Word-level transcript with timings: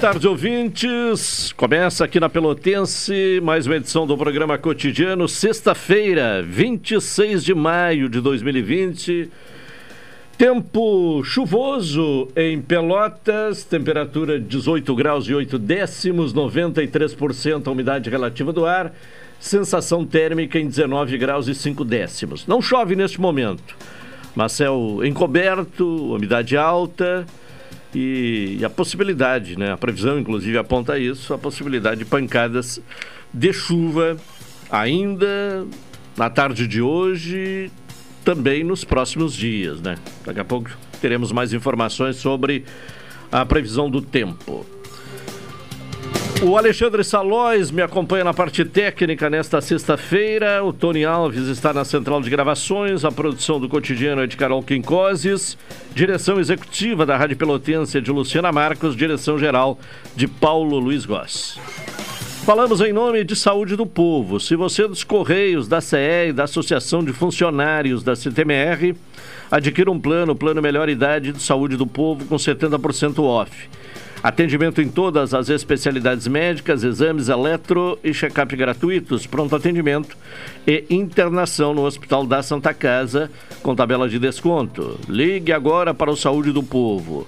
Tarde, 0.00 0.26
ouvintes. 0.26 1.52
Começa 1.52 2.06
aqui 2.06 2.18
na 2.18 2.30
Pelotense 2.30 3.38
mais 3.42 3.66
uma 3.66 3.76
edição 3.76 4.06
do 4.06 4.16
programa 4.16 4.56
cotidiano, 4.56 5.28
sexta-feira, 5.28 6.42
26 6.42 7.44
de 7.44 7.54
maio 7.54 8.08
de 8.08 8.18
2020. 8.18 9.30
Tempo 10.38 11.22
chuvoso 11.22 12.28
em 12.34 12.62
Pelotas, 12.62 13.62
temperatura 13.62 14.40
18 14.40 14.94
graus 14.94 15.26
e 15.26 15.34
8 15.34 15.58
décimos, 15.58 16.32
93% 16.32 17.66
a 17.66 17.70
umidade 17.70 18.08
relativa 18.08 18.54
do 18.54 18.64
ar, 18.64 18.94
sensação 19.38 20.06
térmica 20.06 20.58
em 20.58 20.66
19 20.66 21.18
graus 21.18 21.46
e 21.46 21.54
5 21.54 21.84
décimos. 21.84 22.46
Não 22.46 22.62
chove 22.62 22.96
neste 22.96 23.20
momento, 23.20 23.76
mas 24.34 24.52
céu 24.52 25.00
encoberto, 25.04 26.14
umidade 26.14 26.56
alta 26.56 27.26
e, 27.94 28.58
e, 28.60 28.64
a 28.64 28.70
possibilidade, 28.70 29.58
né? 29.58 29.72
A 29.72 29.76
previsão, 29.76 30.18
inclusive, 30.18 30.56
aponta 30.56 30.98
isso, 30.98 31.34
a 31.34 31.38
possibilidade 31.38 32.00
de 32.00 32.04
pancadas 32.04 32.80
de 33.32 33.52
chuva 33.52 34.16
ainda 34.70 35.66
na 36.16 36.30
tarde 36.30 36.66
de 36.66 36.80
hoje, 36.80 37.70
também 38.24 38.62
nos 38.62 38.84
próximos 38.84 39.34
dias, 39.34 39.80
né? 39.80 39.96
Daqui 40.24 40.40
a 40.40 40.44
pouco 40.44 40.70
teremos 41.00 41.32
mais 41.32 41.52
informações 41.52 42.16
sobre 42.16 42.64
a 43.32 43.44
previsão 43.44 43.90
do 43.90 44.02
tempo. 44.02 44.66
O 46.42 46.56
Alexandre 46.56 47.04
Salóis 47.04 47.70
me 47.70 47.82
acompanha 47.82 48.24
na 48.24 48.32
parte 48.32 48.64
técnica 48.64 49.28
nesta 49.28 49.60
sexta-feira. 49.60 50.64
O 50.64 50.72
Tony 50.72 51.04
Alves 51.04 51.46
está 51.48 51.70
na 51.70 51.84
central 51.84 52.22
de 52.22 52.30
gravações. 52.30 53.04
A 53.04 53.12
produção 53.12 53.60
do 53.60 53.68
cotidiano 53.68 54.22
é 54.22 54.26
de 54.26 54.38
Carol 54.38 54.62
Quincoses. 54.62 55.58
Direção 55.94 56.40
executiva 56.40 57.04
da 57.04 57.14
Rádio 57.14 57.36
Pelotense 57.36 57.98
é 57.98 58.00
de 58.00 58.10
Luciana 58.10 58.50
Marcos. 58.50 58.96
Direção 58.96 59.38
geral 59.38 59.78
de 60.16 60.26
Paulo 60.26 60.78
Luiz 60.78 61.04
Goss. 61.04 61.58
Falamos 62.46 62.80
em 62.80 62.90
nome 62.90 63.22
de 63.22 63.36
Saúde 63.36 63.76
do 63.76 63.84
Povo. 63.84 64.40
Se 64.40 64.56
você 64.56 64.84
é 64.84 64.88
dos 64.88 65.04
Correios, 65.04 65.68
da 65.68 65.82
CE 65.82 66.28
e 66.30 66.32
da 66.32 66.44
Associação 66.44 67.04
de 67.04 67.12
Funcionários 67.12 68.02
da 68.02 68.16
CTMR, 68.16 68.96
adquira 69.50 69.90
um 69.90 70.00
plano, 70.00 70.34
plano 70.34 70.62
Melhor 70.62 70.88
Idade 70.88 71.32
de 71.32 71.42
Saúde 71.42 71.76
do 71.76 71.86
Povo 71.86 72.24
com 72.24 72.36
70% 72.36 73.22
off. 73.22 73.68
Atendimento 74.22 74.82
em 74.82 74.88
todas 74.88 75.32
as 75.32 75.48
especialidades 75.48 76.26
médicas, 76.26 76.84
exames 76.84 77.30
eletro 77.30 77.98
e 78.04 78.12
check-up 78.12 78.54
gratuitos, 78.54 79.26
pronto 79.26 79.56
atendimento 79.56 80.14
e 80.66 80.84
internação 80.90 81.72
no 81.72 81.86
Hospital 81.86 82.26
da 82.26 82.42
Santa 82.42 82.74
Casa 82.74 83.30
com 83.62 83.74
tabela 83.74 84.08
de 84.08 84.18
desconto. 84.18 84.98
Ligue 85.08 85.52
agora 85.52 85.94
para 85.94 86.10
o 86.10 86.16
Saúde 86.16 86.52
do 86.52 86.62
Povo. 86.62 87.26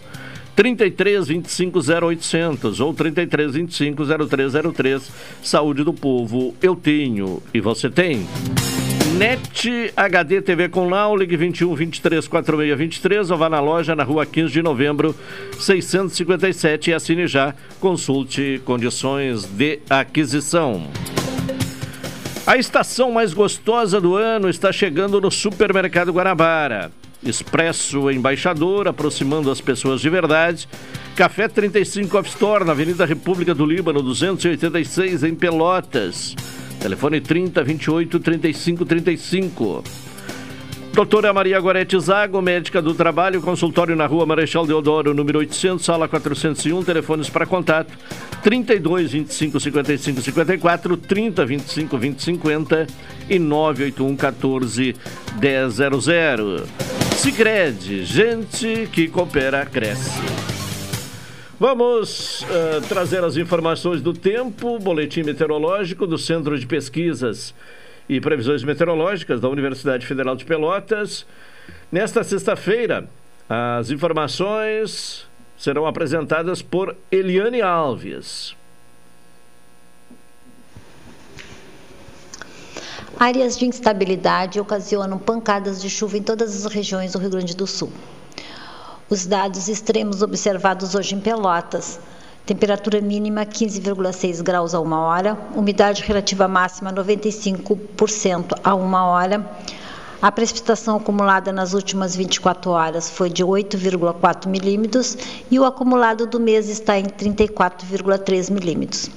33 0.55 1.29
25 1.29 1.79
0800 1.79 2.81
ou 2.81 2.93
33 2.93 3.55
25 3.55 4.05
0303. 4.29 5.11
Saúde 5.43 5.83
do 5.85 5.95
Povo, 5.95 6.55
eu 6.61 6.77
tenho 6.77 7.43
e 7.55 7.61
você 7.61 7.89
tem. 7.89 8.27
NET 9.19 9.93
HD 9.95 10.41
TV 10.41 10.71
com 10.71 10.89
Lau, 10.89 11.15
ligue 11.15 11.37
21 11.37 11.75
23 11.75 12.27
46 12.27 12.78
23 12.78 13.31
ou 13.31 13.37
vá 13.37 13.49
na 13.49 13.61
loja 13.61 13.95
na 13.95 14.03
rua 14.03 14.25
15 14.25 14.50
de 14.50 14.62
novembro 14.62 15.15
657 15.59 16.91
e 16.91 16.95
assine 16.95 17.27
já. 17.27 17.55
Consulte 17.78 18.62
condições 18.65 19.45
de 19.45 19.81
aquisição. 19.91 20.87
A 22.47 22.56
estação 22.56 23.12
mais 23.12 23.34
gostosa 23.34 24.00
do 24.00 24.17
ano 24.17 24.49
está 24.49 24.73
chegando 24.73 25.21
no 25.21 25.31
Supermercado 25.31 26.11
Guanabara. 26.11 26.91
Expresso 27.23 28.11
Embaixador, 28.11 28.89
aproximando 28.89 29.50
as 29.50 29.61
pessoas 29.61 30.00
de 30.00 30.09
verdade. 30.09 30.67
Café 31.15 31.49
35 31.49 32.19
Off 32.19 32.31
Store, 32.31 32.65
na 32.65 32.73
Avenida 32.73 33.05
República 33.05 33.55
do 33.55 33.67
Líbano, 33.67 34.03
286, 34.03 35.23
em 35.23 35.34
Pelotas. 35.34 36.34
Telefone 36.82 37.20
30 37.20 37.62
28 37.62 38.19
35 38.19 38.84
35. 38.84 39.84
Doutora 40.93 41.32
Maria 41.32 41.59
Gorete 41.59 41.98
Zago, 41.98 42.43
médica 42.43 42.82
do 42.82 42.93
trabalho, 42.93 43.41
consultório 43.41 43.97
na 43.97 44.04
rua 44.04 44.26
Marechal 44.26 44.66
Deodoro, 44.66 45.15
número 45.15 45.38
800, 45.38 45.82
sala 45.82 46.06
401, 46.06 46.82
telefones 46.84 47.31
para 47.31 47.47
contato 47.47 47.97
32 48.43 49.12
25 49.12 49.59
55 49.59 50.20
54, 50.20 50.97
30 50.98 51.47
25 51.47 51.97
20 51.97 52.22
50 52.22 52.87
e 53.31 53.38
981 53.38 54.16
14 54.16 54.97
100. 55.41 57.16
Sicredi, 57.16 58.04
gente 58.04 58.88
que 58.93 59.09
coopera, 59.09 59.64
cresce. 59.64 60.62
Vamos 61.62 62.43
uh, 62.43 62.81
trazer 62.89 63.23
as 63.23 63.37
informações 63.37 64.03
do 64.03 64.12
tempo, 64.12 64.81
boletim 64.81 65.23
meteorológico 65.23 66.09
do 66.09 66.19
Centro 66.19 66.59
de 66.59 66.67
Pesquisas 66.67 67.55
e 68.09 68.21
Previsões 68.21 68.65
Meteorológicas 68.65 69.41
da 69.41 69.49
Universidade 69.49 70.05
Federal 70.05 70.34
de 70.34 70.45
Pelotas. 70.45 71.25
Nesta 71.93 72.25
sexta-feira, 72.25 73.09
as 73.49 73.93
informações 73.93 75.25
serão 75.56 75.87
apresentadas 75.87 76.61
por 76.61 76.97
Eliane 77.12 77.62
Alves. 77.62 78.56
Áreas 83.21 83.56
de 83.56 83.67
instabilidade 83.67 84.59
ocasionam 84.59 85.17
pancadas 85.17 85.81
de 85.81 85.89
chuva 85.89 86.19
em 86.19 86.23
todas 86.25 86.67
as 86.67 86.75
regiões 86.75 87.12
do 87.12 87.21
Rio 87.21 87.31
Grande 87.31 87.55
do 87.55 87.69
Sul. 87.69 87.93
Os 89.12 89.27
dados 89.27 89.69
extremos 89.69 90.23
observados 90.23 90.95
hoje 90.95 91.15
em 91.15 91.21
Pelotas. 91.21 92.00
Temperatura 92.47 92.99
mínima 92.99 93.45
15,6 93.45 94.43
graus 94.43 94.75
a 94.75 94.81
uma 94.81 95.00
hora, 95.00 95.37
umidade 95.55 96.03
relativa 96.03 96.49
máxima 96.49 96.91
95% 96.91 98.59
a 98.65 98.75
uma 98.75 99.05
hora. 99.05 99.47
A 100.22 100.31
precipitação 100.31 100.99
acumulada 100.99 101.53
nas 101.53 101.75
últimas 101.75 102.15
24 102.15 102.71
horas 102.71 103.10
foi 103.10 103.28
de 103.28 103.44
8,4 103.44 104.47
milímetros 104.47 105.19
e 105.50 105.59
o 105.59 105.65
acumulado 105.65 106.28
do 106.28 106.38
mês 106.38 106.69
está 106.69 106.97
em 106.97 107.06
34,3 107.06 108.49
milímetros. 108.53 109.11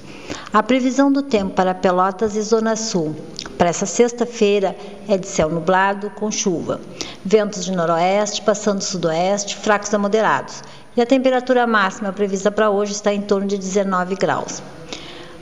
A 0.52 0.64
previsão 0.64 1.12
do 1.12 1.22
tempo 1.22 1.54
para 1.54 1.72
Pelotas 1.72 2.34
e 2.34 2.42
Zona 2.42 2.74
Sul 2.74 3.14
para 3.56 3.68
essa 3.68 3.86
sexta-feira 3.86 4.76
é 5.06 5.16
de 5.16 5.28
céu 5.28 5.48
nublado 5.48 6.10
com 6.10 6.28
chuva, 6.28 6.80
ventos 7.24 7.64
de 7.64 7.70
noroeste 7.70 8.42
passando 8.42 8.82
sudoeste, 8.82 9.54
fracos 9.54 9.94
a 9.94 9.98
moderados. 9.98 10.60
E 10.96 11.00
a 11.00 11.06
temperatura 11.06 11.68
máxima 11.68 12.12
prevista 12.12 12.50
para 12.50 12.68
hoje 12.68 12.90
está 12.90 13.14
em 13.14 13.22
torno 13.22 13.46
de 13.46 13.56
19 13.56 14.16
graus. 14.16 14.60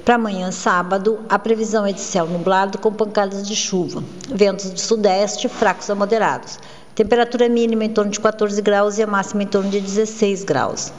Para 0.04 0.16
amanhã, 0.16 0.52
sábado, 0.52 1.20
a 1.30 1.38
previsão 1.38 1.86
é 1.86 1.92
de 1.92 2.00
céu 2.02 2.26
nublado 2.26 2.76
com 2.76 2.92
pancadas 2.92 3.48
de 3.48 3.56
chuva, 3.56 4.04
ventos 4.28 4.70
de 4.70 4.78
sudeste 4.78 5.48
fracos 5.48 5.88
a 5.88 5.94
moderados. 5.94 6.58
Temperatura 6.94 7.48
mínima 7.48 7.86
em 7.86 7.88
torno 7.88 8.10
de 8.10 8.20
14 8.20 8.60
graus 8.60 8.98
e 8.98 9.02
a 9.02 9.06
máxima 9.06 9.44
em 9.44 9.46
torno 9.46 9.70
de 9.70 9.80
16 9.80 10.44
graus. 10.44 10.92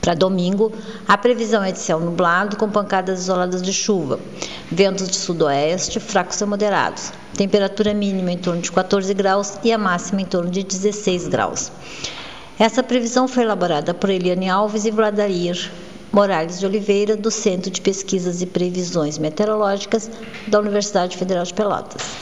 Para 0.00 0.14
domingo, 0.14 0.72
a 1.08 1.18
previsão 1.18 1.64
é 1.64 1.72
de 1.72 1.80
céu 1.80 1.98
nublado 1.98 2.56
com 2.56 2.70
pancadas 2.70 3.22
isoladas 3.22 3.60
de 3.60 3.72
chuva, 3.72 4.20
ventos 4.70 5.08
de 5.08 5.16
sudoeste 5.16 5.98
fracos 5.98 6.40
a 6.40 6.46
moderados, 6.46 7.12
temperatura 7.36 7.92
mínima 7.92 8.30
em 8.30 8.38
torno 8.38 8.60
de 8.60 8.70
14 8.70 9.12
graus 9.14 9.58
e 9.64 9.72
a 9.72 9.78
máxima 9.78 10.20
em 10.20 10.26
torno 10.26 10.48
de 10.48 10.62
16 10.62 11.26
graus. 11.26 11.72
Essa 12.56 12.84
previsão 12.84 13.26
foi 13.26 13.42
elaborada 13.42 13.92
por 13.92 14.10
Eliane 14.10 14.48
Alves 14.48 14.84
e 14.84 14.92
Vladimir 14.92 15.72
Morales 16.12 16.60
de 16.60 16.66
Oliveira, 16.66 17.16
do 17.16 17.30
Centro 17.30 17.70
de 17.70 17.80
Pesquisas 17.80 18.42
e 18.42 18.46
Previsões 18.46 19.18
Meteorológicas 19.18 20.10
da 20.46 20.60
Universidade 20.60 21.16
Federal 21.16 21.44
de 21.44 21.54
Pelotas. 21.54 22.16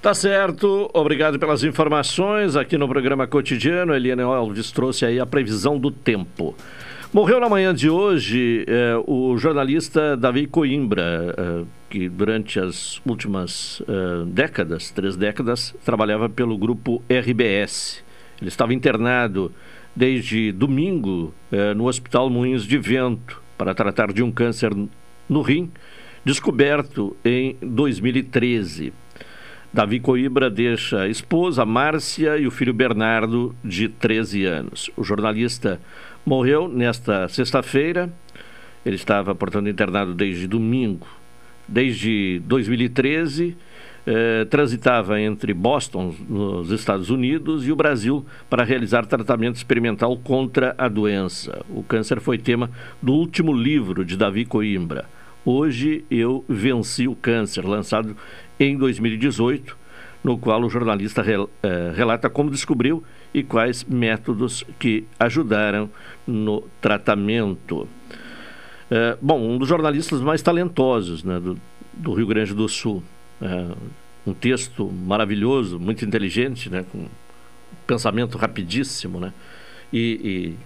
Tá 0.00 0.14
certo, 0.14 0.90
obrigado 0.92 1.38
pelas 1.38 1.64
informações 1.64 2.56
aqui 2.56 2.76
no 2.76 2.86
programa 2.86 3.26
cotidiano. 3.26 3.94
Eliane 3.94 4.22
Alves 4.22 4.70
trouxe 4.70 5.06
aí 5.06 5.18
a 5.18 5.24
previsão 5.24 5.78
do 5.78 5.90
tempo. 5.90 6.54
Morreu 7.14 7.40
na 7.40 7.48
manhã 7.48 7.74
de 7.74 7.88
hoje 7.88 8.64
eh, 8.66 8.96
o 9.06 9.36
jornalista 9.38 10.16
Davi 10.16 10.46
Coimbra, 10.46 11.34
eh, 11.38 11.64
que 11.88 12.08
durante 12.08 12.58
as 12.58 13.00
últimas 13.06 13.80
eh, 13.88 14.24
décadas, 14.26 14.90
três 14.90 15.16
décadas, 15.16 15.74
trabalhava 15.84 16.28
pelo 16.28 16.58
grupo 16.58 17.02
RBS. 17.08 18.04
Ele 18.40 18.48
estava 18.48 18.74
internado 18.74 19.52
desde 19.94 20.52
domingo 20.52 21.32
eh, 21.52 21.74
no 21.74 21.86
Hospital 21.86 22.28
Moinhos 22.28 22.66
de 22.66 22.78
Vento 22.78 23.40
para 23.56 23.74
tratar 23.74 24.12
de 24.12 24.22
um 24.22 24.32
câncer 24.32 24.72
no 25.28 25.42
rim, 25.42 25.70
descoberto 26.24 27.16
em 27.24 27.56
2013. 27.62 28.92
Davi 29.72 29.98
Coimbra 29.98 30.48
deixa 30.48 31.02
a 31.02 31.08
esposa, 31.08 31.64
Márcia, 31.64 32.38
e 32.38 32.46
o 32.46 32.50
filho 32.50 32.72
Bernardo, 32.72 33.54
de 33.64 33.88
13 33.88 34.44
anos. 34.44 34.90
O 34.96 35.02
jornalista 35.02 35.80
morreu 36.24 36.68
nesta 36.68 37.28
sexta-feira. 37.28 38.12
Ele 38.86 38.96
estava, 38.96 39.34
portanto, 39.34 39.68
internado 39.68 40.14
desde 40.14 40.46
domingo. 40.46 41.08
Desde 41.66 42.40
2013 42.44 43.56
eh, 44.06 44.44
transitava 44.50 45.20
entre 45.20 45.54
Boston, 45.54 46.14
nos 46.28 46.70
Estados 46.70 47.10
Unidos, 47.10 47.66
e 47.66 47.72
o 47.72 47.76
Brasil 47.76 48.24
para 48.50 48.64
realizar 48.64 49.06
tratamento 49.06 49.56
experimental 49.56 50.16
contra 50.16 50.74
a 50.76 50.88
doença. 50.88 51.64
O 51.70 51.82
câncer 51.82 52.20
foi 52.20 52.38
tema 52.38 52.70
do 53.00 53.12
último 53.12 53.52
livro 53.52 54.04
de 54.04 54.16
Davi 54.16 54.44
Coimbra. 54.44 55.06
Hoje 55.44 56.04
eu 56.10 56.44
venci 56.48 57.06
o 57.06 57.14
câncer, 57.14 57.64
lançado 57.64 58.16
em 58.58 58.76
2018, 58.76 59.76
no 60.22 60.38
qual 60.38 60.62
o 60.62 60.70
jornalista 60.70 61.20
rel, 61.20 61.50
eh, 61.62 61.92
relata 61.94 62.30
como 62.30 62.50
descobriu 62.50 63.02
e 63.32 63.42
quais 63.42 63.84
métodos 63.84 64.64
que 64.78 65.04
ajudaram 65.18 65.90
no 66.26 66.62
tratamento. 66.80 67.86
Eh, 68.90 69.18
bom, 69.20 69.40
um 69.40 69.58
dos 69.58 69.68
jornalistas 69.68 70.20
mais 70.20 70.40
talentosos 70.40 71.24
né, 71.24 71.38
do, 71.38 71.58
do 71.92 72.14
Rio 72.14 72.26
Grande 72.26 72.54
do 72.54 72.68
Sul. 72.68 73.02
É, 73.42 73.74
um 74.26 74.32
texto 74.32 74.86
maravilhoso, 74.86 75.78
muito 75.78 76.04
inteligente, 76.04 76.70
né? 76.70 76.84
com 76.90 76.98
um 76.98 77.08
pensamento 77.86 78.38
rapidíssimo, 78.38 79.20
né? 79.20 79.32
E, 79.92 80.56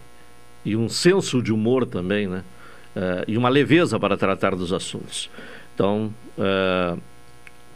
e, 0.65 0.71
e, 0.71 0.77
um 0.77 0.89
senso 0.89 1.43
de 1.43 1.53
humor 1.53 1.85
também, 1.85 2.27
né? 2.29 2.45
Uh, 2.97 3.25
e 3.29 3.37
uma 3.37 3.49
leveza 3.49 3.99
para 3.99 4.17
tratar 4.17 4.55
dos 4.55 4.73
assuntos. 4.73 5.29
Então, 5.75 6.15
uh, 6.39 6.99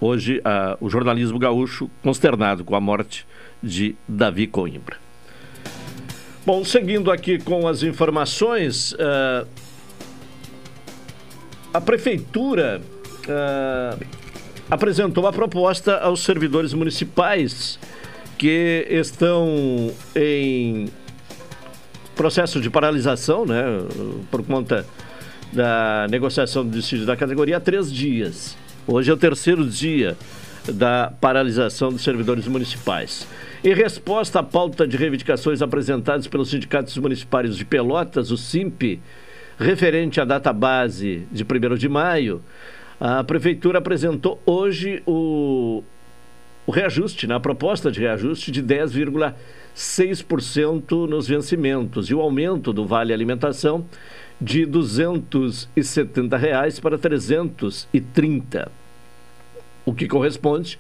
hoje, 0.00 0.40
o 0.80 0.88
jornalismo 0.88 1.38
gaúcho 1.38 1.90
consternado 2.02 2.64
com 2.64 2.74
a 2.74 2.80
morte 2.80 3.26
de 3.62 3.94
Davi 4.08 4.46
Coimbra. 4.46 4.96
Bom, 6.46 6.64
seguindo 6.64 7.10
aqui 7.10 7.38
com 7.38 7.68
as 7.68 7.84
informações, 7.84 8.96
a 11.72 11.80
prefeitura 11.80 12.82
apresentou 14.72 15.24
uma 15.24 15.32
proposta 15.34 15.98
aos 15.98 16.24
servidores 16.24 16.72
municipais 16.72 17.78
que 18.38 18.86
estão 18.88 19.92
em 20.16 20.88
processo 22.16 22.58
de 22.58 22.70
paralisação, 22.70 23.44
né, 23.44 23.62
por 24.30 24.42
conta 24.42 24.86
da 25.52 26.06
negociação 26.08 26.64
do 26.64 26.70
dissídio 26.70 27.04
da 27.04 27.14
categoria 27.14 27.58
há 27.58 27.60
três 27.60 27.92
dias. 27.92 28.56
Hoje 28.86 29.10
é 29.10 29.14
o 29.14 29.16
terceiro 29.19 29.66
dia 29.66 30.16
da 30.66 31.12
paralisação 31.20 31.92
dos 31.92 32.02
servidores 32.02 32.48
municipais. 32.48 33.28
Em 33.62 33.75
resposta 33.75 34.40
à 34.40 34.42
pauta 34.42 34.88
de 34.88 34.96
reivindicações 34.96 35.60
apresentadas 35.60 36.26
pelos 36.26 36.48
sindicatos 36.48 36.96
municipais 36.96 37.58
de 37.58 37.64
Pelotas, 37.66 38.30
o 38.30 38.38
SIMP, 38.38 39.02
referente 39.58 40.18
à 40.18 40.25
data 40.25 40.50
base 40.50 41.26
de 41.30 41.44
1 41.44 41.76
de 41.76 41.90
maio, 41.90 42.42
a 43.00 43.24
prefeitura 43.24 43.78
apresentou 43.78 44.38
hoje 44.46 45.02
o, 45.06 45.82
o 46.66 46.70
reajuste, 46.70 47.26
né, 47.26 47.38
proposta 47.38 47.90
de 47.90 48.00
reajuste 48.00 48.50
de 48.50 48.62
10,6% 48.62 51.08
nos 51.08 51.26
vencimentos 51.26 52.10
e 52.10 52.14
o 52.14 52.20
aumento 52.20 52.70
do 52.72 52.86
vale 52.86 53.12
alimentação 53.12 53.84
de 54.40 54.64
270 54.66 56.36
reais 56.36 56.78
para 56.80 56.98
330, 56.98 58.70
o 59.84 59.92
que 59.94 60.08
corresponde 60.08 60.78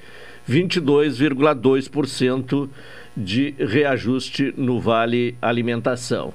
22,2% 0.48 2.68
de 3.16 3.54
reajuste 3.58 4.54
no 4.56 4.80
vale 4.80 5.36
alimentação. 5.40 6.34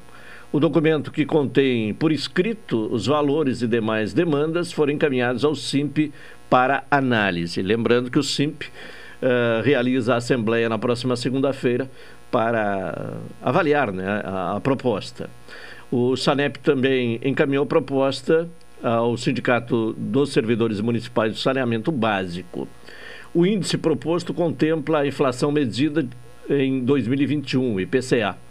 O 0.58 0.60
documento 0.60 1.12
que 1.12 1.24
contém 1.24 1.94
por 1.94 2.12
escrito 2.12 2.92
os 2.92 3.06
valores 3.06 3.62
e 3.62 3.68
demais 3.68 4.12
demandas 4.12 4.72
foram 4.72 4.92
encaminhados 4.92 5.46
ao 5.46 5.54
SIMP 5.54 6.12
para 6.50 6.84
análise. 6.90 7.62
Lembrando 7.62 8.10
que 8.10 8.18
o 8.18 8.24
SIMP 8.24 8.64
uh, 8.64 9.62
realiza 9.64 10.16
a 10.16 10.18
assembleia 10.18 10.68
na 10.68 10.80
próxima 10.80 11.16
segunda-feira 11.16 11.88
para 12.32 13.18
avaliar 13.40 13.92
né, 13.92 14.04
a, 14.24 14.56
a, 14.56 14.60
proposta. 14.60 15.30
O 15.92 16.16
SANEP 16.16 16.58
também 16.62 17.20
encaminhou 17.24 17.64
proposta 17.64 18.50
ao 18.82 19.16
Sindicato 19.16 19.94
dos 19.96 20.34
Servidores 20.34 20.82
Municipais 20.82 21.34
do 21.34 21.38
Saneamento 21.38 21.92
Básico. 21.92 22.68
O 23.32 23.46
índice 23.46 23.78
proposto 23.78 24.34
contempla 24.34 25.02
a 25.02 25.08
inflação 25.08 25.52
medida 25.52 26.04
em 26.50 26.84
2021, 26.84 27.80
IPCA 27.80 28.47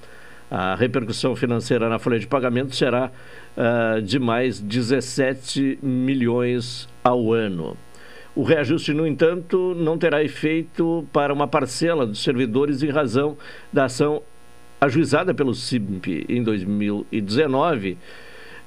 a 0.51 0.75
repercussão 0.75 1.35
financeira 1.35 1.89
na 1.89 1.99
folha 1.99 2.19
de 2.19 2.27
pagamento 2.27 2.75
será 2.75 3.11
uh, 3.57 4.01
de 4.01 4.19
mais 4.19 4.61
17 4.61 5.79
milhões 5.83 6.89
ao 7.03 7.33
ano. 7.33 7.77
O 8.35 8.43
reajuste, 8.43 8.93
no 8.93 9.07
entanto, 9.07 9.75
não 9.75 9.97
terá 9.97 10.23
efeito 10.23 11.07
para 11.13 11.33
uma 11.33 11.49
parcela 11.49 12.07
dos 12.07 12.23
servidores 12.23 12.83
em 12.83 12.91
razão 12.91 13.37
da 13.73 13.87
ação 13.87 14.23
ajuizada 14.79 15.33
pelo 15.33 15.55
SIMP 15.55 16.27
em 16.29 16.43
2019 16.43 17.97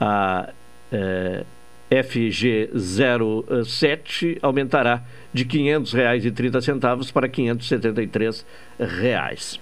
a 0.00 0.48
é, 0.92 1.44
FG07 1.90 4.38
aumentará 4.42 5.02
de 5.32 5.42
R$ 5.42 5.48
500,30 5.48 7.12
para 7.12 7.28
573 7.28 8.46
reais. 8.78 9.58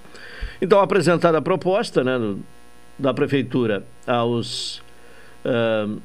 Então, 0.60 0.80
apresentada 0.80 1.38
a 1.38 1.42
proposta 1.42 2.04
né, 2.04 2.36
da 2.98 3.14
Prefeitura 3.14 3.82
aos 4.06 4.82
uh, 5.44 5.98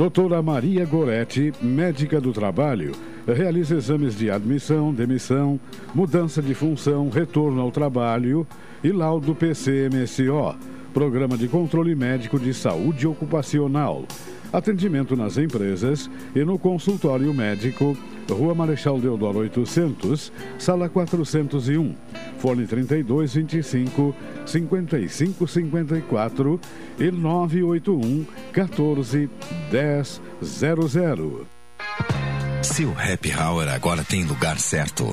Doutora 0.00 0.40
Maria 0.40 0.86
Goretti, 0.86 1.52
médica 1.60 2.18
do 2.18 2.32
trabalho, 2.32 2.92
realiza 3.26 3.76
exames 3.76 4.16
de 4.16 4.30
admissão, 4.30 4.94
demissão, 4.94 5.60
mudança 5.94 6.40
de 6.40 6.54
função, 6.54 7.10
retorno 7.10 7.60
ao 7.60 7.70
trabalho 7.70 8.46
e 8.82 8.92
laudo 8.92 9.34
PCMSO, 9.34 10.56
Programa 10.94 11.36
de 11.36 11.48
Controle 11.48 11.94
Médico 11.94 12.40
de 12.40 12.54
Saúde 12.54 13.06
Ocupacional. 13.06 14.06
Atendimento 14.52 15.14
nas 15.16 15.38
empresas 15.38 16.10
e 16.34 16.44
no 16.44 16.58
consultório 16.58 17.32
médico, 17.32 17.96
Rua 18.28 18.54
Marechal 18.54 18.98
Deodoro 18.98 19.38
800, 19.40 20.32
sala 20.58 20.88
401, 20.88 21.94
fone 22.38 22.66
32 22.66 23.34
25 23.34 24.14
55 24.46 25.46
54 25.46 26.60
e 26.98 27.10
981 27.10 28.26
14 28.52 29.30
10 29.70 30.20
00. 30.42 31.46
Seu 32.62 32.90
happy 32.90 33.32
hour 33.32 33.68
agora 33.68 34.04
tem 34.04 34.24
lugar 34.24 34.58
certo. 34.58 35.06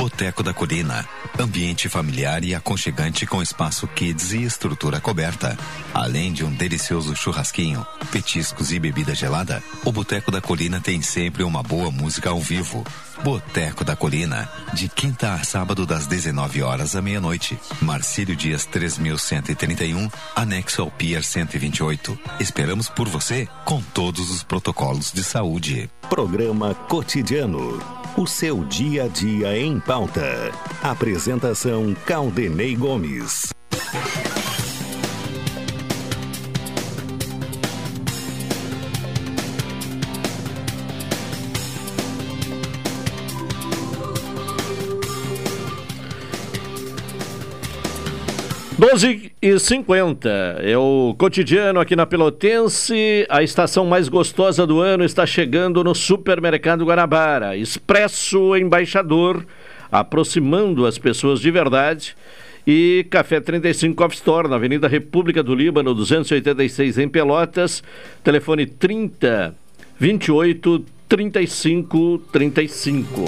Boteco 0.00 0.42
da 0.42 0.54
Colina. 0.54 1.06
Ambiente 1.38 1.86
familiar 1.86 2.42
e 2.42 2.54
aconchegante 2.54 3.26
com 3.26 3.42
espaço 3.42 3.86
kids 3.86 4.32
e 4.32 4.42
estrutura 4.44 4.98
coberta. 4.98 5.58
Além 5.92 6.32
de 6.32 6.42
um 6.42 6.50
delicioso 6.50 7.14
churrasquinho, 7.14 7.86
petiscos 8.10 8.72
e 8.72 8.78
bebida 8.78 9.14
gelada, 9.14 9.62
o 9.84 9.92
Boteco 9.92 10.30
da 10.30 10.40
Colina 10.40 10.80
tem 10.80 11.02
sempre 11.02 11.42
uma 11.42 11.62
boa 11.62 11.90
música 11.90 12.30
ao 12.30 12.40
vivo. 12.40 12.82
Boteco 13.22 13.84
da 13.84 13.94
Colina, 13.94 14.48
de 14.72 14.88
quinta 14.88 15.34
a 15.34 15.44
sábado 15.44 15.84
das 15.84 16.06
19 16.06 16.62
horas 16.62 16.96
à 16.96 17.02
meia-noite. 17.02 17.58
Marcílio 17.82 18.34
Dias 18.34 18.64
3131, 18.64 20.10
anexo 20.34 20.80
ao 20.80 20.90
Pier 20.90 21.22
128. 21.22 22.18
Esperamos 22.40 22.88
por 22.88 23.08
você 23.08 23.46
com 23.64 23.82
todos 23.82 24.30
os 24.30 24.42
protocolos 24.42 25.12
de 25.12 25.22
saúde. 25.22 25.90
Programa 26.08 26.74
Cotidiano. 26.74 27.78
O 28.16 28.26
seu 28.26 28.64
dia 28.64 29.04
a 29.04 29.08
dia 29.08 29.58
em 29.58 29.78
pauta. 29.78 30.50
Apresentação 30.82 31.94
Caldenei 32.06 32.74
Gomes. 32.74 33.52
12 48.80 49.32
e 49.42 49.58
50 49.58 50.28
é 50.62 50.74
o 50.74 51.14
cotidiano 51.18 51.78
aqui 51.80 51.94
na 51.94 52.06
Pelotense. 52.06 53.26
A 53.28 53.42
estação 53.42 53.84
mais 53.84 54.08
gostosa 54.08 54.66
do 54.66 54.80
ano 54.80 55.04
está 55.04 55.26
chegando 55.26 55.84
no 55.84 55.94
Supermercado 55.94 56.86
Guanabara. 56.86 57.54
Expresso 57.58 58.56
Embaixador, 58.56 59.44
aproximando 59.92 60.86
as 60.86 60.96
pessoas 60.96 61.40
de 61.40 61.50
verdade. 61.50 62.16
E 62.66 63.06
Café 63.10 63.38
35 63.38 64.02
Off 64.02 64.14
Store, 64.14 64.48
na 64.48 64.56
Avenida 64.56 64.88
República 64.88 65.42
do 65.42 65.54
Líbano, 65.54 65.92
286 65.92 66.96
em 66.96 67.08
Pelotas. 67.10 67.84
Telefone 68.24 68.64
30 68.64 69.54
28 69.98 70.82
35 71.06 72.22
35. 72.32 73.24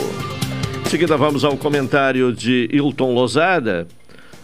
Em 0.87 0.89
seguida, 0.89 1.15
vamos 1.19 1.45
ao 1.45 1.59
comentário 1.59 2.33
de 2.33 2.71
Hilton 2.73 3.13
Lozada, 3.13 3.87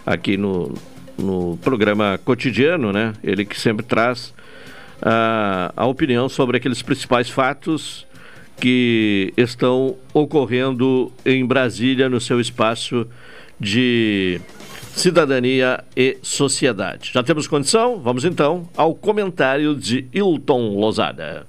aqui 0.04 0.36
no 0.36 0.74
no 1.18 1.58
programa 1.58 2.18
cotidiano, 2.24 2.92
né? 2.92 3.12
Ele 3.22 3.44
que 3.44 3.58
sempre 3.58 3.84
traz 3.84 4.32
a, 5.02 5.72
a 5.76 5.86
opinião 5.86 6.28
sobre 6.28 6.56
aqueles 6.56 6.80
principais 6.82 7.28
fatos 7.28 8.06
que 8.60 9.32
estão 9.36 9.96
ocorrendo 10.12 11.12
em 11.24 11.44
Brasília 11.44 12.08
no 12.08 12.20
seu 12.20 12.40
espaço 12.40 13.06
de 13.58 14.40
cidadania 14.94 15.84
e 15.96 16.18
sociedade. 16.22 17.10
Já 17.14 17.22
temos 17.22 17.46
condição? 17.46 18.00
Vamos 18.00 18.24
então 18.24 18.68
ao 18.76 18.94
comentário 18.94 19.74
de 19.74 20.06
Hilton 20.12 20.76
Lozada. 20.78 21.46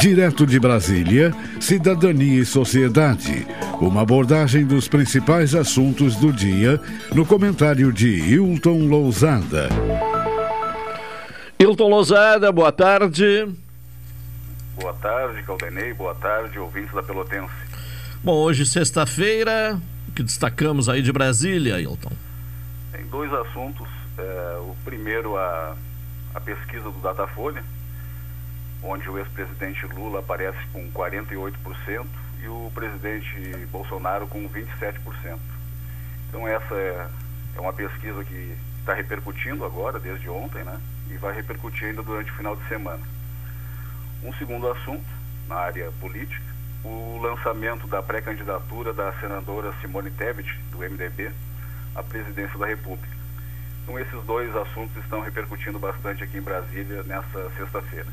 Direto 0.00 0.46
de 0.46 0.58
Brasília, 0.58 1.30
Cidadania 1.60 2.40
e 2.40 2.46
Sociedade. 2.46 3.46
Uma 3.78 4.00
abordagem 4.00 4.64
dos 4.64 4.88
principais 4.88 5.54
assuntos 5.54 6.16
do 6.16 6.32
dia 6.32 6.80
no 7.14 7.26
comentário 7.26 7.92
de 7.92 8.08
Hilton 8.08 8.88
Lousada. 8.88 9.68
Hilton 11.58 11.88
Lousada, 11.90 12.50
boa 12.50 12.72
tarde. 12.72 13.46
Boa 14.74 14.94
tarde, 14.94 15.42
Caldenei. 15.42 15.92
Boa 15.92 16.14
tarde, 16.14 16.58
ouvintes 16.58 16.94
da 16.94 17.02
Pelotense. 17.02 17.52
Bom, 18.24 18.36
hoje 18.36 18.64
sexta-feira, 18.64 19.78
o 20.08 20.12
que 20.12 20.22
destacamos 20.22 20.88
aí 20.88 21.02
de 21.02 21.12
Brasília, 21.12 21.78
Hilton? 21.78 22.12
Tem 22.90 23.04
dois 23.08 23.30
assuntos. 23.34 23.86
É, 24.16 24.56
o 24.60 24.74
primeiro, 24.82 25.36
a, 25.36 25.76
a 26.34 26.40
pesquisa 26.40 26.84
do 26.84 26.98
Datafolha, 27.02 27.62
onde 28.82 29.08
o 29.08 29.18
ex-presidente 29.18 29.86
Lula 29.86 30.20
aparece 30.20 30.58
com 30.72 30.90
48% 30.90 32.06
e 32.42 32.48
o 32.48 32.70
presidente 32.74 33.66
Bolsonaro 33.70 34.26
com 34.26 34.48
27%. 34.48 35.38
Então 36.28 36.46
essa 36.46 36.74
é, 36.74 37.08
é 37.56 37.60
uma 37.60 37.72
pesquisa 37.72 38.24
que 38.24 38.56
está 38.78 38.94
repercutindo 38.94 39.64
agora, 39.64 39.98
desde 39.98 40.28
ontem, 40.28 40.64
né? 40.64 40.80
E 41.10 41.16
vai 41.16 41.34
repercutir 41.34 41.88
ainda 41.88 42.02
durante 42.02 42.30
o 42.30 42.34
final 42.34 42.56
de 42.56 42.66
semana. 42.68 43.02
Um 44.22 44.32
segundo 44.34 44.70
assunto, 44.70 45.06
na 45.48 45.56
área 45.56 45.90
política, 46.00 46.42
o 46.84 47.18
lançamento 47.20 47.86
da 47.86 48.02
pré-candidatura 48.02 48.92
da 48.92 49.12
senadora 49.14 49.72
Simone 49.80 50.10
Tebet, 50.10 50.58
do 50.70 50.78
MDB, 50.78 51.30
à 51.94 52.02
presidência 52.02 52.58
da 52.58 52.66
República. 52.66 53.16
Então 53.82 53.98
esses 53.98 54.22
dois 54.24 54.54
assuntos 54.56 54.96
estão 55.02 55.20
repercutindo 55.20 55.78
bastante 55.78 56.22
aqui 56.22 56.38
em 56.38 56.42
Brasília 56.42 57.02
nessa 57.02 57.50
sexta-feira. 57.56 58.06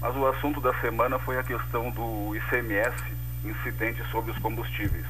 Mas 0.00 0.14
o 0.14 0.26
assunto 0.26 0.60
da 0.60 0.74
semana 0.80 1.18
foi 1.18 1.38
a 1.38 1.42
questão 1.42 1.90
do 1.90 2.34
ICMS, 2.36 2.96
incidente 3.44 4.02
sobre 4.10 4.30
os 4.30 4.38
combustíveis. 4.38 5.06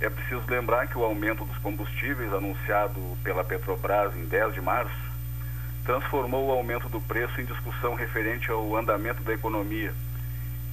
É 0.00 0.08
preciso 0.08 0.42
lembrar 0.48 0.86
que 0.86 0.96
o 0.96 1.04
aumento 1.04 1.44
dos 1.44 1.58
combustíveis, 1.58 2.32
anunciado 2.32 3.00
pela 3.22 3.44
Petrobras 3.44 4.14
em 4.16 4.24
10 4.24 4.54
de 4.54 4.60
março, 4.60 5.08
transformou 5.84 6.46
o 6.46 6.52
aumento 6.52 6.88
do 6.88 7.00
preço 7.00 7.40
em 7.40 7.44
discussão 7.44 7.94
referente 7.94 8.50
ao 8.50 8.76
andamento 8.76 9.22
da 9.22 9.32
economia 9.32 9.92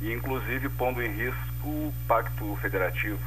e, 0.02 0.12
inclusive, 0.12 0.70
pondo 0.70 1.02
em 1.02 1.10
risco 1.10 1.68
o 1.68 1.94
pacto 2.08 2.56
federativo. 2.62 3.20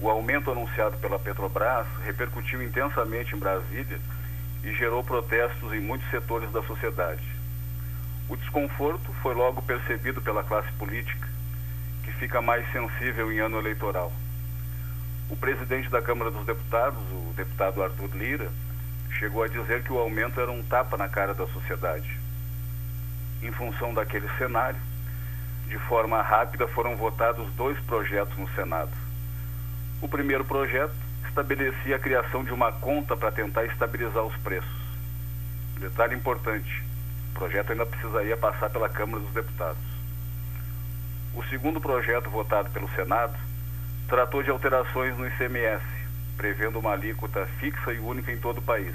O 0.00 0.10
aumento 0.10 0.50
anunciado 0.50 0.98
pela 0.98 1.18
Petrobras 1.18 1.86
repercutiu 2.04 2.62
intensamente 2.62 3.34
em 3.34 3.38
Brasília 3.38 4.00
e 4.64 4.72
gerou 4.72 5.04
protestos 5.04 5.72
em 5.72 5.80
muitos 5.80 6.10
setores 6.10 6.50
da 6.50 6.62
sociedade. 6.62 7.35
O 8.28 8.36
desconforto 8.36 9.12
foi 9.22 9.34
logo 9.34 9.62
percebido 9.62 10.20
pela 10.20 10.42
classe 10.42 10.70
política, 10.72 11.28
que 12.02 12.12
fica 12.12 12.42
mais 12.42 12.70
sensível 12.72 13.32
em 13.32 13.38
ano 13.38 13.58
eleitoral. 13.58 14.12
O 15.30 15.36
presidente 15.36 15.88
da 15.88 16.02
Câmara 16.02 16.30
dos 16.30 16.44
Deputados, 16.44 17.02
o 17.12 17.32
deputado 17.36 17.82
Arthur 17.82 18.10
Lira, 18.14 18.50
chegou 19.18 19.42
a 19.42 19.48
dizer 19.48 19.82
que 19.82 19.92
o 19.92 19.98
aumento 19.98 20.40
era 20.40 20.50
um 20.50 20.62
tapa 20.62 20.96
na 20.96 21.08
cara 21.08 21.34
da 21.34 21.46
sociedade. 21.46 22.18
Em 23.42 23.52
função 23.52 23.94
daquele 23.94 24.28
cenário, 24.38 24.80
de 25.68 25.78
forma 25.78 26.20
rápida 26.22 26.66
foram 26.68 26.96
votados 26.96 27.52
dois 27.54 27.78
projetos 27.80 28.36
no 28.38 28.48
Senado. 28.54 28.92
O 30.00 30.08
primeiro 30.08 30.44
projeto 30.44 30.94
estabelecia 31.28 31.96
a 31.96 31.98
criação 31.98 32.44
de 32.44 32.52
uma 32.52 32.72
conta 32.72 33.16
para 33.16 33.32
tentar 33.32 33.64
estabilizar 33.66 34.24
os 34.24 34.36
preços. 34.38 34.86
Detalhe 35.78 36.14
importante: 36.14 36.84
projeto 37.36 37.70
ainda 37.70 37.84
precisaria 37.84 38.36
passar 38.36 38.70
pela 38.70 38.88
Câmara 38.88 39.22
dos 39.22 39.32
Deputados. 39.32 39.82
O 41.34 41.44
segundo 41.44 41.78
projeto 41.78 42.30
votado 42.30 42.70
pelo 42.70 42.88
Senado 42.94 43.34
tratou 44.08 44.42
de 44.42 44.48
alterações 44.48 45.16
no 45.18 45.26
ICMS, 45.28 45.84
prevendo 46.36 46.78
uma 46.78 46.92
alíquota 46.92 47.46
fixa 47.58 47.92
e 47.92 47.98
única 47.98 48.32
em 48.32 48.38
todo 48.38 48.58
o 48.58 48.62
país. 48.62 48.94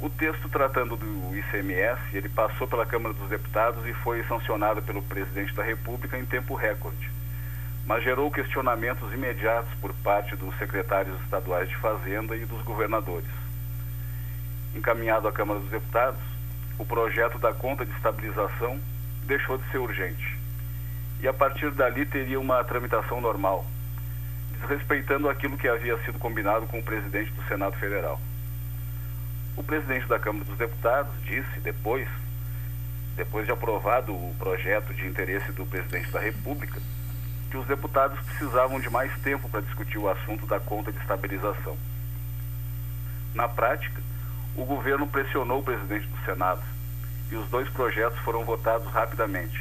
O 0.00 0.10
texto 0.10 0.48
tratando 0.48 0.96
do 0.96 1.36
ICMS, 1.36 2.00
ele 2.12 2.28
passou 2.28 2.66
pela 2.66 2.84
Câmara 2.84 3.14
dos 3.14 3.28
Deputados 3.28 3.86
e 3.86 3.94
foi 3.94 4.24
sancionado 4.24 4.82
pelo 4.82 5.00
presidente 5.02 5.54
da 5.54 5.62
República 5.62 6.18
em 6.18 6.26
tempo 6.26 6.56
recorde, 6.56 7.10
mas 7.86 8.02
gerou 8.02 8.30
questionamentos 8.32 9.12
imediatos 9.14 9.72
por 9.80 9.94
parte 9.94 10.34
dos 10.34 10.56
secretários 10.58 11.18
estaduais 11.22 11.68
de 11.68 11.76
Fazenda 11.76 12.36
e 12.36 12.44
dos 12.44 12.62
governadores. 12.62 13.30
Encaminhado 14.74 15.28
à 15.28 15.32
Câmara 15.32 15.60
dos 15.60 15.70
Deputados, 15.70 16.35
o 16.78 16.84
projeto 16.84 17.38
da 17.38 17.52
conta 17.52 17.84
de 17.84 17.92
estabilização 17.92 18.80
deixou 19.24 19.58
de 19.58 19.68
ser 19.70 19.78
urgente. 19.78 20.38
E 21.20 21.28
a 21.28 21.32
partir 21.32 21.70
dali 21.70 22.04
teria 22.04 22.38
uma 22.38 22.62
tramitação 22.64 23.20
normal, 23.20 23.64
desrespeitando 24.60 25.28
aquilo 25.28 25.56
que 25.56 25.68
havia 25.68 25.98
sido 26.04 26.18
combinado 26.18 26.66
com 26.66 26.78
o 26.78 26.82
presidente 26.82 27.32
do 27.32 27.42
Senado 27.48 27.76
Federal. 27.78 28.20
O 29.56 29.62
presidente 29.62 30.06
da 30.06 30.18
Câmara 30.18 30.44
dos 30.44 30.58
Deputados 30.58 31.12
disse 31.24 31.60
depois, 31.60 32.06
depois 33.16 33.46
de 33.46 33.52
aprovado 33.52 34.12
o 34.12 34.34
projeto 34.38 34.92
de 34.92 35.06
interesse 35.06 35.50
do 35.52 35.64
presidente 35.64 36.10
da 36.10 36.20
República, 36.20 36.78
que 37.50 37.56
os 37.56 37.66
deputados 37.66 38.18
precisavam 38.20 38.78
de 38.78 38.90
mais 38.90 39.10
tempo 39.22 39.48
para 39.48 39.62
discutir 39.62 39.96
o 39.96 40.10
assunto 40.10 40.46
da 40.46 40.60
conta 40.60 40.92
de 40.92 40.98
estabilização. 40.98 41.76
Na 43.34 43.48
prática, 43.48 44.02
o 44.56 44.64
governo 44.64 45.06
pressionou 45.06 45.60
o 45.60 45.62
presidente 45.62 46.06
do 46.06 46.24
Senado 46.24 46.62
e 47.30 47.36
os 47.36 47.46
dois 47.48 47.68
projetos 47.68 48.18
foram 48.20 48.44
votados 48.44 48.90
rapidamente. 48.90 49.60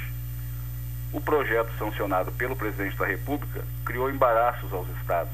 O 1.12 1.20
projeto 1.20 1.70
sancionado 1.78 2.32
pelo 2.32 2.56
presidente 2.56 2.96
da 2.98 3.06
República 3.06 3.62
criou 3.84 4.10
embaraços 4.10 4.72
aos 4.72 4.88
estados, 4.98 5.34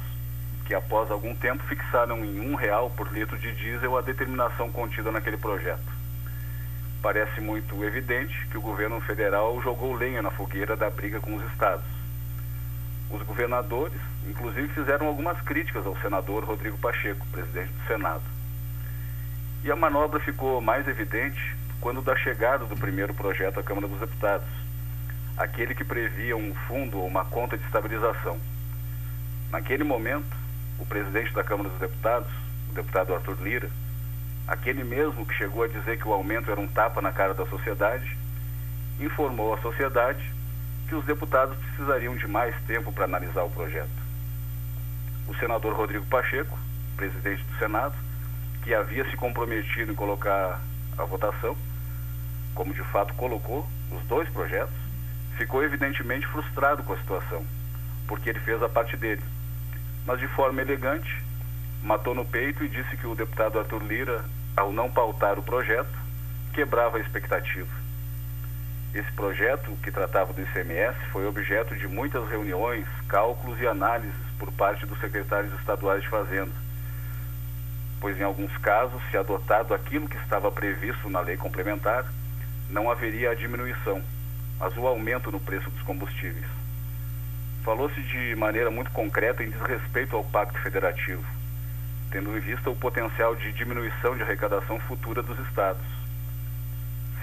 que 0.66 0.74
após 0.74 1.12
algum 1.12 1.36
tempo 1.36 1.64
fixaram 1.64 2.26
em 2.26 2.40
um 2.40 2.56
real 2.56 2.90
por 2.92 3.12
litro 3.14 3.38
de 3.38 3.54
diesel 3.54 3.98
a 3.98 4.02
determinação 4.02 4.72
contida 4.72 5.12
naquele 5.12 5.38
projeto. 5.38 6.02
Parece 7.02 7.40
muito 7.40 7.84
evidente 7.84 8.48
que 8.48 8.58
o 8.58 8.62
governo 8.62 9.00
federal 9.02 9.62
jogou 9.62 9.94
lenha 9.94 10.22
na 10.22 10.32
fogueira 10.32 10.76
da 10.76 10.90
briga 10.90 11.20
com 11.20 11.36
os 11.36 11.52
estados. 11.52 11.86
Os 13.12 13.22
governadores, 13.24 14.00
inclusive, 14.28 14.68
fizeram 14.70 15.08
algumas 15.08 15.40
críticas 15.42 15.86
ao 15.86 15.98
senador 15.98 16.46
Rodrigo 16.46 16.78
Pacheco, 16.78 17.26
presidente 17.28 17.74
do 17.74 17.88
Senado 17.88 18.31
e 19.64 19.72
a 19.72 19.76
manobra 19.76 20.20
ficou 20.20 20.60
mais 20.60 20.88
evidente 20.88 21.56
quando 21.80 22.02
da 22.02 22.16
chegada 22.16 22.66
do 22.66 22.76
primeiro 22.76 23.14
projeto 23.14 23.60
à 23.60 23.64
Câmara 23.64 23.88
dos 23.88 24.00
Deputados, 24.00 24.48
aquele 25.38 25.76
que 25.76 25.84
previa 25.84 26.36
um 26.36 26.54
fundo 26.68 27.00
ou 27.00 27.08
uma 27.08 27.26
conta 27.26 27.58
de 27.58 27.64
estabilização. 27.66 28.40
Naquele 29.52 29.84
momento, 29.84 30.36
o 30.80 30.86
presidente 30.86 31.34
da 31.34 31.44
Câmara 31.44 31.70
dos 31.70 31.80
Deputados, 31.80 32.30
o 32.70 32.74
deputado 32.74 33.14
Arthur 33.14 33.38
Lira, 33.42 33.70
aquele 34.48 34.84
mesmo 34.84 35.26
que 35.26 35.34
chegou 35.36 35.64
a 35.64 35.68
dizer 35.68 35.98
que 35.98 36.08
o 36.08 36.14
aumento 36.14 36.52
era 36.52 36.60
um 36.60 36.68
tapa 36.68 37.02
na 37.02 37.12
cara 37.12 37.34
da 37.34 37.46
sociedade, 37.46 38.18
informou 39.00 39.54
à 39.54 39.58
sociedade 39.60 40.32
que 40.88 40.96
os 40.96 41.06
deputados 41.06 41.58
precisariam 41.58 42.16
de 42.16 42.28
mais 42.28 42.56
tempo 42.64 42.92
para 42.92 43.06
analisar 43.06 43.44
o 43.44 43.50
projeto. 43.50 43.90
O 45.28 45.36
senador 45.36 45.74
Rodrigo 45.74 46.06
Pacheco, 46.08 46.58
presidente 46.98 47.44
do 47.44 47.58
Senado, 47.58 47.96
que 48.64 48.74
havia 48.74 49.10
se 49.10 49.18
comprometido 49.18 49.92
em 49.92 49.96
colocar 49.96 50.62
a 50.98 51.04
votação, 51.04 51.58
como 52.54 52.74
de 52.74 52.84
fato 52.84 53.14
colocou 53.16 53.68
os 53.92 54.04
dois 54.06 54.30
projetos, 54.30 54.76
ficou 55.38 55.64
evidentemente 55.64 56.28
frustrado 56.28 56.84
com 56.84 56.94
a 56.94 56.98
situação, 56.98 57.46
porque 58.08 58.30
ele 58.30 58.40
fez 58.40 58.62
a 58.62 58.70
parte 58.70 58.96
dele. 58.96 59.24
Mas 60.06 60.20
de 60.20 60.28
forma 60.30 60.62
elegante, 60.62 61.24
matou 61.82 62.14
no 62.14 62.26
peito 62.26 62.64
e 62.64 62.70
disse 62.70 62.96
que 62.98 63.08
o 63.08 63.16
deputado 63.16 63.58
Arthur 63.58 63.84
Lira, 63.84 64.24
ao 64.56 64.72
não 64.72 64.92
pautar 64.92 65.40
o 65.40 65.44
projeto, 65.44 65.98
quebrava 66.54 66.98
a 66.98 67.02
expectativa. 67.02 67.82
Esse 68.94 69.12
projeto, 69.14 69.72
que 69.82 69.90
tratava 69.90 70.34
do 70.34 70.42
ICMS, 70.42 70.98
foi 71.12 71.26
objeto 71.26 71.76
de 71.76 71.88
muitas 71.88 72.28
reuniões, 72.30 72.86
cálculos 73.08 73.60
e 73.62 73.66
análises 73.66 74.14
por 74.38 74.52
parte 74.52 74.86
dos 74.86 75.00
secretários 75.00 75.54
estaduais 75.60 76.04
de 76.04 76.10
Fazenda 76.10 76.71
pois 78.02 78.20
em 78.20 78.24
alguns 78.24 78.58
casos, 78.58 79.00
se 79.12 79.16
adotado 79.16 79.76
aquilo 79.76 80.10
que 80.10 80.18
estava 80.18 80.52
previsto 80.52 81.08
na 81.08 81.20
lei 81.22 81.38
complementar, 81.38 82.04
não 82.68 82.90
haveria 82.90 83.30
a 83.30 83.36
diminuição, 83.36 84.02
mas 84.60 84.76
o 84.76 84.88
aumento 84.88 85.32
no 85.32 85.40
preço 85.40 85.70
dos 85.70 85.84
combustíveis. 85.84 86.48
Falou-se 87.64 88.02
de 88.02 88.36
maneira 88.36 88.72
muito 88.72 88.90
concreta 88.90 89.44
em 89.44 89.52
desrespeito 89.52 90.16
ao 90.16 90.24
Pacto 90.24 90.60
Federativo, 90.62 91.24
tendo 92.10 92.36
em 92.36 92.40
vista 92.40 92.72
o 92.72 92.76
potencial 92.76 93.36
de 93.36 93.54
diminuição 93.54 94.18
de 94.18 94.24
arrecadação 94.24 94.80
futura 94.80 95.22
dos 95.22 95.38
estados. 95.48 95.86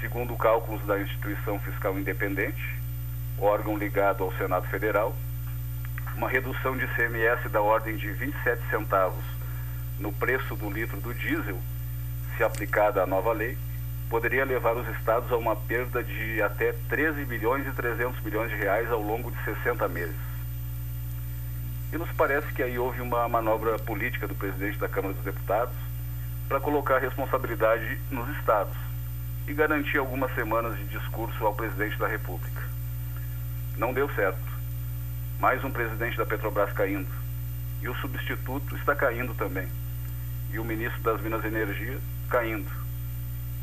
Segundo 0.00 0.36
cálculos 0.36 0.80
da 0.86 1.00
Instituição 1.00 1.58
Fiscal 1.58 1.98
Independente, 1.98 2.78
órgão 3.40 3.76
ligado 3.76 4.22
ao 4.22 4.32
Senado 4.34 4.68
Federal, 4.68 5.12
uma 6.16 6.28
redução 6.28 6.76
de 6.76 6.86
CMS 6.94 7.50
da 7.50 7.60
ordem 7.60 7.96
de 7.96 8.12
27 8.12 8.62
centavos 8.70 9.37
no 9.98 10.12
preço 10.12 10.54
do 10.54 10.70
litro 10.70 11.00
do 11.00 11.12
diesel, 11.14 11.58
se 12.36 12.44
aplicada 12.44 13.02
a 13.02 13.06
nova 13.06 13.32
lei, 13.32 13.58
poderia 14.08 14.44
levar 14.44 14.76
os 14.76 14.88
estados 14.96 15.30
a 15.30 15.36
uma 15.36 15.54
perda 15.54 16.02
de 16.02 16.40
até 16.40 16.72
13 16.88 17.24
bilhões 17.24 17.66
e 17.66 17.72
300 17.72 18.20
milhões 18.22 18.50
de 18.50 18.56
reais 18.56 18.90
ao 18.90 19.02
longo 19.02 19.30
de 19.30 19.44
60 19.44 19.86
meses. 19.88 20.16
E 21.92 21.96
nos 21.96 22.10
parece 22.12 22.52
que 22.52 22.62
aí 22.62 22.78
houve 22.78 23.00
uma 23.00 23.28
manobra 23.28 23.78
política 23.78 24.28
do 24.28 24.34
presidente 24.34 24.78
da 24.78 24.88
Câmara 24.88 25.14
dos 25.14 25.24
Deputados 25.24 25.74
para 26.48 26.60
colocar 26.60 26.96
a 26.96 27.00
responsabilidade 27.00 27.98
nos 28.10 28.28
estados 28.38 28.76
e 29.46 29.54
garantir 29.54 29.98
algumas 29.98 30.34
semanas 30.34 30.76
de 30.76 30.84
discurso 30.84 31.44
ao 31.44 31.54
presidente 31.54 31.98
da 31.98 32.06
República. 32.06 32.62
Não 33.76 33.92
deu 33.92 34.08
certo. 34.14 34.38
Mais 35.40 35.62
um 35.64 35.70
presidente 35.70 36.16
da 36.16 36.26
Petrobras 36.26 36.72
caindo. 36.72 37.08
E 37.80 37.88
o 37.88 37.94
substituto 37.96 38.76
está 38.76 38.94
caindo 38.94 39.34
também. 39.34 39.68
E 40.50 40.58
o 40.58 40.64
ministro 40.64 41.02
das 41.02 41.20
Minas 41.20 41.44
e 41.44 41.48
Energia 41.48 41.98
caindo 42.28 42.88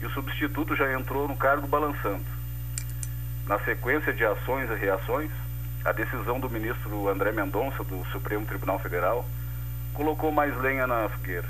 e 0.01 0.05
o 0.05 0.09
substituto 0.11 0.75
já 0.75 0.93
entrou 0.93 1.27
no 1.27 1.35
cargo 1.35 1.67
balançando. 1.67 2.25
Na 3.47 3.59
sequência 3.59 4.13
de 4.13 4.25
ações 4.25 4.69
e 4.69 4.75
reações, 4.75 5.31
a 5.83 5.91
decisão 5.91 6.39
do 6.39 6.49
ministro 6.49 7.07
André 7.07 7.31
Mendonça, 7.31 7.83
do 7.83 8.03
Supremo 8.11 8.45
Tribunal 8.45 8.79
Federal, 8.79 9.25
colocou 9.93 10.31
mais 10.31 10.55
lenha 10.57 10.87
na 10.87 11.07
fogueira, 11.09 11.47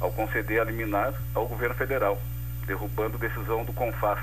ao 0.00 0.12
conceder 0.12 0.60
a 0.60 0.64
liminar 0.64 1.14
ao 1.34 1.46
governo 1.46 1.74
federal, 1.74 2.20
derrubando 2.66 3.18
decisão 3.18 3.64
do 3.64 3.72
CONFAS, 3.72 4.18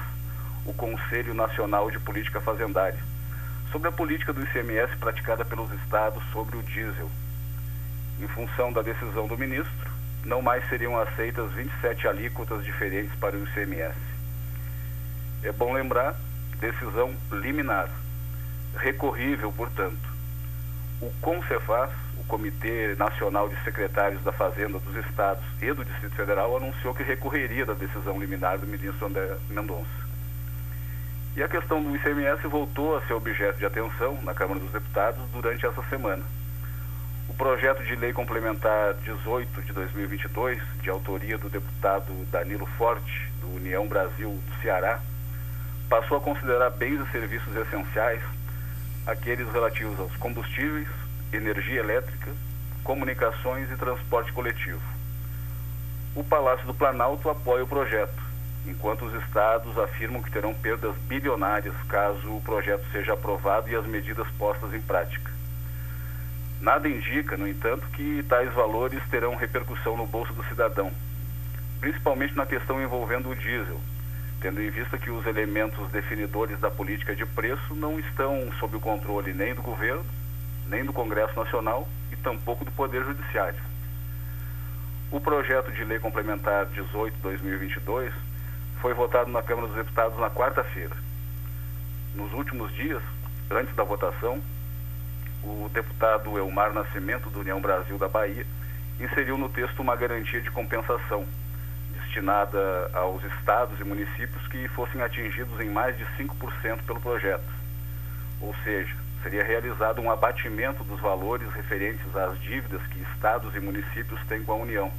o 0.65 0.73
Conselho 0.73 1.33
Nacional 1.33 1.89
de 1.89 1.99
Política 1.99 2.41
Fazendária, 2.41 2.99
sobre 3.71 3.87
a 3.87 3.91
política 3.91 4.33
do 4.33 4.43
ICMS 4.43 4.95
praticada 4.97 5.43
pelos 5.45 5.71
estados 5.81 6.23
sobre 6.31 6.57
o 6.57 6.63
diesel. 6.63 7.09
Em 8.19 8.27
função 8.27 8.71
da 8.71 8.81
decisão 8.81 9.27
do 9.27 9.37
ministro, 9.37 9.94
não 10.25 10.41
mais 10.41 10.67
seriam 10.67 10.99
aceitas 10.99 11.51
27 11.53 12.07
alíquotas 12.07 12.65
diferentes 12.65 13.13
para 13.19 13.35
o 13.35 13.43
ICMS. 13.43 13.95
É 15.43 15.51
bom 15.51 15.73
lembrar, 15.73 16.15
decisão 16.59 17.13
liminar, 17.31 17.89
recorrível, 18.75 19.51
portanto. 19.51 20.15
O 21.01 21.11
CONCEFAS, 21.21 21.91
o 22.17 22.23
Comitê 22.23 22.95
Nacional 22.95 23.47
de 23.49 23.63
Secretários 23.63 24.23
da 24.23 24.31
Fazenda 24.31 24.79
dos 24.79 24.95
Estados 25.05 25.43
e 25.61 25.71
do 25.71 25.85
Distrito 25.85 26.15
Federal, 26.15 26.57
anunciou 26.57 26.95
que 26.95 27.03
recorreria 27.03 27.65
da 27.65 27.73
decisão 27.73 28.19
liminar 28.19 28.57
do 28.57 28.65
ministro 28.65 29.05
André 29.05 29.37
Mendonça. 29.49 30.05
E 31.35 31.43
a 31.43 31.49
questão 31.49 31.83
do 31.83 31.93
ICMS 31.95 32.47
voltou 32.47 32.97
a 32.97 33.01
ser 33.01 33.13
objeto 33.13 33.59
de 33.59 33.65
atenção 33.65 34.17
na 34.23 34.33
Câmara 34.33 34.59
dos 34.59 34.71
Deputados 34.71 35.21
durante 35.33 35.65
essa 35.65 35.83
semana. 35.89 36.23
O 37.27 37.33
projeto 37.33 37.83
de 37.83 37.95
lei 37.95 38.13
complementar 38.13 38.93
18 39.03 39.61
de 39.63 39.73
2022, 39.73 40.61
de 40.81 40.89
autoria 40.89 41.37
do 41.37 41.49
deputado 41.49 42.13
Danilo 42.31 42.65
Forte, 42.77 43.31
do 43.41 43.55
União 43.55 43.87
Brasil 43.87 44.29
do 44.29 44.61
Ceará, 44.61 44.99
passou 45.89 46.17
a 46.17 46.21
considerar 46.21 46.69
bens 46.71 46.99
e 47.01 47.11
serviços 47.11 47.55
essenciais 47.55 48.21
aqueles 49.05 49.51
relativos 49.51 49.99
aos 49.99 50.15
combustíveis, 50.17 50.87
energia 51.33 51.79
elétrica, 51.79 52.31
comunicações 52.83 53.71
e 53.71 53.75
transporte 53.75 54.31
coletivo. 54.31 54.81
O 56.15 56.23
Palácio 56.23 56.65
do 56.65 56.73
Planalto 56.73 57.29
apoia 57.29 57.63
o 57.63 57.67
projeto, 57.67 58.21
enquanto 58.65 59.05
os 59.05 59.23
estados 59.23 59.77
afirmam 59.77 60.21
que 60.21 60.31
terão 60.31 60.53
perdas 60.53 60.95
bilionárias 61.07 61.75
caso 61.89 62.35
o 62.35 62.41
projeto 62.41 62.85
seja 62.91 63.13
aprovado 63.13 63.69
e 63.69 63.75
as 63.75 63.85
medidas 63.85 64.27
postas 64.37 64.73
em 64.73 64.81
prática. 64.81 65.34
Nada 66.65 66.89
indica, 66.89 67.37
no 67.37 67.47
entanto, 67.47 67.85
que 67.89 68.25
tais 68.27 68.51
valores 68.51 68.99
terão 69.11 69.35
repercussão 69.35 69.95
no 69.95 70.07
bolso 70.07 70.33
do 70.33 70.43
cidadão, 70.45 70.91
principalmente 71.79 72.35
na 72.35 72.43
questão 72.43 72.81
envolvendo 72.81 73.29
o 73.29 73.35
diesel, 73.35 73.79
tendo 74.41 74.59
em 74.59 74.71
vista 74.71 74.97
que 74.97 75.11
os 75.11 75.27
elementos 75.27 75.87
definidores 75.91 76.59
da 76.59 76.71
política 76.71 77.15
de 77.15 77.23
preço 77.23 77.75
não 77.75 77.99
estão 77.99 78.51
sob 78.59 78.75
o 78.77 78.79
controle 78.79 79.31
nem 79.31 79.53
do 79.53 79.61
governo, 79.61 80.03
nem 80.67 80.83
do 80.83 80.91
Congresso 80.91 81.35
Nacional 81.35 81.87
e 82.11 82.15
tampouco 82.15 82.65
do 82.65 82.71
Poder 82.71 83.03
Judiciário. 83.03 83.59
O 85.11 85.21
projeto 85.21 85.71
de 85.71 85.83
lei 85.83 85.99
complementar 85.99 86.65
18/2022 86.65 88.11
foi 88.81 88.95
votado 88.95 89.29
na 89.29 89.43
Câmara 89.43 89.67
dos 89.67 89.75
Deputados 89.75 90.17
na 90.17 90.31
quarta-feira. 90.31 90.97
Nos 92.15 92.33
últimos 92.33 92.73
dias, 92.73 93.03
antes 93.51 93.75
da 93.75 93.83
votação, 93.83 94.41
o 95.45 95.69
deputado 95.71 96.37
Elmar 96.37 96.73
Nascimento, 96.73 97.29
do 97.29 97.39
União 97.39 97.61
Brasil 97.61 97.97
da 97.97 98.07
Bahia, 98.07 98.45
inseriu 98.99 99.37
no 99.37 99.47
texto 99.49 99.79
uma 99.79 99.95
garantia 99.95 100.41
de 100.41 100.49
compensação 100.49 101.25
destinada 101.93 102.89
aos 102.93 103.23
estados 103.23 103.79
e 103.79 103.83
municípios 103.83 104.47
que 104.47 104.67
fossem 104.69 105.01
atingidos 105.01 105.59
em 105.59 105.69
mais 105.69 105.95
de 105.97 106.05
5% 106.17 106.83
pelo 106.85 106.99
projeto. 106.99 107.45
Ou 108.41 108.55
seja, 108.63 108.95
seria 109.21 109.43
realizado 109.43 110.01
um 110.01 110.09
abatimento 110.09 110.83
dos 110.83 110.99
valores 110.99 111.47
referentes 111.53 112.15
às 112.15 112.39
dívidas 112.41 112.81
que 112.87 112.99
estados 113.13 113.53
e 113.55 113.59
municípios 113.59 114.19
têm 114.27 114.43
com 114.43 114.53
a 114.53 114.55
União. 114.55 114.91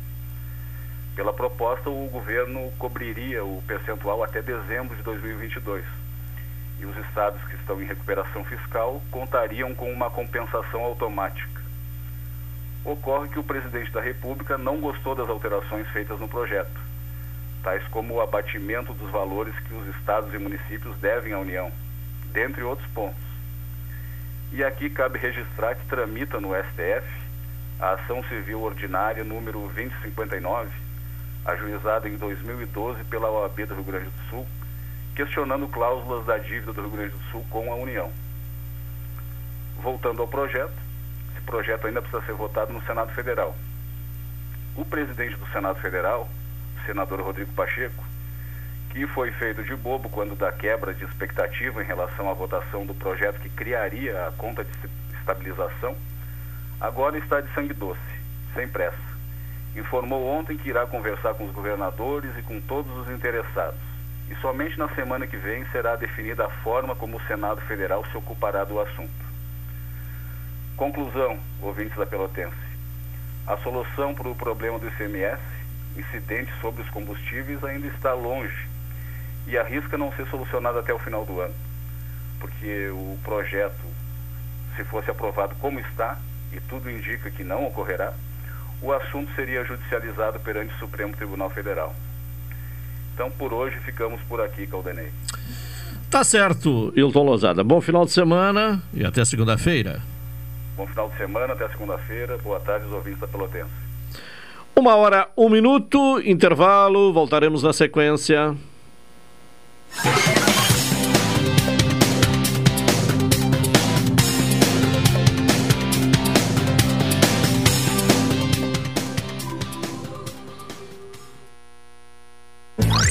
Pela 1.15 1.33
proposta, 1.33 1.91
o 1.91 2.09
governo 2.09 2.71
cobriria 2.79 3.45
o 3.45 3.63
percentual 3.67 4.23
até 4.23 4.43
dezembro 4.43 4.95
de 4.95 5.03
2022 5.03 6.06
e 6.79 6.85
os 6.85 6.97
estados 7.07 7.43
que 7.45 7.57
estão 7.57 7.81
em 7.81 7.87
recuperação 7.87 8.45
fiscal 8.45 9.03
contariam 9.11 9.75
com 9.75 9.91
uma 9.93 10.11
compensação 10.11 10.83
automática. 10.85 11.63
Ocorre 12.85 13.29
que 13.29 13.39
o 13.39 13.45
presidente 13.45 13.91
da 13.91 14.01
República 14.01 14.57
não 14.57 14.79
gostou 14.79 15.15
das 15.15 15.29
alterações 15.29 15.89
feitas 15.89 16.21
no 16.21 16.29
projeto, 16.29 16.81
tais 17.63 17.83
como 17.89 18.15
o 18.15 18.21
abatimento 18.21 18.93
dos 18.95 19.11
valores 19.11 19.59
que 19.61 19.75
os 19.75 19.97
estados 19.97 20.33
e 20.33 20.39
municípios 20.39 20.97
devem 20.99 21.33
à 21.33 21.39
União, 21.39 21.73
dentre 22.33 22.63
outros 22.63 22.89
pontos. 22.91 23.27
E 24.53 24.63
aqui 24.63 24.89
cabe 24.89 25.19
registrar 25.19 25.75
que 25.75 25.87
tramita 25.87 26.41
no 26.41 26.51
STF 26.55 27.27
a 27.81 27.93
ação 27.93 28.23
civil 28.25 28.63
ordinária 28.63 29.25
número 29.25 29.61
2059, 29.75 30.71
ajuizada 31.45 32.09
em 32.09 32.17
2012 32.17 33.05
pela 33.05 33.31
OAB 33.31 33.67
do 33.67 33.75
Rio 33.75 33.85
Grande 33.85 34.11
do 34.11 34.31
Sul, 34.31 34.47
questionando 35.17 35.67
cláusulas 35.69 36.27
da 36.27 36.37
dívida 36.37 36.75
do 36.75 36.83
Rio 36.83 36.91
Grande 36.91 37.13
do 37.13 37.23
Sul 37.31 37.45
com 37.49 37.73
a 37.73 37.75
União. 37.75 38.13
Voltando 39.83 40.21
ao 40.21 40.29
projeto, 40.29 40.75
esse 41.33 41.41
projeto 41.41 41.87
ainda 41.87 42.03
precisa 42.03 42.23
ser 42.27 42.35
votado 42.35 42.71
no 42.71 42.83
Senado 42.83 43.11
Federal. 43.13 43.57
O 44.77 44.85
presidente 44.85 45.35
do 45.37 45.47
Senado 45.49 45.81
Federal, 45.81 46.29
senador 46.85 47.23
Rodrigo 47.23 47.51
Pacheco, 47.55 48.05
que 48.91 49.07
foi 49.07 49.33
feito 49.33 49.65
de 49.65 49.75
bobo 49.75 50.11
quando 50.11 50.37
da 50.37 50.53
quebra 50.53 50.93
de 50.93 51.05
expectativa 51.05 51.83
em 51.83 51.87
relação 51.87 52.31
à 52.31 52.35
votação 52.35 52.85
do 52.85 52.95
projeto 52.95 53.41
que 53.41 53.49
criaria 53.49 54.29
a 54.29 54.33
conta 54.33 54.65
de 54.65 54.71
estabilização, 55.19 55.97
agora 56.79 57.17
está 57.17 57.41
de 57.41 57.51
sangue 57.55 57.73
doce, 57.73 58.01
sem 58.55 58.69
pressa. 58.69 59.17
Informou 59.75 60.27
ontem 60.27 60.59
que 60.59 60.69
irá 60.69 60.87
conversar 60.87 61.33
com 61.35 61.47
os 61.47 61.53
governadores 61.53 62.37
e 62.37 62.43
com 62.43 62.61
todos 62.61 62.95
os 62.99 63.11
interessados 63.11 63.86
e 64.31 64.35
somente 64.37 64.79
na 64.79 64.89
semana 64.89 65.27
que 65.27 65.37
vem 65.37 65.65
será 65.67 65.97
definida 65.97 66.47
a 66.47 66.51
forma 66.63 66.95
como 66.97 67.17
o 67.17 67.27
Senado 67.27 67.61
Federal 67.63 68.05
se 68.07 68.17
ocupará 68.17 68.65
do 68.65 68.81
assunto. 68.81 69.27
Conclusão, 70.77 71.39
ouvintes 71.63 71.97
da 71.97 72.05
Pelotense. 72.05 72.55
A 73.47 73.57
solução 73.59 74.15
para 74.15 74.29
o 74.29 74.35
problema 74.35 74.79
do 74.79 74.89
ICMS, 74.89 75.41
incidente 75.97 76.53
sobre 76.61 76.83
os 76.83 76.91
combustíveis, 76.91 77.63
ainda 77.65 77.87
está 77.87 78.13
longe 78.13 78.69
e 79.47 79.57
arrisca 79.57 79.97
não 79.97 80.13
ser 80.13 80.27
solucionada 80.27 80.81
até 80.81 80.93
o 80.93 80.99
final 80.99 81.25
do 81.25 81.41
ano, 81.41 81.55
porque 82.41 82.89
o 82.91 83.19
projeto, 83.23 83.85
se 84.75 84.85
fosse 84.85 85.11
aprovado 85.11 85.55
como 85.57 85.79
está, 85.79 86.19
e 86.53 86.61
tudo 86.61 86.91
indica 86.91 87.31
que 87.31 87.45
não 87.45 87.67
ocorrerá, 87.67 88.13
o 88.83 88.93
assunto 88.93 89.33
seria 89.35 89.65
judicializado 89.65 90.41
perante 90.41 90.75
o 90.75 90.79
Supremo 90.79 91.17
Tribunal 91.17 91.49
Federal. 91.51 91.95
Então, 93.17 93.31
por 93.31 93.51
hoje, 93.51 93.79
ficamos 93.81 94.21
por 94.29 94.43
aqui, 94.43 94.67
Caldenei. 94.67 95.09
Tá 96.11 96.23
certo, 96.23 96.93
Hilton 96.95 97.25
Lozada. 97.25 97.65
Bom 97.65 97.81
final 97.81 98.05
de 98.05 98.13
semana 98.13 98.83
e 98.93 99.07
até 99.07 99.25
segunda-feira. 99.25 100.03
Bom 100.77 100.87
final 100.87 101.09
de 101.09 101.17
semana, 101.17 101.55
até 101.55 101.67
segunda-feira. 101.71 102.37
Boa 102.37 102.61
tarde, 102.61 102.85
os 102.85 102.93
ouvintes 102.93 103.19
da 103.19 103.27
Pelotense. 103.27 103.71
Uma 104.77 104.97
hora, 104.97 105.31
um 105.35 105.49
minuto, 105.49 106.21
intervalo, 106.27 107.11
voltaremos 107.11 107.63
na 107.63 107.73
sequência. 107.73 108.55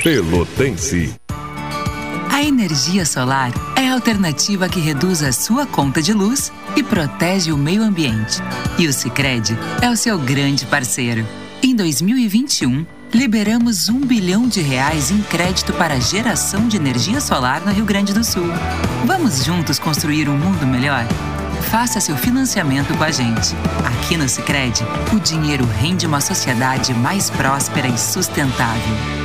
Pelotense. 0.06 1.16
A 2.32 2.44
energia 2.44 3.04
solar 3.08 3.52
é 3.76 3.88
a 3.88 3.94
alternativa 3.96 4.70
que 4.70 4.80
reduz 4.80 5.24
a 5.24 5.32
sua 5.32 5.66
conta 5.66 6.00
de 6.00 6.14
luz 6.14 6.54
e 6.76 6.84
protege 6.84 7.52
o 7.52 7.58
meio 7.58 7.82
ambiente. 7.82 8.40
E 8.78 8.86
o 8.86 8.94
Sicredi 8.94 9.58
é 9.82 9.90
o 9.90 9.98
seu 9.98 10.20
grande 10.20 10.64
parceiro. 10.68 11.26
Em 11.64 11.76
2021, 11.76 12.86
liberamos 13.12 13.90
um 13.90 14.00
bilhão 14.00 14.48
de 14.48 14.62
reais 14.62 15.10
em 15.10 15.24
crédito 15.24 15.74
para 15.74 16.00
geração 16.00 16.68
de 16.68 16.78
energia 16.78 17.20
solar 17.20 17.66
no 17.66 17.72
Rio 17.72 17.86
Grande 17.86 18.14
do 18.14 18.24
Sul. 18.24 18.46
Vamos 19.06 19.44
juntos 19.44 19.80
construir 19.80 20.30
um 20.30 20.38
mundo 20.38 20.68
melhor? 20.68 21.04
Faça 21.72 22.00
seu 22.00 22.16
financiamento 22.16 22.96
com 22.96 23.04
a 23.04 23.10
gente. 23.10 23.56
Aqui 23.84 24.18
no 24.18 24.30
Sicredi, 24.30 24.84
o 25.12 25.20
dinheiro 25.20 25.66
rende 25.66 26.06
uma 26.06 26.22
sociedade 26.22 26.94
mais 26.94 27.32
próspera 27.32 27.88
e 27.88 27.98
sustentável. 27.98 29.25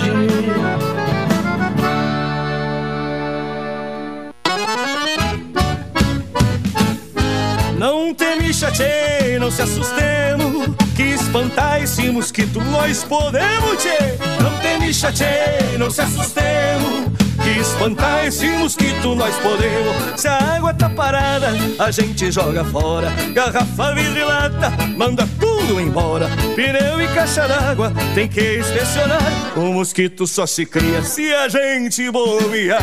Me 8.61 8.67
chateie, 8.67 9.39
não 9.39 9.49
se 9.49 9.63
assustemos. 9.63 10.75
Que 10.95 11.01
espantar 11.01 11.81
esse 11.81 12.11
mosquito 12.11 12.61
nós 12.65 13.03
podemos, 13.03 13.77
tchê. 13.77 14.19
Não 14.39 14.55
te 14.59 14.77
me 14.77 14.93
chateie, 14.93 15.79
não 15.79 15.89
se 15.89 16.01
assustemos. 16.01 17.09
Que 17.41 17.59
espantar 17.59 18.27
esse 18.27 18.45
mosquito 18.49 19.15
nós 19.15 19.33
podemos. 19.37 20.21
Se 20.21 20.27
a 20.27 20.37
água 20.57 20.75
tá 20.75 20.87
parada, 20.87 21.47
a 21.79 21.89
gente 21.89 22.31
joga 22.31 22.63
fora. 22.65 23.09
Garrafa, 23.33 23.95
vidro 23.95 24.19
e 24.19 24.23
lata, 24.23 24.69
manda 24.95 25.27
tudo 25.39 25.81
embora. 25.81 26.29
Pneu 26.55 27.01
e 27.01 27.07
caixa 27.15 27.47
d'água, 27.47 27.91
tem 28.13 28.27
que 28.27 28.59
inspecionar. 28.59 29.57
O 29.57 29.73
mosquito 29.73 30.27
só 30.27 30.45
se 30.45 30.67
cria 30.67 31.01
se 31.01 31.33
a 31.33 31.49
gente 31.49 32.11
bobear. 32.11 32.79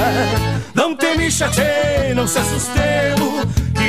Não 0.74 0.96
te 0.96 1.14
me 1.16 1.30
chateie, 1.30 2.14
não 2.16 2.26
se 2.26 2.40
assustemos 2.40 3.17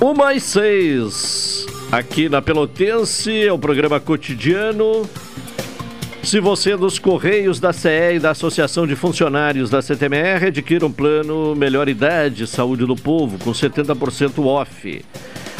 Uma 0.01 0.33
e 0.33 0.41
seis. 0.41 1.67
Aqui 1.91 2.27
na 2.27 2.41
Pelotense, 2.41 3.45
é 3.45 3.53
o 3.53 3.59
programa 3.59 3.99
cotidiano. 3.99 5.07
Se 6.23 6.39
você 6.39 6.73
é 6.73 6.77
dos 6.77 6.99
Correios 6.99 7.59
da 7.59 7.73
CE 7.73 8.15
e 8.15 8.19
da 8.19 8.31
Associação 8.31 8.85
de 8.85 8.95
Funcionários 8.95 9.69
da 9.69 9.81
CTMR, 9.81 10.47
adquira 10.47 10.85
um 10.85 10.91
plano 10.91 11.55
Melhor 11.55 11.89
Idade 11.89 12.45
Saúde 12.45 12.85
do 12.85 12.95
Povo 12.95 13.39
com 13.39 13.51
70% 13.51 14.45
off. 14.45 15.05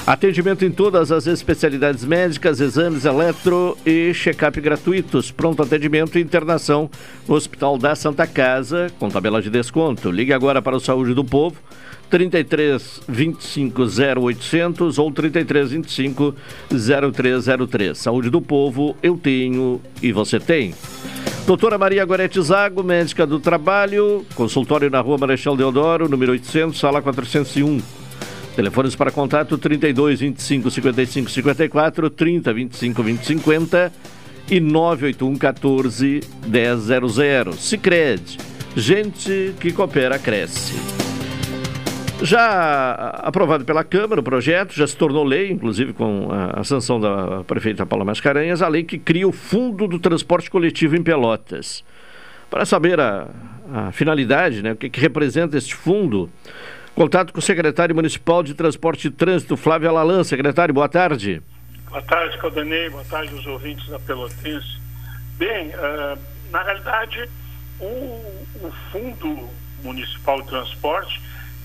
Atendimento 0.05 0.65
em 0.65 0.71
todas 0.71 1.11
as 1.11 1.27
especialidades 1.27 2.03
médicas, 2.03 2.59
exames 2.59 3.05
eletro 3.05 3.77
e 3.85 4.11
check-up 4.13 4.59
gratuitos. 4.59 5.31
Pronto 5.31 5.61
atendimento 5.63 6.17
e 6.17 6.21
internação 6.21 6.89
no 7.27 7.35
Hospital 7.35 7.77
da 7.77 7.95
Santa 7.95 8.27
Casa, 8.27 8.91
com 8.99 9.09
tabela 9.09 9.41
de 9.41 9.49
desconto. 9.49 10.11
Ligue 10.11 10.33
agora 10.33 10.61
para 10.61 10.75
o 10.75 10.79
Saúde 10.79 11.13
do 11.13 11.23
Povo, 11.23 11.57
33 12.09 13.01
25 13.07 13.83
0800 13.83 14.97
ou 14.97 15.11
33 15.11 15.71
25 15.71 16.35
0303. 16.69 17.97
Saúde 17.97 18.29
do 18.29 18.41
Povo, 18.41 18.95
eu 19.01 19.17
tenho 19.17 19.81
e 20.01 20.11
você 20.11 20.39
tem. 20.39 20.73
Doutora 21.45 21.77
Maria 21.77 22.05
Gorete 22.05 22.41
Zago, 22.41 22.83
médica 22.83 23.25
do 23.25 23.39
trabalho, 23.39 24.25
consultório 24.35 24.89
na 24.89 24.99
rua 25.01 25.17
Marechal 25.17 25.57
Deodoro, 25.57 26.07
número 26.07 26.31
800, 26.33 26.79
sala 26.79 27.01
401. 27.01 27.81
Telefones 28.55 28.95
para 28.95 29.11
contato 29.11 29.57
32 29.57 30.19
25 30.19 30.69
55 30.69 31.29
54, 31.31 32.09
30 32.09 32.53
25 32.53 33.03
20 33.03 33.25
50 33.25 33.91
e 34.51 34.59
981 34.59 35.37
14 35.37 36.19
1000. 36.45 37.53
Sicredi. 37.53 38.37
Gente 38.75 39.55
que 39.59 39.71
coopera 39.71 40.19
cresce. 40.19 41.08
Já 42.21 43.09
aprovado 43.23 43.63
pela 43.63 43.83
Câmara 43.83 44.19
o 44.19 44.23
projeto, 44.23 44.73
já 44.73 44.85
se 44.85 44.95
tornou 44.95 45.23
lei, 45.23 45.49
inclusive 45.49 45.93
com 45.93 46.27
a, 46.31 46.63
sanção 46.63 46.99
da 46.99 47.43
prefeita 47.45 47.85
Paula 47.85 48.03
Mascarenhas, 48.03 48.61
a 48.61 48.67
lei 48.67 48.83
que 48.83 48.97
cria 48.97 49.27
o 49.27 49.31
Fundo 49.31 49.87
do 49.87 49.99
Transporte 49.99 50.49
Coletivo 50.49 50.95
em 50.95 51.03
Pelotas. 51.03 51.83
Para 52.49 52.65
saber 52.65 52.99
a, 52.99 53.27
a 53.73 53.91
finalidade, 53.91 54.61
né, 54.61 54.73
o 54.73 54.75
que, 54.75 54.89
que 54.89 54.99
representa 54.99 55.57
este 55.57 55.73
fundo, 55.73 56.29
Contato 56.99 57.31
com 57.31 57.39
o 57.39 57.41
secretário 57.41 57.95
municipal 57.95 58.43
de 58.43 58.53
Transporte 58.53 59.07
e 59.07 59.09
Trânsito, 59.09 59.55
Flávio 59.55 59.87
Alalan. 59.87 60.21
Secretário, 60.21 60.73
boa 60.73 60.89
tarde. 60.89 61.41
Boa 61.89 62.01
tarde, 62.01 62.37
Caldanei. 62.37 62.89
Boa 62.89 63.05
tarde 63.05 63.33
aos 63.33 63.45
ouvintes 63.45 63.87
da 63.87 63.97
Pelotense. 63.97 64.77
Bem, 65.37 65.69
uh, 65.69 66.19
na 66.51 66.61
realidade, 66.61 67.29
o, 67.79 67.85
o, 67.85 68.73
Fundo 68.91 69.49
Municipal 69.81 70.41
de 70.41 70.49
Transporte, 70.49 71.21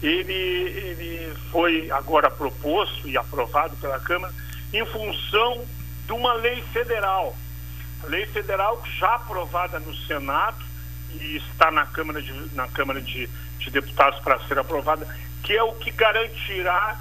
ele, 0.06 0.32
ele 0.32 1.34
foi 1.50 1.90
agora 1.90 2.30
proposto 2.30 3.08
e 3.08 3.16
aprovado 3.16 3.74
pela 3.76 3.98
Câmara 4.00 4.34
em 4.72 4.84
função 4.86 5.64
de 6.06 6.12
uma 6.12 6.34
lei 6.34 6.62
federal. 6.72 7.34
A 8.02 8.06
lei 8.06 8.26
federal 8.26 8.82
já 8.98 9.14
aprovada 9.14 9.78
no 9.80 9.94
Senado 9.94 10.62
e 11.14 11.36
está 11.36 11.70
na 11.70 11.86
Câmara 11.86 12.20
de, 12.20 12.32
na 12.54 12.68
Câmara 12.68 13.00
de, 13.00 13.28
de 13.58 13.70
Deputados 13.70 14.20
para 14.20 14.38
ser 14.40 14.58
aprovada, 14.58 15.06
que 15.42 15.56
é 15.56 15.62
o 15.62 15.72
que 15.74 15.90
garantirá 15.90 16.98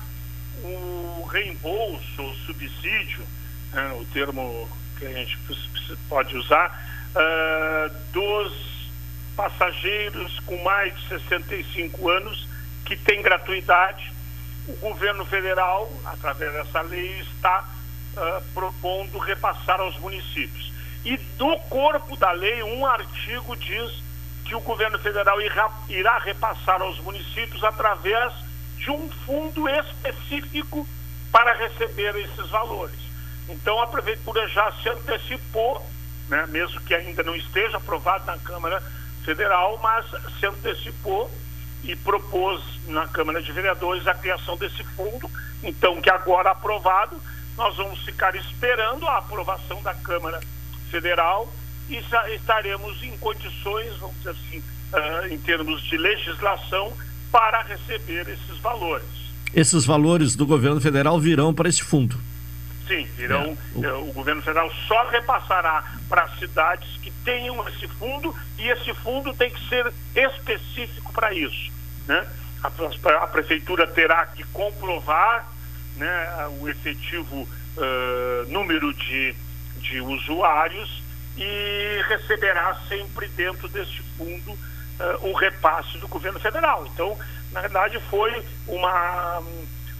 o 0.63 1.27
reembolso, 1.29 2.21
o 2.21 2.35
subsídio, 2.45 3.25
né, 3.73 3.97
o 3.99 4.05
termo 4.13 4.69
que 4.97 5.05
a 5.05 5.11
gente 5.11 5.37
pode 6.07 6.37
usar, 6.37 6.69
uh, 7.15 8.11
dos 8.13 8.73
passageiros 9.35 10.39
com 10.41 10.61
mais 10.63 10.95
de 10.95 11.07
65 11.09 12.09
anos 12.09 12.52
que 12.95 12.97
têm 12.97 13.21
gratuidade. 13.21 14.11
O 14.67 14.73
governo 14.77 15.25
federal, 15.25 15.91
através 16.05 16.53
dessa 16.53 16.81
lei, 16.81 17.19
está 17.21 17.67
uh, 18.15 18.43
propondo 18.53 19.17
repassar 19.17 19.79
aos 19.81 19.97
municípios. 19.99 20.71
E 21.03 21.17
do 21.17 21.57
corpo 21.69 22.15
da 22.15 22.31
lei, 22.31 22.63
um 22.63 22.85
artigo 22.85 23.55
diz 23.57 23.91
que 24.45 24.55
o 24.55 24.61
governo 24.61 24.97
federal 24.99 25.41
irá, 25.41 25.69
irá 25.89 26.17
repassar 26.19 26.81
aos 26.81 26.99
municípios 26.99 27.63
através 27.63 28.31
de 28.77 28.89
um 28.91 29.09
fundo 29.25 29.67
específico 29.67 30.87
para 31.31 31.53
receber 31.53 32.15
esses 32.15 32.49
valores. 32.49 32.99
Então 33.49 33.81
a 33.81 33.87
prefeitura 33.87 34.47
já 34.47 34.71
se 34.81 34.89
antecipou, 34.89 35.85
né, 36.29 36.45
mesmo 36.47 36.79
que 36.81 36.93
ainda 36.93 37.23
não 37.23 37.35
esteja 37.35 37.77
aprovado 37.77 38.25
na 38.25 38.37
Câmara 38.37 38.81
Federal, 39.25 39.77
mas 39.81 40.05
se 40.39 40.45
antecipou 40.45 41.29
e 41.83 41.95
propôs 41.95 42.61
na 42.87 43.07
Câmara 43.07 43.41
de 43.41 43.51
Vereadores 43.51 44.07
a 44.07 44.13
criação 44.13 44.57
desse 44.57 44.83
fundo. 44.95 45.29
Então, 45.61 46.01
que 46.01 46.09
agora 46.09 46.51
aprovado, 46.51 47.15
nós 47.57 47.75
vamos 47.75 47.99
ficar 48.03 48.35
esperando 48.35 49.07
a 49.07 49.17
aprovação 49.17 49.81
da 49.81 49.93
Câmara 49.93 50.39
Federal 50.89 51.51
e 51.89 52.01
estaremos 52.35 53.03
em 53.03 53.15
condições, 53.17 53.95
vamos 53.97 54.15
dizer 54.17 54.29
assim, 54.31 54.59
uh, 54.59 55.27
em 55.33 55.37
termos 55.37 55.81
de 55.83 55.97
legislação, 55.97 56.93
para 57.31 57.61
receber 57.63 58.27
esses 58.29 58.57
valores. 58.59 59.07
Esses 59.53 59.85
valores 59.85 60.35
do 60.35 60.45
governo 60.45 60.79
federal 60.79 61.19
virão 61.19 61.53
para 61.53 61.69
esse 61.69 61.83
fundo? 61.83 62.17
Sim, 62.87 63.05
virão. 63.15 63.57
É. 63.75 63.79
O... 63.79 63.85
Eh, 63.85 63.93
o... 63.93 64.13
governo 64.13 64.41
federal 64.41 64.71
só 64.87 65.07
repassará 65.09 65.83
para 66.09 66.27
cidades 66.37 66.97
que 66.97 67.11
tenham 67.23 67.67
esse 67.69 67.87
fundo 67.87 68.35
e 68.57 68.67
esse 68.69 68.93
fundo 68.95 69.33
tem 69.33 69.49
que 69.49 69.69
ser 69.69 69.91
específico 70.15 71.11
para 71.13 71.33
isso. 71.33 71.71
Né? 72.07 72.27
A, 72.63 73.23
a, 73.23 73.27
prefeitura 73.27 73.87
terá 73.87 74.25
que 74.27 74.43
comprovar 74.45 75.47
né, 75.97 76.47
o 76.59 76.69
efetivo 76.69 77.41
uh, 77.41 78.49
número 78.49 78.93
de, 78.93 79.35
de 79.77 80.01
usuários 80.01 81.03
e 81.37 82.01
receberá 82.07 82.75
sempre 82.87 83.27
dentro 83.29 83.67
deste 83.67 84.01
fundo 84.17 84.51
uh, 84.51 85.29
o 85.29 85.33
repasse 85.33 85.97
do 85.97 86.07
governo 86.07 86.39
federal. 86.39 86.85
Então, 86.87 87.17
na 87.51 87.61
verdade, 87.61 87.99
foi 88.09 88.43
uma, 88.67 89.43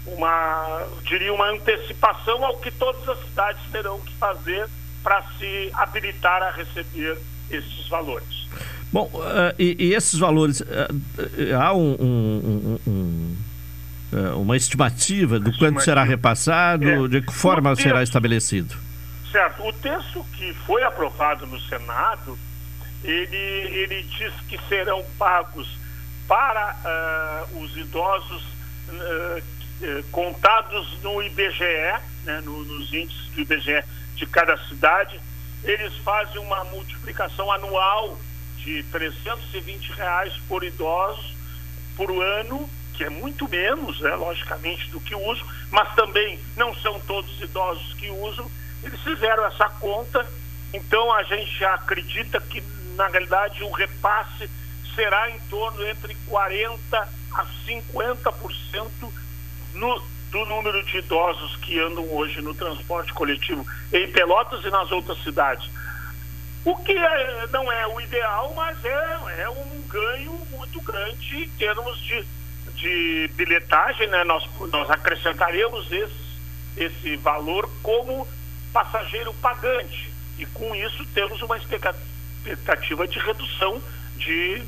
uma, 0.05 0.85
diria, 1.03 1.33
uma 1.33 1.49
antecipação 1.49 2.43
ao 2.43 2.57
que 2.57 2.71
todas 2.71 3.07
as 3.07 3.19
cidades 3.25 3.61
terão 3.71 3.99
que 3.99 4.13
fazer 4.15 4.67
para 5.01 5.23
se 5.37 5.69
habilitar 5.73 6.41
a 6.41 6.51
receber 6.51 7.17
esses 7.49 7.87
valores. 7.87 8.47
Bom, 8.91 9.09
uh, 9.13 9.53
e, 9.57 9.75
e, 9.79 9.93
esses 9.93 10.19
valores, 10.19 10.61
uh, 10.61 10.65
há 11.59 11.73
um, 11.73 11.95
um, 11.99 12.79
um, 12.87 14.41
uma 14.41 14.55
estimativa 14.55 15.39
do 15.39 15.55
quanto 15.57 15.81
será 15.81 16.03
repassado, 16.03 16.87
é. 16.87 17.07
de 17.07 17.21
que 17.21 17.33
forma 17.33 17.75
será 17.75 18.03
estabelecido? 18.03 18.75
Certo. 19.31 19.67
O 19.67 19.73
texto 19.73 20.23
que 20.33 20.53
foi 20.67 20.83
aprovado 20.83 21.47
no 21.47 21.59
Senado, 21.61 22.37
ele, 23.03 23.35
ele 23.35 24.03
diz 24.03 24.31
que 24.47 24.59
serão 24.69 25.03
pagos 25.17 25.67
para 26.27 26.75
os 27.59 27.75
idosos 27.75 28.43
uh, 29.83 30.03
contados 30.11 31.01
no 31.01 31.21
IBGE, 31.21 31.99
né, 32.23 32.41
no, 32.43 32.63
nos 32.63 32.93
índices 32.93 33.27
do 33.29 33.41
IBGE 33.41 33.83
de 34.15 34.25
cada 34.25 34.57
cidade, 34.67 35.19
eles 35.63 35.95
fazem 35.97 36.39
uma 36.39 36.63
multiplicação 36.65 37.51
anual 37.51 38.17
de 38.57 38.83
320 38.83 39.91
reais 39.93 40.33
por 40.47 40.63
idoso 40.63 41.33
por 41.95 42.09
ano, 42.21 42.69
que 42.93 43.03
é 43.03 43.09
muito 43.09 43.47
menos, 43.47 43.99
né, 44.01 44.15
logicamente, 44.15 44.89
do 44.89 44.99
que 44.99 45.15
uso, 45.15 45.45
mas 45.71 45.93
também 45.95 46.39
não 46.55 46.73
são 46.75 46.99
todos 47.01 47.41
idosos 47.41 47.93
que 47.93 48.09
usam, 48.09 48.49
eles 48.83 48.99
fizeram 49.01 49.45
essa 49.45 49.69
conta, 49.69 50.25
então 50.73 51.11
a 51.13 51.23
gente 51.23 51.63
acredita 51.65 52.39
que, 52.41 52.61
na 52.95 53.07
realidade, 53.07 53.63
o 53.63 53.71
repasse 53.71 54.49
será 54.95 55.29
em 55.29 55.39
torno 55.49 55.85
entre 55.87 56.15
40% 56.29 56.77
a 57.33 57.45
50% 57.65 59.11
no, 59.73 60.01
do 60.31 60.45
número 60.45 60.83
de 60.83 60.97
idosos 60.97 61.55
que 61.57 61.79
andam 61.79 62.05
hoje 62.11 62.41
no 62.41 62.53
transporte 62.53 63.13
coletivo 63.13 63.65
em 63.91 64.11
Pelotas 64.11 64.63
e 64.65 64.69
nas 64.69 64.91
outras 64.91 65.21
cidades. 65.23 65.69
O 66.65 66.75
que 66.77 66.93
é, 66.93 67.47
não 67.51 67.69
é 67.71 67.87
o 67.87 67.99
ideal, 67.99 68.53
mas 68.55 68.83
é, 68.85 69.19
é 69.39 69.49
um 69.49 69.81
ganho 69.87 70.31
muito 70.51 70.81
grande 70.81 71.43
em 71.43 71.49
termos 71.49 71.99
de, 72.01 72.25
de 72.75 73.29
bilhetagem. 73.35 74.07
Né? 74.07 74.23
Nós, 74.23 74.47
nós 74.71 74.89
acrescentaremos 74.89 75.91
esse, 75.91 76.13
esse 76.77 77.15
valor 77.17 77.69
como 77.81 78.27
passageiro 78.71 79.33
pagante. 79.35 80.11
E 80.39 80.45
com 80.47 80.73
isso 80.73 81.05
temos 81.13 81.41
uma 81.41 81.57
expectativa 81.57 83.07
de 83.07 83.19
redução 83.19 83.81
de, 84.17 84.63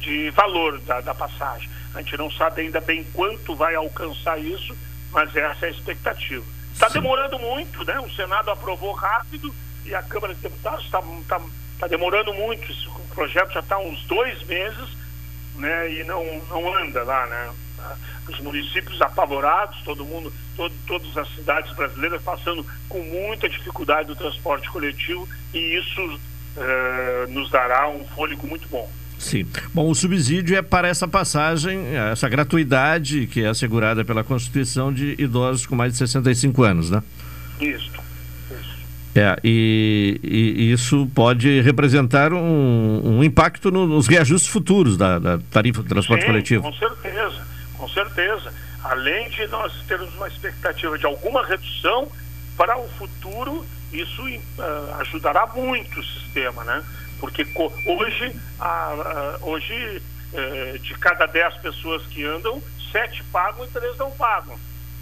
de 0.00 0.30
valor 0.30 0.80
da, 0.80 1.00
da 1.00 1.14
passagem. 1.14 1.70
A 1.94 2.02
gente 2.02 2.16
não 2.16 2.30
sabe 2.30 2.62
ainda 2.62 2.80
bem 2.80 3.04
quanto 3.12 3.56
vai 3.56 3.74
alcançar 3.74 4.38
isso, 4.38 4.76
mas 5.10 5.34
essa 5.34 5.66
é 5.66 5.68
a 5.68 5.72
expectativa. 5.72 6.44
Está 6.72 6.88
demorando 6.88 7.38
muito, 7.38 7.84
né? 7.84 7.98
O 7.98 8.10
Senado 8.10 8.50
aprovou 8.50 8.92
rápido 8.92 9.52
e 9.84 9.94
a 9.94 10.02
Câmara 10.02 10.34
de 10.34 10.40
Deputados 10.40 10.84
está 10.84 11.02
tá, 11.26 11.40
tá 11.78 11.86
demorando 11.86 12.32
muito. 12.34 12.70
O 12.88 13.14
projeto 13.14 13.52
já 13.52 13.60
está 13.60 13.78
uns 13.78 14.04
dois 14.04 14.42
meses 14.44 14.88
né? 15.56 15.92
e 15.92 16.04
não, 16.04 16.24
não 16.48 16.74
anda 16.74 17.02
lá, 17.02 17.26
né? 17.26 17.50
os 18.28 18.40
municípios 18.40 19.00
apavorados, 19.00 19.80
todo 19.82 20.04
mundo, 20.04 20.32
todo, 20.56 20.74
todas 20.86 21.16
as 21.16 21.28
cidades 21.34 21.72
brasileiras 21.74 22.22
passando 22.22 22.64
com 22.88 22.98
muita 23.00 23.48
dificuldade 23.48 24.08
do 24.08 24.16
transporte 24.16 24.68
coletivo 24.70 25.28
e 25.54 25.58
isso 25.78 26.02
uh, 26.04 27.30
nos 27.30 27.50
dará 27.50 27.88
um 27.88 28.06
fôlego 28.08 28.46
muito 28.46 28.68
bom. 28.68 28.90
Sim. 29.18 29.46
Bom, 29.74 29.90
o 29.90 29.94
subsídio 29.94 30.56
é 30.56 30.62
para 30.62 30.86
essa 30.88 31.08
passagem, 31.08 31.96
essa 31.96 32.28
gratuidade 32.28 33.26
que 33.26 33.42
é 33.42 33.48
assegurada 33.48 34.04
pela 34.04 34.22
Constituição 34.22 34.92
de 34.92 35.16
idosos 35.18 35.66
com 35.66 35.74
mais 35.74 35.92
de 35.92 35.98
65 35.98 36.62
anos, 36.62 36.90
né? 36.90 37.02
Isso. 37.60 37.90
É, 39.14 39.36
e, 39.42 40.20
e, 40.22 40.72
isso 40.72 41.10
pode 41.12 41.60
representar 41.62 42.32
um, 42.32 43.18
um 43.18 43.24
impacto 43.24 43.70
no, 43.70 43.84
nos 43.86 44.06
reajustes 44.06 44.48
futuros 44.48 44.96
da, 44.96 45.18
da 45.18 45.38
tarifa 45.50 45.82
do 45.82 45.88
transporte 45.88 46.20
Sim, 46.20 46.28
coletivo. 46.28 46.62
Com 46.62 46.72
certeza, 46.74 47.46
com 47.76 47.88
certeza. 47.88 48.52
Além 48.84 49.28
de 49.30 49.44
nós 49.48 49.72
termos 49.88 50.14
uma 50.14 50.28
expectativa 50.28 50.96
de 50.96 51.04
alguma 51.04 51.44
redução 51.44 52.06
para 52.56 52.78
o 52.78 52.88
futuro, 52.90 53.66
isso 53.92 54.22
uh, 54.22 55.00
ajudará 55.00 55.46
muito 55.48 55.98
o 55.98 56.04
sistema, 56.04 56.62
né? 56.62 56.82
Porque 57.20 57.46
hoje, 57.84 58.28
uh, 58.60 59.48
hoje 59.48 60.02
uh, 60.32 60.78
de 60.78 60.94
cada 60.94 61.26
10 61.26 61.56
pessoas 61.58 62.06
que 62.06 62.24
andam, 62.24 62.62
sete 62.92 63.22
pagam 63.24 63.64
e 63.64 63.68
três 63.68 63.96
não 63.96 64.10
pagam. 64.12 64.58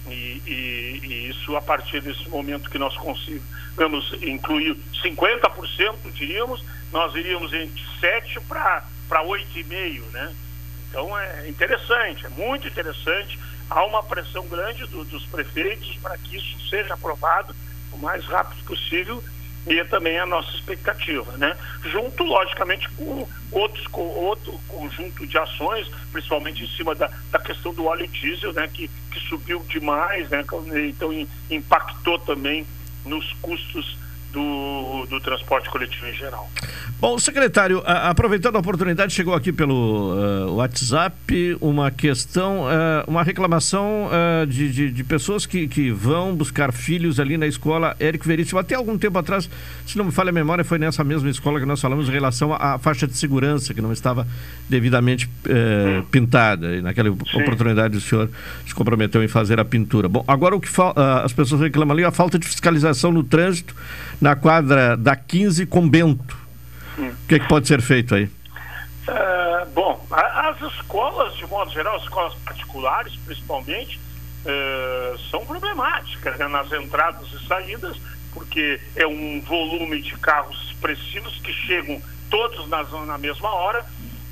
E, 0.09 0.43
e, 0.47 1.01
e, 1.03 1.29
isso 1.31 1.57
a 1.57 1.63
partir 1.63 2.01
desse 2.01 2.29
momento 2.29 2.71
que 2.71 2.79
nós 2.79 2.97
consigamos 2.97 4.13
incluir 4.23 4.77
50%, 5.03 6.13
diríamos, 6.13 6.65
nós 6.93 7.15
iríamos 7.15 7.53
entre 7.53 7.83
7 8.01 8.41
para 8.49 8.85
8,5%, 9.11 10.03
né? 10.13 10.35
Então 10.89 11.19
é 11.19 11.49
interessante, 11.49 12.25
é 12.25 12.29
muito 12.29 12.67
interessante. 12.69 13.39
Há 13.69 13.85
uma 13.85 14.03
pressão 14.03 14.47
grande 14.47 14.87
do, 14.87 15.05
dos 15.05 15.25
prefeitos 15.27 15.97
para 15.97 16.17
que 16.19 16.37
isso 16.37 16.69
seja 16.69 16.95
aprovado 16.95 17.55
o 17.93 17.99
mais 17.99 18.25
rápido 18.27 18.65
possível 18.65 19.23
e 19.67 19.85
também 19.85 20.19
a 20.19 20.27
nossa 20.27 20.51
expectativa, 20.57 21.37
né? 21.37 21.57
Junto, 21.91 22.23
logicamente, 22.23 22.89
com 22.91 23.29
outros 23.51 23.87
com 23.89 24.03
outro 24.03 24.59
conjunto 24.69 25.27
de 25.27 25.37
ações, 25.37 25.89
principalmente 26.13 26.63
em 26.63 26.69
cima 26.69 26.95
da, 26.95 27.11
da 27.33 27.39
questão 27.41 27.75
do 27.75 27.85
óleo 27.85 28.07
diesel, 28.07 28.53
né? 28.53 28.69
Que, 28.73 28.89
que 29.11 29.21
subiu 29.29 29.65
demais, 29.69 30.29
né? 30.31 30.45
Então 30.89 31.11
impactou 31.51 32.19
também 32.21 32.67
nos 33.05 33.33
custos 33.43 33.97
do, 34.37 35.07
do 35.07 35.19
transporte 35.19 35.71
coletivo 35.71 36.07
em 36.07 36.13
geral. 36.13 36.49
Bom, 37.01 37.19
secretário, 37.19 37.83
a, 37.87 38.11
aproveitando 38.11 38.57
a 38.57 38.59
oportunidade, 38.59 39.13
chegou 39.13 39.35
aqui 39.35 39.51
pelo 39.51 40.15
uh, 40.15 40.55
WhatsApp 40.57 41.57
uma 41.61 41.91
questão, 41.91 42.65
uh, 42.65 43.05
uma 43.07 43.23
reclamação 43.23 44.09
uh, 44.09 44.47
de, 44.47 44.71
de, 44.71 44.91
de, 44.91 45.05
pessoas 45.05 45.47
que, 45.47 45.67
que 45.67 45.91
vão 45.91 46.35
buscar 46.35 46.73
filhos 46.73 47.19
ali 47.19 47.39
na 47.39 47.47
escola 47.47 47.97
Érico 47.99 48.27
Veríssimo. 48.27 48.59
Até 48.59 48.75
algum 48.75 48.99
tempo 48.99 49.19
atrás, 49.19 49.49
se 49.87 49.97
não 49.97 50.05
me 50.05 50.13
falha 50.13 50.29
a 50.29 50.33
memória, 50.33 50.65
foi 50.65 50.79
nessa 50.79 51.03
mesma 51.03 51.31
escola 51.31 51.59
que 51.59 51.67
nós 51.67 51.81
falamos 51.81 52.09
em 52.09 52.13
relação 52.13 52.53
à, 52.53 52.79
faixa 52.79 53.07
de 53.07 53.17
segurança, 53.17 53.73
que 53.73 53.81
não 53.81 53.93
estava 53.93 54.27
devidamente 54.69 55.29
hum. 55.47 56.03
pintada. 56.11 56.77
E 56.77 56.83
naquela 56.83 57.09
Sim. 57.09 57.41
oportunidade 57.41 57.97
o 57.97 58.01
senhor 58.01 58.31
se 58.67 58.75
comprometeu 58.75 59.23
em 59.23 59.29
fazer 59.29 59.59
a 59.59 59.65
pintura. 59.65 60.09
Bom, 60.09 60.25
agora 60.29 60.55
o 60.55 60.61
que 60.61 60.69
as 61.25 61.33
pessoas 61.33 61.61
reclamam 61.61 61.95
ali 61.95 62.03
é 62.03 62.07
a 62.07 62.11
falta 62.11 62.39
de 62.39 62.47
fiscalização 62.47 63.13
no 63.13 63.23
trânsito 63.23 63.75
na 64.27 64.35
quadra 64.35 64.97
da 64.97 65.15
15 65.15 65.67
com 65.67 65.89
Bento. 65.89 66.37
Hum. 66.99 67.11
O 67.11 67.27
que, 67.29 67.37
é 67.37 67.39
que 67.39 67.47
pode 67.47 67.69
ser 67.69 67.81
feito 67.81 68.13
aí? 68.13 68.25
Uh, 68.25 69.71
bom, 69.73 70.05
as 70.11 70.61
escolas, 70.73 71.37
de 71.37 71.47
modo 71.47 71.71
geral, 71.71 71.95
as 71.95 72.03
escolas 72.03 72.35
particulares, 72.45 73.15
principalmente, 73.25 74.01
uh, 74.45 75.19
são 75.31 75.47
problemáticas 75.47 76.37
né, 76.39 76.49
nas 76.49 76.73
entradas 76.73 77.29
e 77.33 77.47
saídas, 77.47 77.97
porque 78.33 78.81
é 78.97 79.07
um 79.07 79.41
volume 79.43 80.03
de 80.03 80.17
carros 80.17 80.61
expressivos 80.73 81.39
que 81.39 81.53
chegam 81.53 82.03
todos 82.29 82.69
na, 82.69 82.83
na 82.83 83.19
mesma 83.19 83.51
hora, 83.55 83.87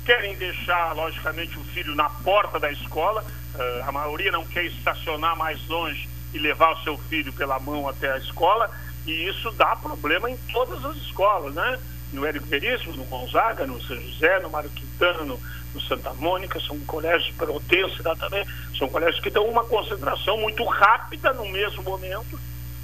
querem 0.05 0.35
deixar, 0.35 0.93
logicamente, 0.93 1.57
o 1.57 1.63
filho 1.63 1.95
na 1.95 2.09
porta 2.09 2.59
da 2.59 2.69
escola, 2.69 3.23
uh, 3.23 3.87
a 3.87 3.91
maioria 3.93 4.29
não 4.33 4.45
quer 4.45 4.65
estacionar 4.65 5.37
mais 5.37 5.65
longe 5.69 6.09
e 6.33 6.37
levar 6.37 6.73
o 6.73 6.83
seu 6.83 6.97
filho 6.97 7.31
pela 7.31 7.57
mão 7.59 7.87
até 7.87 8.11
a 8.11 8.17
escola, 8.17 8.69
e 9.05 9.29
isso 9.29 9.51
dá 9.51 9.75
problema 9.75 10.29
em 10.29 10.37
todas 10.51 10.83
as 10.85 10.95
escolas, 10.97 11.53
né? 11.53 11.79
No 12.11 12.25
Érico 12.25 12.47
Veríssimo, 12.47 12.95
no 12.95 13.03
Gonzaga, 13.05 13.65
no 13.67 13.81
São 13.81 13.99
José, 14.01 14.39
no 14.39 14.49
Mário 14.49 14.69
Quintana, 14.69 15.23
no, 15.23 15.39
Santa 15.87 16.13
Mônica, 16.13 16.57
são 16.61 16.79
colégios 16.81 17.35
pelotenses 17.37 17.99
lá 18.03 18.15
também, 18.15 18.45
são 18.77 18.87
colégios 18.87 19.21
que 19.21 19.29
dão 19.29 19.45
uma 19.45 19.65
concentração 19.65 20.37
muito 20.37 20.63
rápida 20.63 21.33
no 21.33 21.45
mesmo 21.49 21.83
momento. 21.83 22.39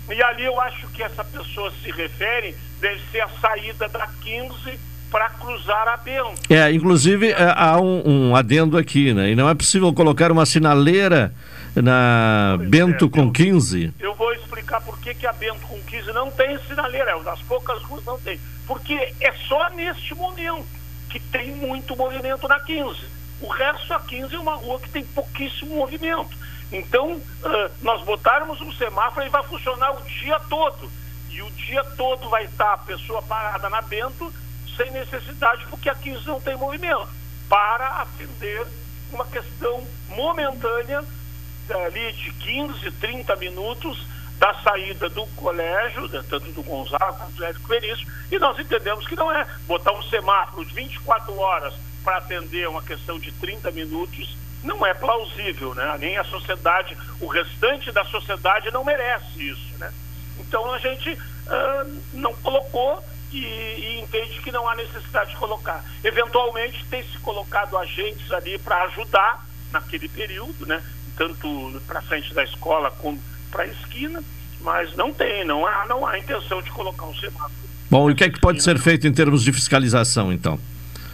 E 0.10 0.22
ali 0.22 0.44
eu 0.44 0.60
acho 0.60 0.88
que 0.90 1.02
essa 1.02 1.24
pessoa 1.24 1.72
se 1.82 1.90
refere 1.90 2.54
deve 2.82 3.00
ser 3.12 3.22
a 3.22 3.30
saída 3.40 3.88
da 3.88 4.08
15 4.22 4.78
para 5.10 5.30
cruzar 5.30 5.88
a 5.88 5.98
Bento. 5.98 6.42
É, 6.50 6.72
inclusive 6.72 7.32
é, 7.32 7.54
há 7.56 7.80
um, 7.80 8.30
um, 8.30 8.36
adendo 8.36 8.78
aqui, 8.78 9.14
né? 9.14 9.32
E 9.32 9.36
não 9.36 9.50
é 9.50 9.54
possível 9.54 9.94
colocar 9.94 10.32
uma 10.32 10.46
sinaleira 10.46 11.34
na 11.76 12.56
pois 12.58 12.70
Bento 12.70 13.06
é, 13.06 13.10
com 13.10 13.22
eu, 13.22 13.32
15. 13.32 13.94
Eu 14.00 14.16
vou 14.16 14.34
explicar 14.34 14.82
por 14.82 15.00
que, 15.00 15.14
que 15.14 15.28
a 15.28 15.34
Bento 15.34 15.66
com 15.68 15.80
15 15.82 16.12
não 16.12 16.32
tem 16.32 16.58
sinaleira, 16.68 17.12
é 17.12 17.24
das 17.24 17.42
poucas 17.44 17.82
ruas 17.84 18.04
não 18.06 18.20
tem. 18.20 18.40
Porque 18.68 19.14
é 19.20 19.32
só 19.48 19.70
neste 19.70 20.14
momento 20.16 20.66
que 21.10 21.20
tem 21.20 21.52
muito 21.56 21.96
movimento 21.96 22.48
na 22.48 22.60
15. 22.60 23.00
O 23.42 23.48
resto, 23.48 23.94
a 23.94 24.00
15 24.00 24.36
é 24.36 24.40
uma 24.40 24.56
rua 24.56 24.80
que 24.80 24.90
tem 24.90 25.04
pouquíssimo 25.04 25.76
movimento. 25.76 26.38
Então, 26.72 27.14
uh, 27.14 27.72
nós 27.82 28.02
botarmos 28.04 28.62
um 28.62 28.72
semáforo 28.74 29.26
e 29.26 29.30
vai 29.30 29.44
funcionar 29.44 29.92
o 29.92 30.02
dia 30.04 30.40
todo. 30.42 30.90
E 31.30 31.42
o 31.42 31.50
dia 31.52 31.84
todo 31.98 32.30
vai 32.30 32.46
estar 32.46 32.74
a 32.74 32.78
pessoa 32.78 33.22
parada 33.22 33.70
na 33.70 33.82
Bento 33.82 34.32
sem 34.78 34.92
necessidade, 34.92 35.66
porque 35.70 35.90
a 35.90 35.96
15 35.96 36.26
não 36.28 36.40
tem 36.40 36.56
movimento, 36.56 37.08
para 37.50 38.02
atender 38.02 38.66
uma 39.12 39.26
questão 39.26 39.86
momentânea 40.10 41.04
ali 41.70 42.12
de 42.14 42.32
15, 42.32 42.92
30 42.92 43.36
minutos 43.38 44.06
da 44.38 44.54
saída 44.56 45.08
do 45.08 45.26
colégio, 45.36 46.10
tanto 46.24 46.52
do 46.52 46.64
Gonzaga 46.64 47.14
quanto 47.14 47.34
do 47.34 47.46
Érico 47.46 47.68
Veríssimo, 47.68 48.12
e 48.32 48.40
nós 48.40 48.58
entendemos 48.58 49.08
que 49.08 49.16
não 49.16 49.32
é 49.32 49.46
botar 49.68 49.92
um 49.92 50.02
semáforo 50.04 50.66
de 50.66 50.74
24 50.74 51.38
horas 51.38 51.74
para 52.04 52.18
atender 52.18 52.68
uma 52.68 52.82
questão 52.82 53.20
de 53.20 53.32
30 53.34 53.70
minutos, 53.70 54.36
não 54.64 54.84
é 54.86 54.94
plausível, 54.96 55.76
né? 55.76 55.96
Nem 56.00 56.18
a 56.18 56.24
sociedade, 56.24 56.98
o 57.20 57.28
restante 57.28 57.92
da 57.92 58.04
sociedade 58.06 58.72
não 58.72 58.84
merece 58.84 59.50
isso, 59.50 59.78
né? 59.78 59.94
Então 60.40 60.74
a 60.74 60.80
gente 60.80 61.12
uh, 61.12 62.02
não 62.14 62.34
colocou 62.36 63.04
e, 63.32 63.38
e, 63.38 64.00
entende 64.02 64.42
que 64.42 64.52
não 64.52 64.68
há 64.68 64.76
necessidade 64.76 65.32
de 65.32 65.38
colocar. 65.38 65.84
Eventualmente 66.04 66.84
tem 66.86 67.04
se 67.04 67.18
colocado 67.20 67.78
agentes 67.78 68.32
ali 68.32 68.58
para 68.58 68.84
ajudar 68.86 69.46
naquele 69.72 70.10
período, 70.10 70.66
né? 70.66 70.84
Tanto 71.22 71.80
para 71.86 72.02
frente 72.02 72.34
da 72.34 72.44
escola 72.44 72.90
como 72.90 73.22
para 73.52 73.62
a 73.62 73.68
esquina, 73.68 74.24
mas 74.62 74.96
não 74.96 75.14
tem, 75.14 75.46
não 75.46 75.68
há, 75.68 75.86
não 75.86 76.04
há 76.04 76.18
intenção 76.18 76.64
de 76.64 76.72
colocar 76.72 77.06
um 77.06 77.14
semáforo. 77.14 77.54
Bom, 77.92 78.10
e 78.10 78.14
o 78.14 78.16
que 78.16 78.24
é 78.24 78.30
que 78.32 78.40
pode 78.40 78.64
ser 78.64 78.80
feito 78.80 79.06
em 79.06 79.14
termos 79.14 79.44
de 79.44 79.54
fiscalização, 79.54 80.34
então? 80.34 80.60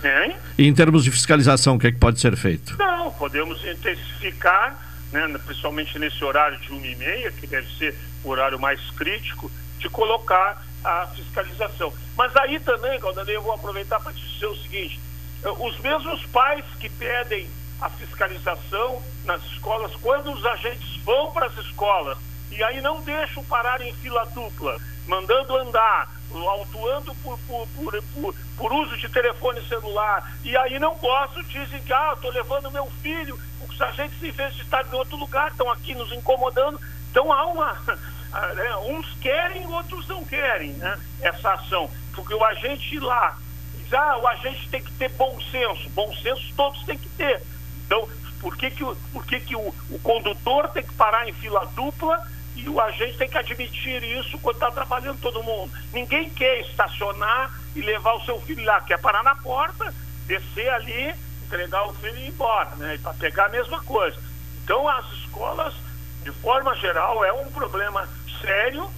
Hein? 0.02 0.34
E 0.58 0.66
em 0.66 0.74
termos 0.74 1.04
de 1.04 1.12
fiscalização, 1.12 1.76
o 1.76 1.80
que 1.80 1.88
é 1.88 1.92
que 1.92 1.98
pode 1.98 2.22
ser 2.22 2.38
feito? 2.38 2.78
Não, 2.78 3.12
podemos 3.12 3.62
intensificar, 3.66 4.80
né, 5.12 5.28
principalmente 5.46 6.00
nesse 6.00 6.24
horário 6.24 6.58
de 6.58 6.72
1 6.72 6.86
e 6.86 6.96
meia, 6.96 7.32
que 7.34 7.46
deve 7.46 7.68
ser 7.78 7.94
o 8.24 8.30
horário 8.30 8.58
mais 8.58 8.80
crítico, 8.92 9.52
de 9.78 9.90
colocar 9.90 10.66
a 10.86 11.08
fiscalização. 11.08 11.92
Mas 12.16 12.34
aí 12.38 12.62
também, 12.62 12.98
Caldanei, 13.02 13.36
eu 13.36 13.42
vou 13.42 13.52
aproveitar 13.52 14.00
para 14.00 14.14
dizer 14.14 14.46
o 14.46 14.56
seguinte: 14.56 15.02
eh, 15.44 15.50
os 15.50 15.78
mesmos 15.82 16.26
pais 16.28 16.64
que 16.80 16.88
pedem 16.88 17.46
a 17.82 17.90
fiscalização 17.90 19.02
nas 19.24 19.44
escolas, 19.46 19.96
quando 20.02 20.32
os 20.32 20.46
agentes 20.46 20.98
vão 21.04 21.32
para 21.32 21.48
as 21.48 21.58
escolas 21.58 22.18
e 22.52 22.64
aí 22.64 22.82
não 22.82 23.02
deixam 23.02 23.44
parar 23.44 23.82
em 23.82 23.94
fila 23.96 24.26
dupla, 24.28 24.78
mandando 25.08 25.58
andar, 25.58 26.10
autuando 26.34 27.14
por, 27.16 27.38
por, 27.40 27.68
por, 27.76 28.36
por, 28.58 28.74
uso 28.74 28.98
de 28.98 29.10
telefone 29.10 29.62
celular, 29.68 30.38
e 30.44 30.56
aí 30.58 30.80
não 30.80 30.96
posso, 30.98 31.44
dizem 31.44 31.82
que 31.84 31.94
ah, 31.94 32.14
estou 32.16 32.32
levando 32.32 32.72
meu 32.72 32.88
filho, 33.02 33.40
os 33.78 33.82
agentes, 33.82 34.22
em 34.24 34.32
vez 34.32 34.56
de 34.56 34.64
estar 34.64 34.86
em 34.88 34.96
outro 34.96 35.16
lugar, 35.18 35.52
estão 35.52 35.70
aqui 35.72 35.94
nos 35.94 36.12
incomodando. 36.12 36.80
Então 37.12 37.32
há 37.32 37.46
uma. 37.46 37.78
Ah, 38.30 38.54
né, 38.54 38.76
uns 38.80 39.08
querem, 39.22 39.66
outros 39.68 40.06
não 40.10 40.24
querem 40.26 40.74
né, 40.74 41.00
essa 41.22 41.54
ação. 41.54 41.90
Porque 42.14 42.34
o 42.34 42.44
agente 42.44 43.00
lá 43.00 43.38
diz, 43.74 43.94
ah, 43.94 44.18
o 44.18 44.28
agente 44.28 44.68
tem 44.68 44.84
que 44.84 44.92
ter 44.92 45.10
bom 45.12 45.40
senso. 45.50 45.90
Bom 45.92 46.14
senso 46.18 46.44
todos 46.58 46.84
têm 46.84 46.98
que 46.98 47.08
ter. 47.08 47.42
Então, 47.88 48.08
por 48.40 48.56
que, 48.56 48.70
que, 48.70 48.84
o, 48.84 48.96
por 49.12 49.26
que, 49.26 49.40
que 49.40 49.56
o, 49.56 49.74
o 49.90 50.00
condutor 50.04 50.68
tem 50.70 50.84
que 50.84 50.94
parar 50.94 51.28
em 51.28 51.34
fila 51.34 51.66
dupla 51.68 52.22
e 52.56 52.68
o 52.70 52.80
agente 52.80 53.18
tem 53.18 53.30
que 53.30 53.38
admitir 53.38 54.04
isso 54.04 54.38
quando 54.40 54.56
está 54.56 54.70
trabalhando 54.72 55.20
todo 55.20 55.44
mundo. 55.44 55.72
Ninguém 55.94 56.30
quer 56.30 56.60
estacionar 56.62 57.52
e 57.76 57.82
levar 57.82 58.14
o 58.14 58.26
seu 58.26 58.40
filho 58.42 58.64
lá, 58.66 58.82
quer 58.82 59.00
parar 59.00 59.24
na 59.24 59.36
porta, 59.36 59.94
descer 60.26 60.70
ali, 60.70 61.14
entregar 61.46 61.88
o 61.88 61.94
filho 61.94 62.18
e 62.18 62.26
ir 62.26 62.28
embora, 62.28 62.76
né? 62.76 63.00
Para 63.02 63.14
pegar 63.14 63.46
a 63.46 63.50
mesma 63.50 63.82
coisa. 63.84 64.18
Então 64.64 64.88
as 64.88 65.06
escolas, 65.14 65.74
de 66.24 66.32
forma 66.32 66.76
geral, 66.76 67.24
é 67.24 67.32
um 67.32 67.50
problema 67.52 68.08
sério 68.42 68.90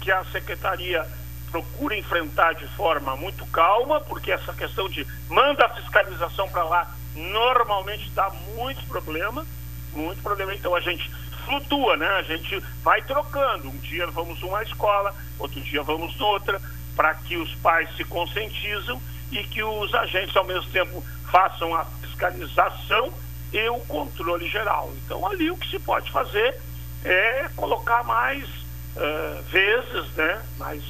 que 0.00 0.12
a 0.12 0.24
secretaria 0.26 1.04
procura 1.50 1.96
enfrentar 1.96 2.54
de 2.54 2.68
forma 2.68 3.16
muito 3.16 3.44
calma, 3.46 4.00
porque 4.02 4.30
essa 4.30 4.52
questão 4.52 4.88
de 4.88 5.06
manda 5.28 5.64
a 5.64 5.68
fiscalização 5.70 6.48
para 6.50 6.64
lá 6.64 6.97
normalmente 7.14 8.10
dá 8.10 8.30
muito 8.54 8.84
problema, 8.86 9.46
muito 9.92 10.22
problema. 10.22 10.54
Então 10.54 10.74
a 10.74 10.80
gente 10.80 11.10
flutua, 11.44 11.96
né? 11.96 12.06
A 12.06 12.22
gente 12.22 12.62
vai 12.82 13.02
trocando. 13.02 13.68
Um 13.68 13.78
dia 13.78 14.06
vamos 14.08 14.40
numa 14.40 14.62
escola, 14.62 15.14
outro 15.38 15.60
dia 15.60 15.82
vamos 15.82 16.16
noutra, 16.16 16.60
para 16.94 17.14
que 17.14 17.36
os 17.36 17.54
pais 17.56 17.88
se 17.96 18.04
conscientizam 18.04 19.00
e 19.30 19.42
que 19.44 19.62
os 19.62 19.94
agentes 19.94 20.36
ao 20.36 20.44
mesmo 20.44 20.70
tempo 20.70 21.04
façam 21.30 21.74
a 21.74 21.84
fiscalização 21.84 23.12
e 23.52 23.68
o 23.68 23.80
controle 23.80 24.48
geral. 24.48 24.92
Então 25.04 25.26
ali 25.26 25.50
o 25.50 25.56
que 25.56 25.68
se 25.68 25.78
pode 25.78 26.10
fazer 26.10 26.60
é 27.04 27.48
colocar 27.56 28.04
mais 28.04 28.44
uh, 28.44 29.42
vezes, 29.44 30.10
né? 30.14 30.42
Mais 30.58 30.82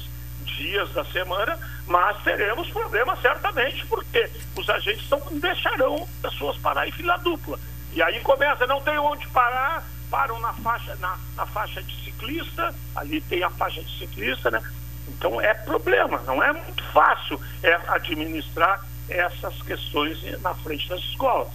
dias 0.59 0.91
da 0.91 1.05
semana, 1.05 1.57
mas 1.87 2.21
teremos 2.23 2.69
problemas 2.69 3.19
certamente, 3.21 3.85
porque 3.87 4.29
os 4.57 4.69
agentes 4.69 5.09
não 5.09 5.19
deixarão 5.39 6.07
pessoas 6.21 6.57
parar 6.57 6.87
em 6.87 6.91
fila 6.91 7.17
dupla. 7.17 7.57
E 7.93 8.03
aí 8.03 8.19
começa, 8.19 8.67
não 8.67 8.81
tem 8.81 8.99
onde 8.99 9.27
parar, 9.29 9.83
param 10.11 10.39
na 10.39 10.53
faixa, 10.53 10.95
na, 10.97 11.17
na 11.35 11.45
faixa 11.45 11.81
de 11.81 12.03
ciclista, 12.03 12.75
ali 12.95 13.21
tem 13.21 13.41
a 13.41 13.49
faixa 13.49 13.81
de 13.81 13.97
ciclista, 13.97 14.51
né? 14.51 14.61
Então 15.07 15.41
é 15.41 15.53
problema, 15.53 16.21
não 16.27 16.43
é 16.43 16.51
muito 16.51 16.83
fácil 16.91 17.39
é, 17.63 17.73
administrar 17.87 18.85
essas 19.07 19.59
questões 19.63 20.21
na 20.41 20.53
frente 20.53 20.87
das 20.87 20.99
escolas. 20.99 21.47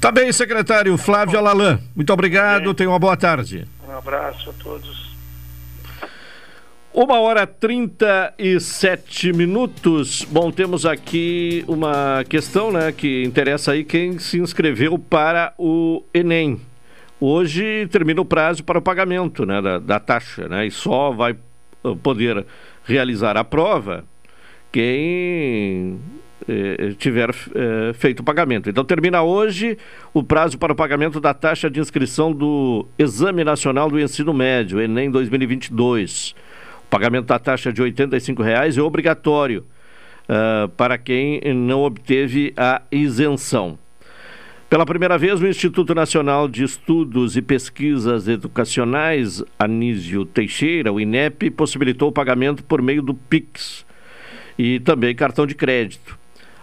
Tá 0.00 0.10
bem, 0.10 0.32
secretário 0.32 0.96
Flávio 0.96 1.38
Alalan. 1.38 1.78
Muito 1.94 2.12
obrigado, 2.12 2.72
tenha 2.74 2.88
uma 2.88 2.98
boa 2.98 3.16
tarde. 3.16 3.68
Um 3.86 3.96
abraço 3.96 4.50
a 4.50 4.52
todos. 4.54 5.11
Uma 6.94 7.20
hora 7.20 7.46
trinta 7.46 8.34
e 8.38 8.60
sete 8.60 9.32
minutos. 9.32 10.26
Bom, 10.30 10.52
temos 10.52 10.84
aqui 10.84 11.64
uma 11.66 12.22
questão, 12.28 12.70
né, 12.70 12.92
que 12.92 13.24
interessa 13.24 13.72
aí 13.72 13.82
quem 13.82 14.18
se 14.18 14.38
inscreveu 14.38 14.98
para 14.98 15.54
o 15.56 16.04
Enem. 16.12 16.60
Hoje 17.18 17.88
termina 17.90 18.20
o 18.20 18.26
prazo 18.26 18.62
para 18.62 18.78
o 18.78 18.82
pagamento, 18.82 19.46
né, 19.46 19.62
da, 19.62 19.78
da 19.78 19.98
taxa, 19.98 20.46
né, 20.48 20.66
e 20.66 20.70
só 20.70 21.10
vai 21.10 21.34
uh, 21.82 21.96
poder 21.96 22.44
realizar 22.84 23.38
a 23.38 23.44
prova 23.44 24.04
quem 24.70 25.98
eh, 26.48 26.94
tiver 26.98 27.30
eh, 27.54 27.92
feito 27.94 28.20
o 28.20 28.24
pagamento. 28.24 28.68
Então 28.70 28.84
termina 28.84 29.22
hoje 29.22 29.76
o 30.14 30.22
prazo 30.22 30.58
para 30.58 30.72
o 30.72 30.76
pagamento 30.76 31.20
da 31.20 31.34
taxa 31.34 31.70
de 31.70 31.78
inscrição 31.78 32.32
do 32.32 32.86
Exame 32.98 33.44
Nacional 33.44 33.90
do 33.90 34.00
Ensino 34.00 34.32
Médio, 34.32 34.80
Enem 34.80 35.10
2022 35.10 36.34
pagamento 36.92 37.28
da 37.28 37.38
taxa 37.38 37.72
de 37.72 37.82
R$ 37.82 37.90
85,00 37.90 38.76
é 38.76 38.82
obrigatório 38.82 39.64
uh, 40.28 40.68
para 40.68 40.98
quem 40.98 41.40
não 41.54 41.84
obteve 41.84 42.52
a 42.54 42.82
isenção. 42.92 43.78
Pela 44.68 44.84
primeira 44.84 45.16
vez, 45.16 45.40
o 45.40 45.46
Instituto 45.46 45.94
Nacional 45.94 46.46
de 46.46 46.62
Estudos 46.62 47.34
e 47.34 47.40
Pesquisas 47.40 48.28
Educacionais, 48.28 49.42
Anísio 49.58 50.26
Teixeira, 50.26 50.92
o 50.92 51.00
INEP, 51.00 51.50
possibilitou 51.50 52.10
o 52.10 52.12
pagamento 52.12 52.62
por 52.62 52.82
meio 52.82 53.00
do 53.00 53.14
PIX 53.14 53.86
e 54.58 54.78
também 54.80 55.14
cartão 55.14 55.46
de 55.46 55.54
crédito, 55.54 56.18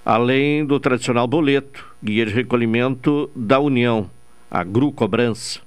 além 0.06 0.64
do 0.64 0.80
tradicional 0.80 1.28
boleto, 1.28 1.84
guia 2.04 2.26
de 2.28 2.34
recolhimento 2.34 3.32
da 3.36 3.60
União, 3.60 4.08
a 4.50 4.64
GRU 4.64 4.92
Cobrança. 4.92 5.60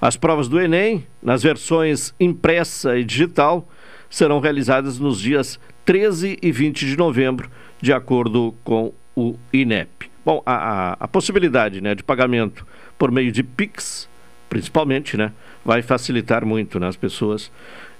As 0.00 0.16
provas 0.16 0.48
do 0.48 0.60
Enem, 0.60 1.04
nas 1.20 1.42
versões 1.42 2.14
impressa 2.18 2.96
e 2.96 3.04
digital, 3.04 3.68
serão 4.10 4.40
realizadas 4.40 4.98
nos 4.98 5.20
dias 5.20 5.58
13 5.84 6.38
e 6.42 6.52
20 6.52 6.84
de 6.84 6.96
novembro, 6.96 7.48
de 7.80 7.92
acordo 7.92 8.54
com 8.64 8.92
o 9.16 9.36
INEP. 9.52 10.10
Bom, 10.24 10.42
a, 10.44 10.54
a, 10.54 10.92
a 11.00 11.08
possibilidade 11.08 11.80
né, 11.80 11.94
de 11.94 12.02
pagamento 12.02 12.66
por 12.98 13.10
meio 13.10 13.32
de 13.32 13.42
PIX, 13.42 14.08
principalmente, 14.48 15.16
né, 15.16 15.32
vai 15.64 15.80
facilitar 15.80 16.44
muito 16.44 16.78
né, 16.78 16.88
as 16.88 16.96
pessoas, 16.96 17.50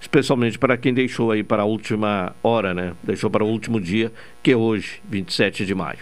especialmente 0.00 0.58
para 0.58 0.76
quem 0.76 0.92
deixou 0.92 1.30
aí 1.30 1.42
para 1.42 1.62
a 1.62 1.64
última 1.64 2.34
hora, 2.42 2.74
né, 2.74 2.92
deixou 3.02 3.30
para 3.30 3.44
o 3.44 3.48
último 3.48 3.80
dia, 3.80 4.12
que 4.42 4.50
é 4.50 4.56
hoje, 4.56 5.00
27 5.08 5.64
de 5.64 5.74
maio. 5.74 6.00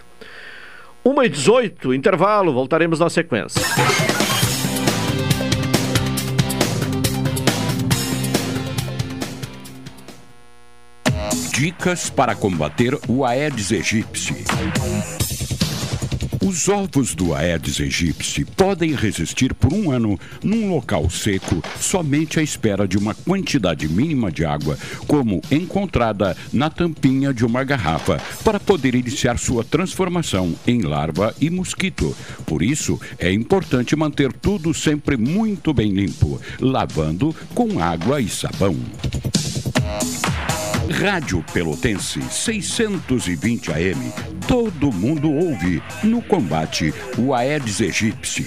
1 1.05 1.23
e 1.23 1.29
18 1.29 1.95
intervalo, 1.95 2.53
voltaremos 2.53 2.99
na 2.99 3.09
sequência. 3.09 3.63
Dicas 11.59 12.09
para 12.09 12.37
combater 12.37 12.97
o 13.09 13.25
Aedes 13.25 13.73
aegypti. 13.73 14.33
Os 16.41 16.69
ovos 16.69 17.17
do 17.17 17.35
Aedes 17.35 17.81
aegypti 17.81 18.45
podem 18.45 18.95
resistir 18.95 19.53
por 19.53 19.73
um 19.73 19.91
ano 19.91 20.17
num 20.41 20.73
local 20.73 21.11
seco 21.11 21.61
somente 21.81 22.39
à 22.39 22.45
espera 22.45 22.87
de 22.87 22.97
uma 22.97 23.13
quantidade 23.13 23.89
mínima 23.89 24.31
de 24.31 24.45
água, 24.45 24.79
como 25.09 25.43
encontrada 25.51 26.37
na 26.53 26.71
tampinha 26.71 27.35
de 27.35 27.45
uma 27.45 27.65
garrafa, 27.65 28.23
para 28.45 28.61
poder 28.61 28.95
iniciar 28.95 29.37
sua 29.37 29.65
transformação 29.65 30.55
em 30.65 30.83
larva 30.83 31.35
e 31.41 31.51
mosquito. 31.51 32.17
Por 32.47 32.63
isso, 32.63 33.01
é 33.19 33.33
importante 33.33 33.97
manter 33.97 34.33
tudo 34.33 34.73
sempre 34.73 35.17
muito 35.17 35.75
bem 35.75 35.91
limpo, 35.91 36.41
lavando 36.61 37.35
com 37.53 37.81
água 37.83 38.21
e 38.21 38.29
sabão. 38.29 38.77
Rádio 40.91 41.45
Pelotense 41.53 42.21
620 42.31 43.71
AM. 43.71 44.13
Todo 44.47 44.91
mundo 44.91 45.31
ouve 45.31 45.83
no 46.03 46.23
combate 46.23 46.95
o 47.19 47.35
Aedes 47.35 47.81
aegypti. 47.81 48.47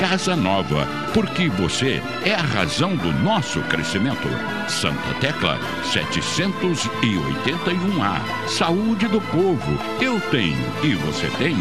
Casa 0.00 0.34
Nova, 0.34 0.88
porque 1.12 1.50
você 1.50 2.02
é 2.24 2.34
a 2.34 2.40
razão 2.40 2.96
do 2.96 3.12
nosso 3.12 3.60
crescimento. 3.64 4.26
Santa 4.66 5.12
Tecla 5.20 5.58
781A. 5.92 8.48
Saúde 8.48 9.06
do 9.08 9.20
povo. 9.20 9.78
Eu 10.00 10.18
tenho 10.30 10.56
e 10.82 10.94
você 10.94 11.28
tem. 11.36 11.54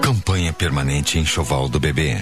Campanha 0.00 0.54
permanente 0.54 1.18
enxoval 1.18 1.68
do 1.68 1.78
bebê. 1.78 2.16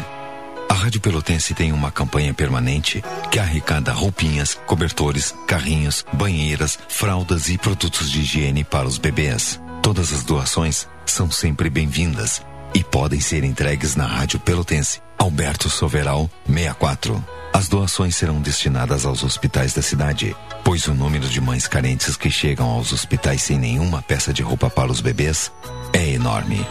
A 0.72 0.74
Rádio 0.74 1.02
Pelotense 1.02 1.52
tem 1.52 1.70
uma 1.70 1.90
campanha 1.90 2.32
permanente 2.32 3.04
que 3.30 3.38
arrecada 3.38 3.92
roupinhas, 3.92 4.58
cobertores, 4.66 5.34
carrinhos, 5.46 6.02
banheiras, 6.14 6.78
fraldas 6.88 7.50
e 7.50 7.58
produtos 7.58 8.10
de 8.10 8.22
higiene 8.22 8.64
para 8.64 8.88
os 8.88 8.96
bebês. 8.96 9.60
Todas 9.82 10.14
as 10.14 10.24
doações 10.24 10.88
são 11.04 11.30
sempre 11.30 11.68
bem-vindas 11.68 12.40
e 12.72 12.82
podem 12.82 13.20
ser 13.20 13.44
entregues 13.44 13.96
na 13.96 14.06
Rádio 14.06 14.40
Pelotense, 14.40 15.02
Alberto 15.18 15.68
Soveral 15.68 16.30
64. 16.46 17.22
As 17.52 17.68
doações 17.68 18.16
serão 18.16 18.40
destinadas 18.40 19.04
aos 19.04 19.22
hospitais 19.22 19.74
da 19.74 19.82
cidade, 19.82 20.34
pois 20.64 20.88
o 20.88 20.94
número 20.94 21.28
de 21.28 21.38
mães 21.38 21.68
carentes 21.68 22.16
que 22.16 22.30
chegam 22.30 22.66
aos 22.70 22.94
hospitais 22.94 23.42
sem 23.42 23.58
nenhuma 23.58 24.00
peça 24.00 24.32
de 24.32 24.40
roupa 24.40 24.70
para 24.70 24.90
os 24.90 25.02
bebês 25.02 25.52
é 25.92 26.12
enorme. 26.12 26.66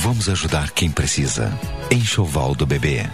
Vamos 0.00 0.28
ajudar 0.28 0.70
quem 0.70 0.90
precisa. 0.90 1.52
Enxoval 1.90 2.54
do 2.54 2.64
Bebê. 2.64 3.04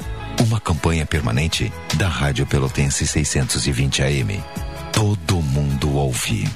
Uma 0.47 0.61
campanha 0.61 1.07
permanente 1.07 1.73
da 1.95 2.09
Rádio 2.09 2.47
Pelotense 2.47 3.07
620 3.07 4.03
AM. 4.03 4.45
Todo 4.93 5.41
mundo 5.41 5.95
ouve. 5.95 6.47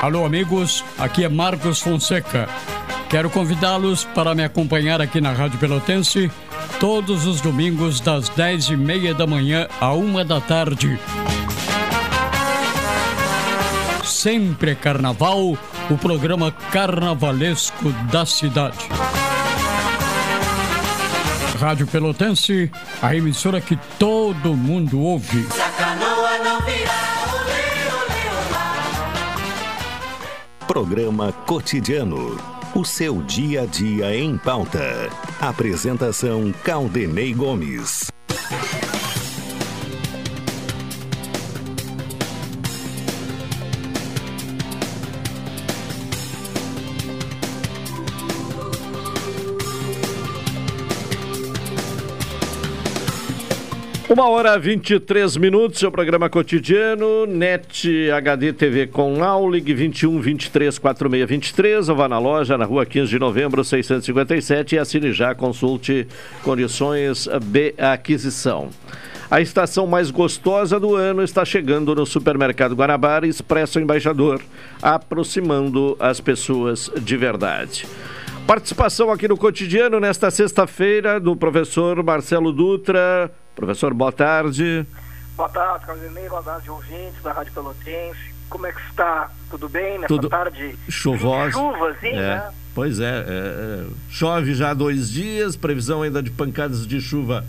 Alô, 0.00 0.24
amigos. 0.24 0.84
Aqui 0.98 1.24
é 1.24 1.28
Marcos 1.28 1.80
Fonseca. 1.80 2.48
Quero 3.08 3.30
convidá-los 3.30 4.04
para 4.04 4.34
me 4.34 4.42
acompanhar 4.42 5.00
aqui 5.00 5.20
na 5.20 5.32
Rádio 5.32 5.60
Pelotense 5.60 6.28
todos 6.80 7.24
os 7.24 7.40
domingos 7.40 8.00
das 8.00 8.28
dez 8.30 8.64
e 8.66 8.76
meia 8.76 9.14
da 9.14 9.28
manhã 9.28 9.68
à 9.80 9.92
uma 9.92 10.24
da 10.24 10.40
tarde. 10.40 10.98
Sempre 14.04 14.72
é 14.72 14.74
carnaval, 14.74 15.56
o 15.92 15.98
programa 15.98 16.50
carnavalesco 16.50 17.90
da 18.10 18.24
cidade. 18.24 18.88
Rádio 21.60 21.86
Pelotense, 21.86 22.70
a 23.02 23.14
emissora 23.14 23.60
que 23.60 23.78
todo 23.98 24.56
mundo 24.56 25.00
ouve. 25.00 25.46
Programa 30.66 31.30
Cotidiano. 31.46 32.38
O 32.74 32.84
seu 32.86 33.22
dia 33.22 33.62
a 33.62 33.66
dia 33.66 34.16
em 34.16 34.38
pauta. 34.38 35.10
Apresentação 35.40 36.54
Caldenei 36.64 37.34
Gomes. 37.34 38.10
Uma 54.12 54.28
hora 54.28 54.58
23 54.58 55.38
minutos, 55.38 55.78
seu 55.78 55.90
programa 55.90 56.28
cotidiano, 56.28 57.24
NET 57.24 58.10
HD 58.10 58.52
TV 58.52 58.86
com 58.86 59.24
Aulig 59.24 59.72
21 59.72 60.20
23 60.20 60.78
46 60.78 61.26
23, 61.26 61.88
ou 61.88 61.96
vá 61.96 62.06
na 62.06 62.18
loja 62.18 62.58
na 62.58 62.66
rua 62.66 62.84
15 62.84 63.08
de 63.08 63.18
novembro 63.18 63.64
657 63.64 64.74
e 64.74 64.78
assine 64.78 65.12
já, 65.14 65.34
consulte 65.34 66.06
condições 66.42 67.26
de 67.42 67.72
aquisição. 67.78 68.68
A 69.30 69.40
estação 69.40 69.86
mais 69.86 70.10
gostosa 70.10 70.78
do 70.78 70.94
ano 70.94 71.22
está 71.22 71.42
chegando 71.42 71.94
no 71.94 72.04
Supermercado 72.04 72.76
Guanabara 72.76 73.26
Expresso 73.26 73.80
Embaixador, 73.80 74.42
aproximando 74.82 75.96
as 75.98 76.20
pessoas 76.20 76.92
de 77.00 77.16
verdade. 77.16 77.86
Participação 78.46 79.10
aqui 79.10 79.26
no 79.26 79.38
cotidiano 79.38 79.98
nesta 79.98 80.30
sexta-feira 80.30 81.18
do 81.18 81.34
professor 81.34 82.02
Marcelo 82.02 82.52
Dutra. 82.52 83.32
Professor, 83.54 83.92
boa 83.94 84.12
tarde. 84.12 84.86
Boa 85.36 85.48
tarde, 85.48 85.84
Claudinei, 85.84 86.28
boa 86.28 86.42
tarde, 86.42 86.70
ouvintes 86.70 87.22
da 87.22 87.32
Rádio 87.32 87.52
Pelotense. 87.52 88.32
Como 88.48 88.66
é 88.66 88.72
que 88.72 88.80
está? 88.90 89.30
Tudo 89.50 89.68
bem 89.68 89.94
nessa 89.94 90.08
Tudo 90.08 90.28
tarde? 90.28 90.76
chuvosa. 90.88 91.52
Chuva, 91.52 91.88
assim, 91.90 92.08
é. 92.08 92.12
né? 92.20 92.50
Pois 92.74 93.00
é, 93.00 93.04
é, 93.04 93.22
é, 93.28 93.86
chove 94.10 94.54
já 94.54 94.70
há 94.70 94.74
dois 94.74 95.10
dias, 95.10 95.56
previsão 95.56 96.02
ainda 96.02 96.22
de 96.22 96.30
pancadas 96.30 96.86
de 96.86 97.00
chuva 97.00 97.44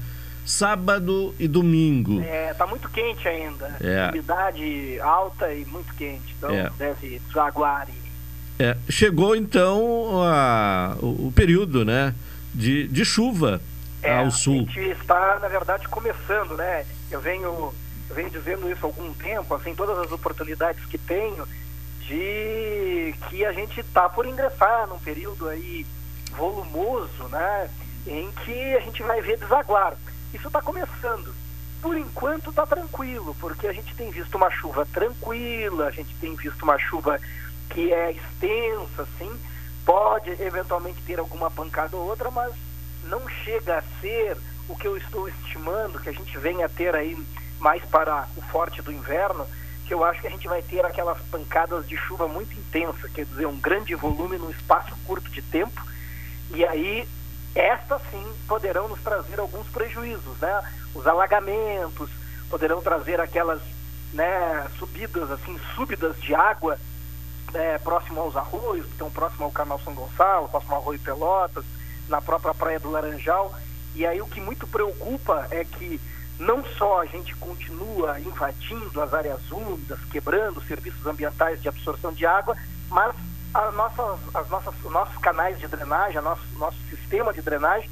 sábado 0.46 1.34
e 1.40 1.48
domingo. 1.48 2.22
É, 2.22 2.54
tá 2.54 2.68
muito 2.68 2.90
quente 2.90 3.26
ainda. 3.28 3.74
É. 3.80 4.10
Umidade 4.10 5.00
alta 5.02 5.54
e 5.54 5.64
muito 5.66 5.94
quente. 5.96 6.36
Então 6.38 6.50
É. 6.52 6.70
deve 6.78 7.20
desaguar. 7.28 7.88
E... 7.90 8.64
É, 8.64 8.78
chegou 8.90 9.36
então 9.36 10.22
a- 10.24 10.98
o, 11.02 11.28
o 11.28 11.34
período 11.34 11.86
né, 11.86 12.14
de, 12.54 12.88
de 12.90 13.06
chuva 13.06 13.62
É, 14.04 14.20
ao 14.20 14.28
A 14.28 14.32
sul. 14.32 14.54
gente 14.54 14.80
está, 14.80 15.40
na 15.40 15.48
verdade, 15.48 15.88
começando, 15.88 16.56
né? 16.56 16.86
Eu 17.10 17.22
venho, 17.22 17.74
eu 18.10 18.16
venho 18.16 18.30
dizendo 18.30 18.70
isso 18.72 18.86
há 18.86 18.90
algum 18.90 19.14
tempo, 19.14 19.54
assim, 19.56 19.74
todas 19.74 19.98
as 20.00 20.12
oportunidades 20.12 20.86
que 20.86 20.98
tenho 20.98 21.48
de 22.02 23.16
que 23.30 23.46
a 23.46 23.54
gente 23.54 23.80
está 23.80 24.10
por 24.10 24.26
ingressar 24.26 24.88
num 24.88 25.00
período 25.00 25.48
aí 25.48 25.86
volumoso, 26.32 27.24
né? 27.30 27.70
Em 28.06 28.30
que 28.44 28.76
a 28.76 28.80
gente 28.82 29.02
vai 29.04 29.22
ver 29.22 29.38
desaguar. 29.38 29.96
Isso 30.34 30.48
está 30.48 30.62
começando. 30.62 31.34
Por 31.82 31.98
enquanto 31.98 32.50
está 32.50 32.66
tranquilo, 32.66 33.36
porque 33.40 33.68
a 33.68 33.74
gente 33.74 33.96
tem 33.96 34.10
visto 34.10 34.36
uma 34.36 34.50
chuva 34.50 34.86
tranquila, 34.86 35.88
a 35.88 35.92
gente 35.92 36.14
tem 36.16 36.36
visto 36.36 36.64
uma 36.64 36.78
chuva 36.78 37.20
que 37.70 37.92
é 37.94 38.12
extensa, 38.12 39.04
assim, 39.04 39.32
pode 39.86 40.30
eventualmente 40.42 41.02
ter 41.04 41.20
alguma 41.20 41.50
pancada 41.52 41.96
ou 41.96 42.08
outra, 42.08 42.32
mas 42.32 42.54
não 43.14 43.30
chega 43.30 43.78
a 43.78 43.84
ser 44.02 44.36
o 44.68 44.76
que 44.76 44.88
eu 44.88 44.98
estou 44.98 45.30
estimando 45.30 46.00
que 46.00 46.10
a 46.10 46.14
gente 46.14 46.36
venha 46.40 46.66
a 46.66 46.70
ter 46.70 46.96
aí 46.96 47.16
mais 47.60 47.86
para 47.86 48.28
o 48.36 48.42
forte 48.42 48.82
do 48.82 48.92
inverno, 48.92 49.46
que 49.86 49.94
eu 49.94 50.04
acho 50.04 50.20
que 50.20 50.28
a 50.28 50.32
gente 50.32 50.48
vai 50.48 50.64
ter 50.64 50.84
aquelas 50.84 51.20
pancadas 51.30 51.88
de 51.88 51.96
chuva 51.96 52.28
muito 52.28 52.58
intensa, 52.58 53.08
quer 53.10 53.26
dizer, 53.26 53.46
um 53.46 53.60
grande 53.60 53.94
volume 53.94 54.38
num 54.40 54.50
espaço 54.50 54.96
curto 55.06 55.30
de 55.30 55.44
tempo, 55.44 55.80
e 56.52 56.66
aí 56.66 57.08
estas 57.54 58.02
sim 58.10 58.34
poderão 58.48 58.88
nos 58.88 59.00
trazer 59.02 59.40
alguns 59.40 59.68
prejuízos, 59.68 60.40
né? 60.40 60.64
Os 60.96 61.06
alagamentos 61.06 62.10
poderão 62.50 62.82
trazer 62.82 63.22
aquelas 63.22 63.62
né, 64.12 64.68
subidas 64.80 65.30
assim 65.30 65.60
súbidas 65.76 66.20
de 66.20 66.34
água 66.34 66.80
né, 67.52 67.78
próximo 67.80 68.22
aos 68.22 68.36
arroios, 68.36 68.86
que 68.86 68.92
estão 68.94 69.12
próximo 69.12 69.46
ao 69.46 69.52
canal 69.52 69.80
São 69.82 69.94
Gonçalo, 69.94 70.50
próximo 70.50 70.74
ao 70.74 70.82
Arroio 70.82 71.00
Pelotas, 71.00 71.64
na 72.08 72.22
própria 72.22 72.54
Praia 72.54 72.80
do 72.80 72.92
Laranjal. 72.92 73.54
E 73.96 74.06
aí 74.06 74.22
o 74.22 74.28
que 74.28 74.42
muito 74.42 74.66
preocupa 74.68 75.48
é 75.52 75.64
que 75.64 76.00
não 76.40 76.64
só 76.78 77.02
a 77.02 77.06
gente 77.06 77.36
continua 77.36 78.20
invadindo 78.20 79.02
as 79.02 79.14
áreas 79.14 79.52
úmidas, 79.52 80.00
quebrando 80.12 80.58
os 80.58 80.68
serviços 80.68 81.06
ambientais 81.06 81.62
de 81.62 81.70
absorção 81.70 82.12
de 82.12 82.26
água, 82.26 82.56
mas 82.90 83.16
a 83.54 83.72
nossas, 83.72 84.20
as 84.34 84.50
nossas, 84.50 84.74
os 84.84 84.92
nossos 84.92 85.18
canais 85.18 85.60
de 85.60 85.68
drenagem, 85.68 86.20
nosso, 86.22 86.44
nosso 86.58 86.78
sistema 86.90 87.32
de 87.32 87.42
drenagem 87.42 87.90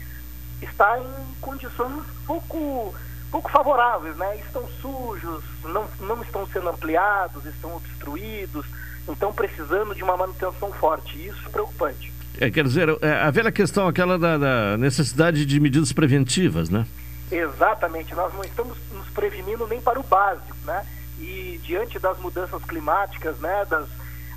está 0.62 0.99
em 0.99 1.36
condições 1.39 2.03
pouco, 2.26 2.95
pouco 3.30 3.49
favoráveis, 3.49 4.16
né? 4.18 4.38
Estão 4.38 4.68
sujos, 4.82 5.43
não, 5.64 5.88
não 5.99 6.22
estão 6.24 6.47
sendo 6.47 6.70
ampliados, 6.70 7.45
estão 7.45 7.76
obstruídos, 7.76 8.66
então 9.07 9.32
precisando 9.32 9.93
de 9.93 10.03
uma 10.03 10.18
manutenção 10.18 10.72
forte. 10.74 11.28
Isso 11.28 11.41
é 11.45 11.49
preocupante. 11.49 12.12
É, 12.39 12.49
quer 12.49 12.63
dizer, 12.63 12.89
é, 13.01 13.13
a 13.13 13.29
velha 13.29 13.51
questão 13.51 13.88
aquela 13.88 14.17
da, 14.17 14.38
da 14.38 14.77
necessidade 14.77 15.45
de 15.45 15.59
medidas 15.59 15.91
preventivas, 15.91 16.69
né? 16.69 16.86
Exatamente, 17.32 18.13
nós 18.13 18.34
não 18.34 18.43
estamos 18.43 18.77
nos 18.91 19.07
prevenindo 19.09 19.67
nem 19.67 19.79
para 19.82 19.99
o 19.99 20.03
básico, 20.03 20.55
né? 20.65 20.86
E 21.19 21.59
diante 21.63 21.99
das 21.99 22.17
mudanças 22.19 22.63
climáticas, 22.65 23.38
né, 23.39 23.65
das, 23.69 23.88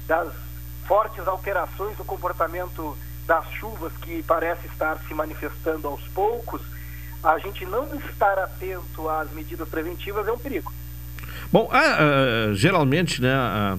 das 0.07 0.33
fortes 0.87 1.27
alterações 1.27 1.97
no 1.99 2.05
comportamento 2.05 2.97
das 3.27 3.51
chuvas 3.53 3.93
que 4.03 4.23
parece 4.23 4.67
estar 4.67 4.99
se 5.09 5.15
manifestando 5.15 5.89
aos 5.89 6.03
poucos, 6.09 6.61
a 7.23 7.39
gente 7.39 7.65
não 7.65 7.89
estar 7.97 8.39
atento 8.39 9.09
às 9.09 9.33
medidas 9.33 9.69
preventivas 9.69 10.29
é 10.29 10.33
um 10.33 10.39
perigo. 10.39 10.73
Bom, 11.51 11.69
ah, 11.73 11.99
ah, 11.99 12.55
geralmente, 12.55 13.23
né, 13.23 13.33
a, 13.33 13.79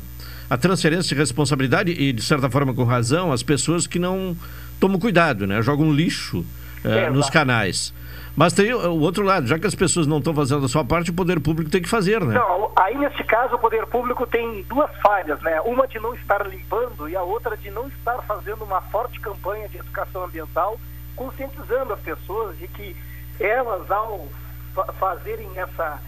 a 0.49 0.57
transferência 0.57 1.09
de 1.09 1.15
responsabilidade 1.15 1.91
e, 1.91 2.11
de 2.13 2.21
certa 2.21 2.49
forma, 2.49 2.73
com 2.73 2.83
razão, 2.83 3.31
as 3.31 3.41
pessoas 3.43 3.87
que 3.87 3.97
não 3.99 4.35
tomam 4.79 4.99
cuidado, 4.99 5.47
né? 5.47 5.61
Jogam 5.61 5.91
lixo 5.91 6.45
eh, 6.83 7.09
nos 7.09 7.29
canais. 7.29 7.93
Mas 8.35 8.51
tem 8.51 8.73
o 8.73 8.99
outro 8.99 9.23
lado, 9.23 9.47
já 9.47 9.57
que 9.57 9.65
as 9.65 9.73
pessoas 9.73 10.05
não 10.05 10.17
estão 10.17 10.35
fazendo 10.35 10.65
a 10.65 10.67
sua 10.67 10.83
parte, 10.83 11.09
o 11.09 11.13
poder 11.13 11.39
público 11.39 11.71
tem 11.71 11.81
que 11.81 11.87
fazer, 11.87 12.19
né? 12.19 12.35
Não, 12.35 12.69
aí 12.75 12.97
neste 12.97 13.23
caso 13.23 13.55
o 13.55 13.59
poder 13.59 13.85
público 13.85 14.27
tem 14.27 14.61
duas 14.63 14.91
falhas, 15.01 15.41
né? 15.41 15.61
Uma 15.61 15.87
de 15.87 15.97
não 15.99 16.13
estar 16.15 16.45
limpando 16.45 17.07
e 17.07 17.15
a 17.15 17.21
outra 17.23 17.55
de 17.55 17.71
não 17.71 17.87
estar 17.87 18.21
fazendo 18.23 18.63
uma 18.65 18.81
forte 18.81 19.21
campanha 19.21 19.69
de 19.69 19.77
educação 19.77 20.25
ambiental, 20.25 20.77
conscientizando 21.15 21.93
as 21.93 21.99
pessoas 22.01 22.57
de 22.57 22.67
que 22.67 22.93
elas, 23.39 23.89
ao 23.89 24.27
fa- 24.75 24.91
fazerem 24.99 25.47
essa, 25.55 25.99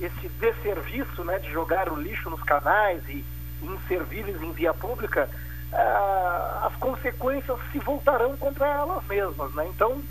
esse 0.00 0.28
desserviço 0.40 1.22
né, 1.24 1.38
de 1.38 1.52
jogar 1.52 1.88
o 1.88 1.94
lixo 2.00 2.28
nos 2.28 2.42
canais 2.42 3.00
e 3.08 3.24
inservíveis 3.62 4.40
em 4.42 4.52
via 4.52 4.72
pública, 4.74 5.28
ah, 5.72 6.68
as 6.70 6.74
consequências 6.76 7.58
se 7.72 7.78
voltarão 7.78 8.36
contra 8.36 8.66
elas 8.66 9.04
mesmas, 9.06 9.52
né? 9.54 9.66
Então, 9.68 10.02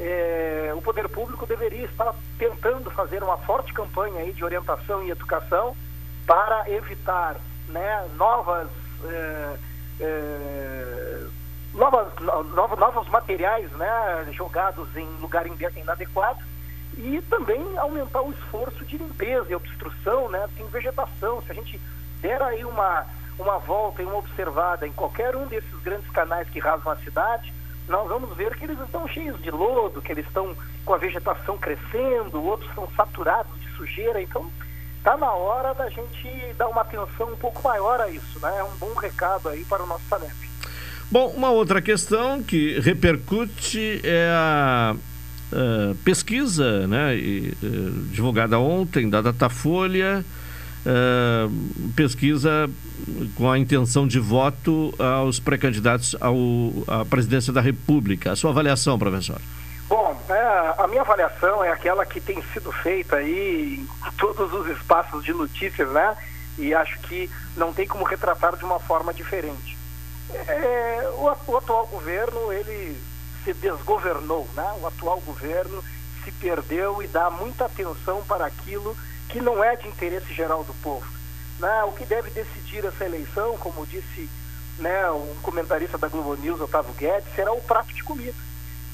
eh, 0.00 0.72
o 0.74 0.80
poder 0.82 1.08
público 1.08 1.46
deveria 1.46 1.84
estar 1.84 2.14
tentando 2.38 2.90
fazer 2.90 3.22
uma 3.22 3.36
forte 3.38 3.72
campanha 3.72 4.20
aí 4.20 4.32
de 4.32 4.42
orientação 4.44 5.02
e 5.04 5.10
educação 5.10 5.76
para 6.26 6.68
evitar 6.70 7.36
né, 7.68 8.08
novas, 8.16 8.68
eh, 9.04 9.56
eh, 10.00 11.26
novas, 11.74 12.08
no- 12.20 12.42
novos, 12.44 12.78
novos 12.78 13.08
materiais 13.08 13.70
né, 13.72 14.28
jogados 14.32 14.88
em 14.96 15.06
lugar 15.20 15.46
inadequado 15.46 16.40
e 16.96 17.20
também 17.22 17.62
aumentar 17.78 18.20
o 18.22 18.32
esforço 18.32 18.84
de 18.84 18.98
limpeza 18.98 19.46
e 19.50 19.54
obstrução, 19.54 20.28
né? 20.28 20.46
Tem 20.56 20.66
vegetação, 20.66 21.42
se 21.42 21.50
a 21.50 21.54
gente 21.54 21.80
der 22.22 22.40
aí 22.40 22.64
uma, 22.64 23.04
uma 23.38 23.58
volta 23.58 24.00
e 24.00 24.06
uma 24.06 24.18
observada 24.18 24.86
em 24.86 24.92
qualquer 24.92 25.36
um 25.36 25.46
desses 25.46 25.82
grandes 25.82 26.08
canais 26.10 26.48
que 26.48 26.58
rasgam 26.58 26.92
a 26.92 26.96
cidade, 26.96 27.52
nós 27.88 28.08
vamos 28.08 28.34
ver 28.36 28.56
que 28.56 28.64
eles 28.64 28.80
estão 28.80 29.06
cheios 29.08 29.42
de 29.42 29.50
lodo, 29.50 30.00
que 30.00 30.12
eles 30.12 30.26
estão 30.26 30.56
com 30.84 30.94
a 30.94 30.98
vegetação 30.98 31.58
crescendo, 31.58 32.42
outros 32.42 32.72
são 32.74 32.88
saturados 32.96 33.52
de 33.60 33.68
sujeira, 33.76 34.22
então 34.22 34.50
está 34.98 35.16
na 35.16 35.32
hora 35.32 35.74
da 35.74 35.90
gente 35.90 36.54
dar 36.56 36.68
uma 36.68 36.82
atenção 36.82 37.32
um 37.32 37.36
pouco 37.36 37.60
maior 37.66 38.00
a 38.00 38.08
isso, 38.08 38.38
né? 38.40 38.58
É 38.58 38.64
um 38.64 38.76
bom 38.78 38.94
recado 38.94 39.48
aí 39.48 39.64
para 39.64 39.82
o 39.82 39.86
nosso 39.86 40.04
Sanep. 40.08 40.32
Bom, 41.10 41.26
uma 41.36 41.50
outra 41.50 41.82
questão 41.82 42.42
que 42.42 42.78
repercute 42.80 44.00
é 44.04 44.30
a, 44.30 44.94
eh, 45.52 45.94
pesquisa 46.04 46.86
né, 46.86 47.14
e, 47.14 47.52
eh, 47.62 47.66
divulgada 48.10 48.58
ontem 48.58 49.10
da 49.10 49.20
Datafolha, 49.20 50.24
pesquisa 51.94 52.68
com 53.36 53.50
a 53.50 53.58
intenção 53.58 54.06
de 54.06 54.18
voto 54.18 54.94
aos 54.98 55.38
pré-candidatos 55.38 56.16
à 56.88 57.04
presidência 57.04 57.52
da 57.52 57.60
República. 57.60 58.32
A 58.32 58.36
sua 58.36 58.50
avaliação, 58.50 58.98
professor? 58.98 59.40
Bom, 59.88 60.18
é, 60.28 60.74
a 60.78 60.86
minha 60.88 61.02
avaliação 61.02 61.62
é 61.62 61.70
aquela 61.70 62.06
que 62.06 62.20
tem 62.20 62.42
sido 62.52 62.72
feita 62.72 63.16
aí 63.16 63.80
em 63.80 64.10
todos 64.16 64.52
os 64.52 64.66
espaços 64.68 65.22
de 65.24 65.32
notícias, 65.32 65.88
né? 65.90 66.16
E 66.58 66.72
acho 66.72 66.98
que 67.00 67.28
não 67.56 67.72
tem 67.72 67.86
como 67.86 68.04
retratar 68.04 68.56
de 68.56 68.64
uma 68.64 68.78
forma 68.80 69.12
diferente. 69.12 69.76
É, 70.30 71.10
o, 71.16 71.24
o 71.24 71.56
atual 71.58 71.86
governo, 71.88 72.52
ele 72.52 72.96
se 73.44 73.52
desgovernou, 73.54 74.48
né? 74.54 74.64
O 74.80 74.86
atual 74.86 75.20
governo 75.20 75.82
se 76.24 76.32
perdeu 76.32 77.02
e 77.02 77.06
dá 77.06 77.28
muita 77.28 77.66
atenção 77.66 78.22
para 78.26 78.46
aquilo 78.46 78.94
que 78.94 79.11
não 79.40 79.62
é 79.62 79.76
de 79.76 79.88
interesse 79.88 80.32
geral 80.32 80.64
do 80.64 80.74
povo. 80.74 81.06
Né? 81.58 81.84
O 81.84 81.92
que 81.92 82.04
deve 82.04 82.30
decidir 82.30 82.84
essa 82.84 83.04
eleição, 83.04 83.56
como 83.58 83.86
disse 83.86 84.28
né, 84.78 85.10
um 85.10 85.34
comentarista 85.42 85.96
da 85.96 86.08
Globo 86.08 86.34
News, 86.34 86.60
Otávio 86.60 86.92
Guedes, 86.94 87.34
será 87.34 87.52
o 87.52 87.60
prato 87.60 87.92
de 87.94 88.02
comida. 88.02 88.36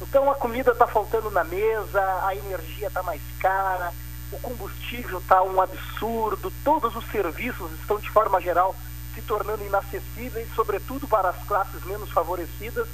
Então 0.01 0.30
a 0.30 0.34
comida 0.34 0.72
está 0.72 0.86
faltando 0.86 1.30
na 1.30 1.45
mesa, 1.45 2.01
a 2.24 2.34
energia 2.34 2.89
está 2.89 3.03
mais 3.03 3.20
cara, 3.41 3.93
o 4.30 4.39
combustível 4.39 5.18
está 5.18 5.43
um 5.43 5.61
absurdo, 5.61 6.53
todos 6.62 6.95
os 6.95 7.05
serviços 7.11 7.72
estão 7.80 7.99
de 7.99 8.11
forma 8.11 8.41
geral 8.41 8.76
se 9.14 9.22
tornando 9.22 9.64
inacessíveis, 9.64 10.49
sobretudo 10.55 11.09
para 11.09 11.30
as 11.30 11.43
classes 11.45 11.82
menos 11.84 12.11
favorecidas, 12.11 12.86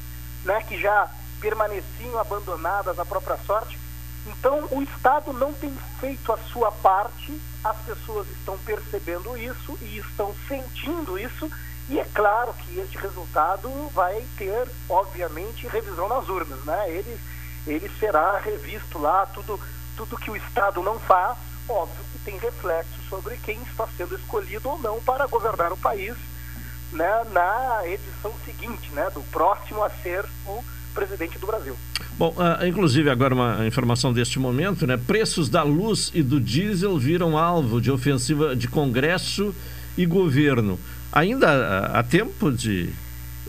né, 0.44 0.62
que 0.62 0.80
já 0.80 1.10
permaneciam 1.40 2.18
abandonadas 2.18 2.98
à 2.98 3.04
própria 3.04 3.36
sorte. 3.38 3.78
Então 4.26 4.68
o 4.70 4.82
Estado 4.82 5.32
não 5.32 5.52
tem 5.52 5.74
feito 6.00 6.32
a 6.32 6.38
sua 6.38 6.72
parte, 6.72 7.40
as 7.62 7.76
pessoas 7.78 8.26
estão 8.30 8.56
percebendo 8.58 9.36
isso 9.36 9.78
e 9.82 9.98
estão 9.98 10.34
sentindo 10.48 11.18
isso, 11.18 11.50
e 11.88 11.98
é 11.98 12.04
claro 12.14 12.54
que 12.54 12.78
este 12.78 12.96
resultado 12.96 13.68
vai 13.92 14.24
ter, 14.38 14.66
obviamente, 14.88 15.66
revisão 15.66 16.08
nas 16.08 16.28
urnas, 16.28 16.64
né? 16.64 16.90
Ele, 16.90 17.20
ele 17.66 17.90
será 18.00 18.38
revisto 18.38 18.98
lá, 18.98 19.26
tudo, 19.26 19.60
tudo 19.96 20.16
que 20.16 20.30
o 20.30 20.36
Estado 20.36 20.82
não 20.82 20.98
faz, 20.98 21.36
óbvio 21.68 22.04
que 22.12 22.18
tem 22.20 22.38
reflexo 22.38 23.02
sobre 23.08 23.36
quem 23.38 23.60
está 23.62 23.86
sendo 23.96 24.14
escolhido 24.14 24.70
ou 24.70 24.78
não 24.78 25.00
para 25.02 25.26
governar 25.26 25.72
o 25.72 25.76
país 25.76 26.16
né, 26.92 27.24
na 27.32 27.86
edição 27.86 28.32
seguinte, 28.44 28.90
né, 28.92 29.10
do 29.10 29.22
próximo 29.24 29.82
a 29.82 29.90
ser 29.90 30.24
o 30.46 30.64
presidente 30.94 31.38
do 31.38 31.46
Brasil. 31.46 31.76
Bom, 32.16 32.34
ah, 32.38 32.66
inclusive 32.66 33.10
agora 33.10 33.34
uma 33.34 33.66
informação 33.66 34.12
deste 34.12 34.38
momento, 34.38 34.86
né? 34.86 34.96
Preços 34.96 35.48
da 35.48 35.62
luz 35.62 36.10
e 36.14 36.22
do 36.22 36.40
diesel 36.40 36.96
viram 36.98 37.36
alvo 37.36 37.80
de 37.80 37.90
ofensiva 37.90 38.54
de 38.54 38.68
Congresso 38.68 39.54
e 39.96 40.06
governo. 40.06 40.78
Ainda 41.12 41.90
há- 41.98 42.02
tempo 42.02 42.50
de 42.50 42.88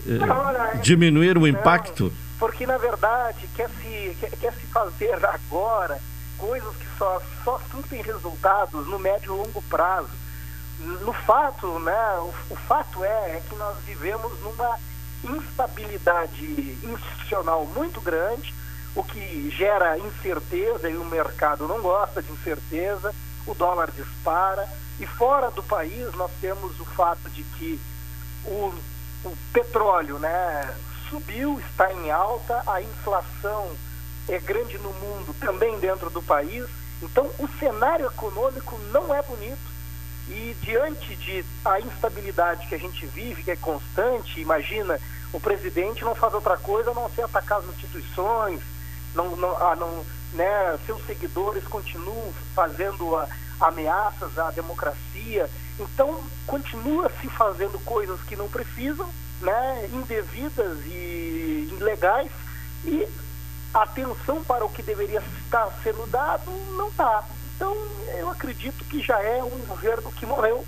eh, 0.06 0.18
Olha, 0.30 0.80
diminuir 0.82 1.38
o 1.38 1.46
impacto? 1.46 2.12
Porque, 2.38 2.66
na 2.66 2.76
verdade, 2.76 3.48
quer 3.56 3.68
se, 3.70 4.16
quer, 4.20 4.30
quer 4.38 4.52
se 4.52 4.66
fazer 4.66 5.14
agora 5.24 5.98
coisas 6.38 6.74
que 6.76 6.86
só, 6.98 7.20
só 7.44 7.60
surtem 7.70 8.02
resultados 8.02 8.86
no 8.86 8.98
médio 8.98 9.34
e 9.34 9.38
longo 9.38 9.62
prazo. 9.62 10.10
No 11.02 11.12
fato, 11.12 11.78
né, 11.80 12.18
o, 12.18 12.32
o 12.50 12.56
fato 12.68 13.02
é, 13.02 13.36
é 13.36 13.42
que 13.48 13.56
nós 13.56 13.76
vivemos 13.86 14.30
numa 14.42 14.78
instabilidade 15.26 16.78
institucional 16.82 17.66
muito 17.66 18.00
grande, 18.00 18.54
o 18.94 19.02
que 19.02 19.50
gera 19.50 19.98
incerteza 19.98 20.88
e 20.88 20.96
o 20.96 21.04
mercado 21.04 21.68
não 21.68 21.80
gosta 21.80 22.22
de 22.22 22.32
incerteza, 22.32 23.14
o 23.46 23.54
dólar 23.54 23.90
dispara, 23.90 24.68
e 24.98 25.06
fora 25.06 25.50
do 25.50 25.62
país 25.62 26.12
nós 26.14 26.30
temos 26.40 26.78
o 26.80 26.84
fato 26.84 27.28
de 27.30 27.42
que 27.42 27.80
o, 28.46 28.72
o 29.24 29.36
petróleo 29.52 30.18
né, 30.18 30.74
subiu, 31.10 31.60
está 31.60 31.92
em 31.92 32.10
alta, 32.10 32.62
a 32.66 32.80
inflação 32.80 33.70
é 34.28 34.38
grande 34.38 34.78
no 34.78 34.92
mundo, 34.92 35.34
também 35.38 35.78
dentro 35.78 36.10
do 36.10 36.22
país. 36.22 36.66
Então, 37.02 37.30
o 37.38 37.48
cenário 37.58 38.06
econômico 38.06 38.78
não 38.90 39.14
é 39.14 39.22
bonito. 39.22 39.75
E 40.28 40.56
diante 40.60 41.14
de 41.16 41.44
a 41.64 41.80
instabilidade 41.80 42.66
que 42.66 42.74
a 42.74 42.78
gente 42.78 43.06
vive, 43.06 43.44
que 43.44 43.50
é 43.50 43.56
constante, 43.56 44.40
imagina, 44.40 44.98
o 45.32 45.38
presidente 45.38 46.04
não 46.04 46.14
faz 46.14 46.34
outra 46.34 46.56
coisa 46.56 46.90
a 46.90 46.94
não 46.94 47.08
ser 47.10 47.22
atacar 47.22 47.58
as 47.58 47.66
instituições, 47.66 48.60
não, 49.14 49.36
não, 49.36 49.76
não, 49.76 50.06
né, 50.32 50.78
seus 50.84 51.04
seguidores 51.06 51.64
continuam 51.64 52.32
fazendo 52.54 53.16
a, 53.16 53.28
ameaças 53.60 54.38
à 54.38 54.50
democracia. 54.50 55.48
Então, 55.78 56.22
continua 56.46 57.10
se 57.20 57.28
fazendo 57.28 57.78
coisas 57.84 58.20
que 58.22 58.36
não 58.36 58.48
precisam, 58.48 59.08
né, 59.40 59.88
indevidas 59.92 60.78
e 60.86 61.68
ilegais, 61.78 62.30
e 62.84 63.06
atenção 63.72 64.42
para 64.44 64.64
o 64.64 64.70
que 64.70 64.82
deveria 64.82 65.22
estar 65.44 65.68
sendo 65.82 66.06
dado 66.06 66.50
não 66.76 66.88
está. 66.88 67.24
Então, 67.56 67.74
eu 68.18 68.30
acredito 68.30 68.84
que 68.84 69.02
já 69.02 69.20
é 69.20 69.42
um 69.42 69.66
governo 69.66 70.12
que 70.12 70.26
morreu 70.26 70.64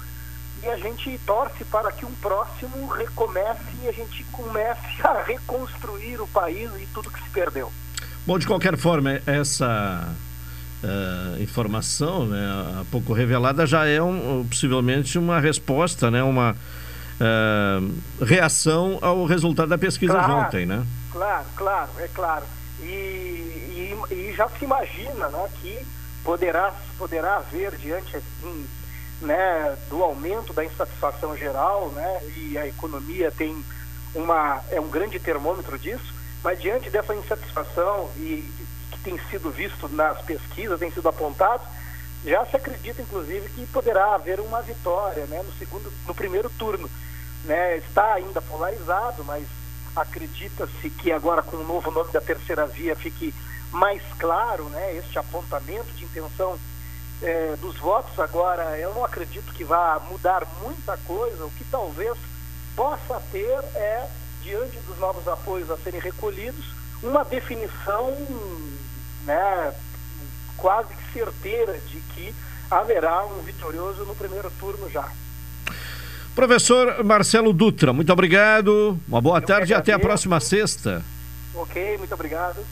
e 0.62 0.68
a 0.68 0.76
gente 0.76 1.18
torce 1.24 1.64
para 1.64 1.92
que 1.92 2.04
um 2.04 2.12
próximo 2.14 2.88
recomece 2.88 3.60
e 3.82 3.88
a 3.88 3.92
gente 3.92 4.24
comece 4.32 5.00
a 5.04 5.22
reconstruir 5.22 6.20
o 6.20 6.26
país 6.26 6.70
e 6.80 6.86
tudo 6.92 7.10
que 7.10 7.22
se 7.22 7.28
perdeu. 7.30 7.70
Bom, 8.26 8.38
de 8.38 8.46
qualquer 8.46 8.76
forma, 8.76 9.20
essa 9.26 10.08
eh, 10.82 11.42
informação, 11.42 12.26
né, 12.26 12.46
há 12.80 12.84
pouco 12.90 13.12
revelada, 13.12 13.66
já 13.66 13.86
é 13.86 14.02
um, 14.02 14.44
possivelmente 14.48 15.18
uma 15.18 15.38
resposta, 15.40 16.10
né, 16.10 16.22
uma 16.22 16.56
eh, 17.20 18.24
reação 18.24 18.98
ao 19.00 19.24
resultado 19.26 19.68
da 19.68 19.78
pesquisa 19.78 20.18
de 20.18 20.24
Claro. 20.24 20.46
ontem, 20.46 20.66
né? 20.66 20.84
Claro, 21.12 21.46
claro, 21.56 21.90
é 21.98 22.08
claro. 22.08 22.44
E, 22.80 22.84
e, 22.84 23.98
e 24.10 24.34
já 24.36 24.48
se 24.48 24.64
imagina 24.64 25.28
né, 25.28 25.48
que 25.60 25.78
poderá, 26.28 26.74
poderá 26.98 27.36
haver, 27.36 27.74
diante 27.76 28.14
assim, 28.14 28.68
né, 29.22 29.78
do 29.88 30.04
aumento 30.04 30.52
da 30.52 30.62
insatisfação 30.62 31.34
geral, 31.34 31.88
né, 31.92 32.20
e 32.36 32.58
a 32.58 32.66
economia 32.66 33.30
tem 33.30 33.64
uma, 34.14 34.62
é 34.70 34.78
um 34.78 34.90
grande 34.90 35.18
termômetro 35.18 35.78
disso, 35.78 36.12
mas 36.44 36.60
diante 36.60 36.90
dessa 36.90 37.14
insatisfação 37.14 38.10
e 38.18 38.46
que 38.90 38.98
tem 39.02 39.18
sido 39.30 39.50
visto 39.50 39.88
nas 39.88 40.20
pesquisas, 40.20 40.78
tem 40.78 40.90
sido 40.90 41.08
apontado, 41.08 41.62
Já 42.22 42.44
se 42.44 42.56
acredita, 42.56 43.00
inclusive, 43.00 43.48
que 43.48 43.64
poderá 43.68 44.14
haver 44.14 44.38
uma 44.38 44.60
vitória 44.60 45.24
né, 45.26 45.42
no, 45.42 45.52
segundo, 45.54 45.90
no 46.06 46.14
primeiro 46.14 46.50
turno. 46.50 46.90
Né? 47.44 47.78
Está 47.78 48.14
ainda 48.14 48.42
polarizado, 48.42 49.24
mas 49.24 49.46
acredita-se 49.96 50.90
que 50.90 51.10
agora 51.10 51.42
com 51.42 51.56
o 51.56 51.64
novo 51.64 51.90
nome 51.90 52.12
da 52.12 52.20
terceira 52.20 52.66
via 52.66 52.94
fique 52.96 53.32
mais 53.72 54.02
claro 54.18 54.64
né, 54.70 54.96
este 54.96 55.18
apontamento 55.18 55.92
de 55.94 56.04
intenção 56.04 56.58
é, 57.22 57.56
dos 57.56 57.76
votos. 57.78 58.18
Agora, 58.18 58.78
eu 58.78 58.94
não 58.94 59.04
acredito 59.04 59.52
que 59.52 59.64
vá 59.64 60.00
mudar 60.10 60.46
muita 60.62 60.96
coisa. 60.98 61.44
O 61.44 61.50
que 61.50 61.64
talvez 61.64 62.16
possa 62.74 63.20
ter 63.32 63.58
é, 63.74 64.08
diante 64.42 64.78
dos 64.80 64.98
novos 64.98 65.26
apoios 65.26 65.70
a 65.70 65.76
serem 65.78 66.00
recolhidos, 66.00 66.64
uma 67.02 67.24
definição 67.24 68.16
né, 69.24 69.74
quase 70.56 70.94
que 70.94 71.12
certeira 71.12 71.78
de 71.78 72.00
que 72.00 72.34
haverá 72.70 73.24
um 73.24 73.40
vitorioso 73.42 74.04
no 74.04 74.14
primeiro 74.14 74.50
turno 74.58 74.88
já. 74.90 75.08
Professor 76.34 77.02
Marcelo 77.04 77.52
Dutra, 77.52 77.92
muito 77.92 78.12
obrigado. 78.12 78.98
Uma 79.08 79.20
boa 79.20 79.38
Eu 79.38 79.42
tarde 79.42 79.72
e 79.72 79.74
até 79.74 79.92
a 79.92 79.98
próxima 79.98 80.38
sexta. 80.38 81.02
Ok, 81.54 81.98
muito 81.98 82.14
obrigado. 82.14 82.64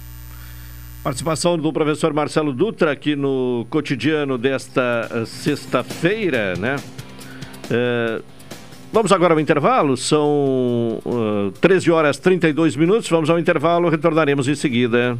Participação 1.06 1.56
do 1.56 1.72
professor 1.72 2.12
Marcelo 2.12 2.52
Dutra 2.52 2.90
aqui 2.90 3.14
no 3.14 3.64
cotidiano 3.70 4.36
desta 4.36 5.08
eh, 5.08 5.24
sexta-feira, 5.24 6.56
né? 6.56 6.74
É, 7.70 8.20
vamos 8.92 9.12
agora 9.12 9.32
ao 9.32 9.38
intervalo, 9.38 9.96
são 9.96 11.00
uh, 11.04 11.52
13 11.60 11.92
horas 11.92 12.18
32 12.18 12.74
minutos. 12.74 13.08
Vamos 13.08 13.30
ao 13.30 13.38
intervalo, 13.38 13.88
retornaremos 13.88 14.48
em 14.48 14.56
seguida. 14.56 15.16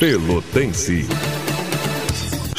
Pelotense. 0.00 1.06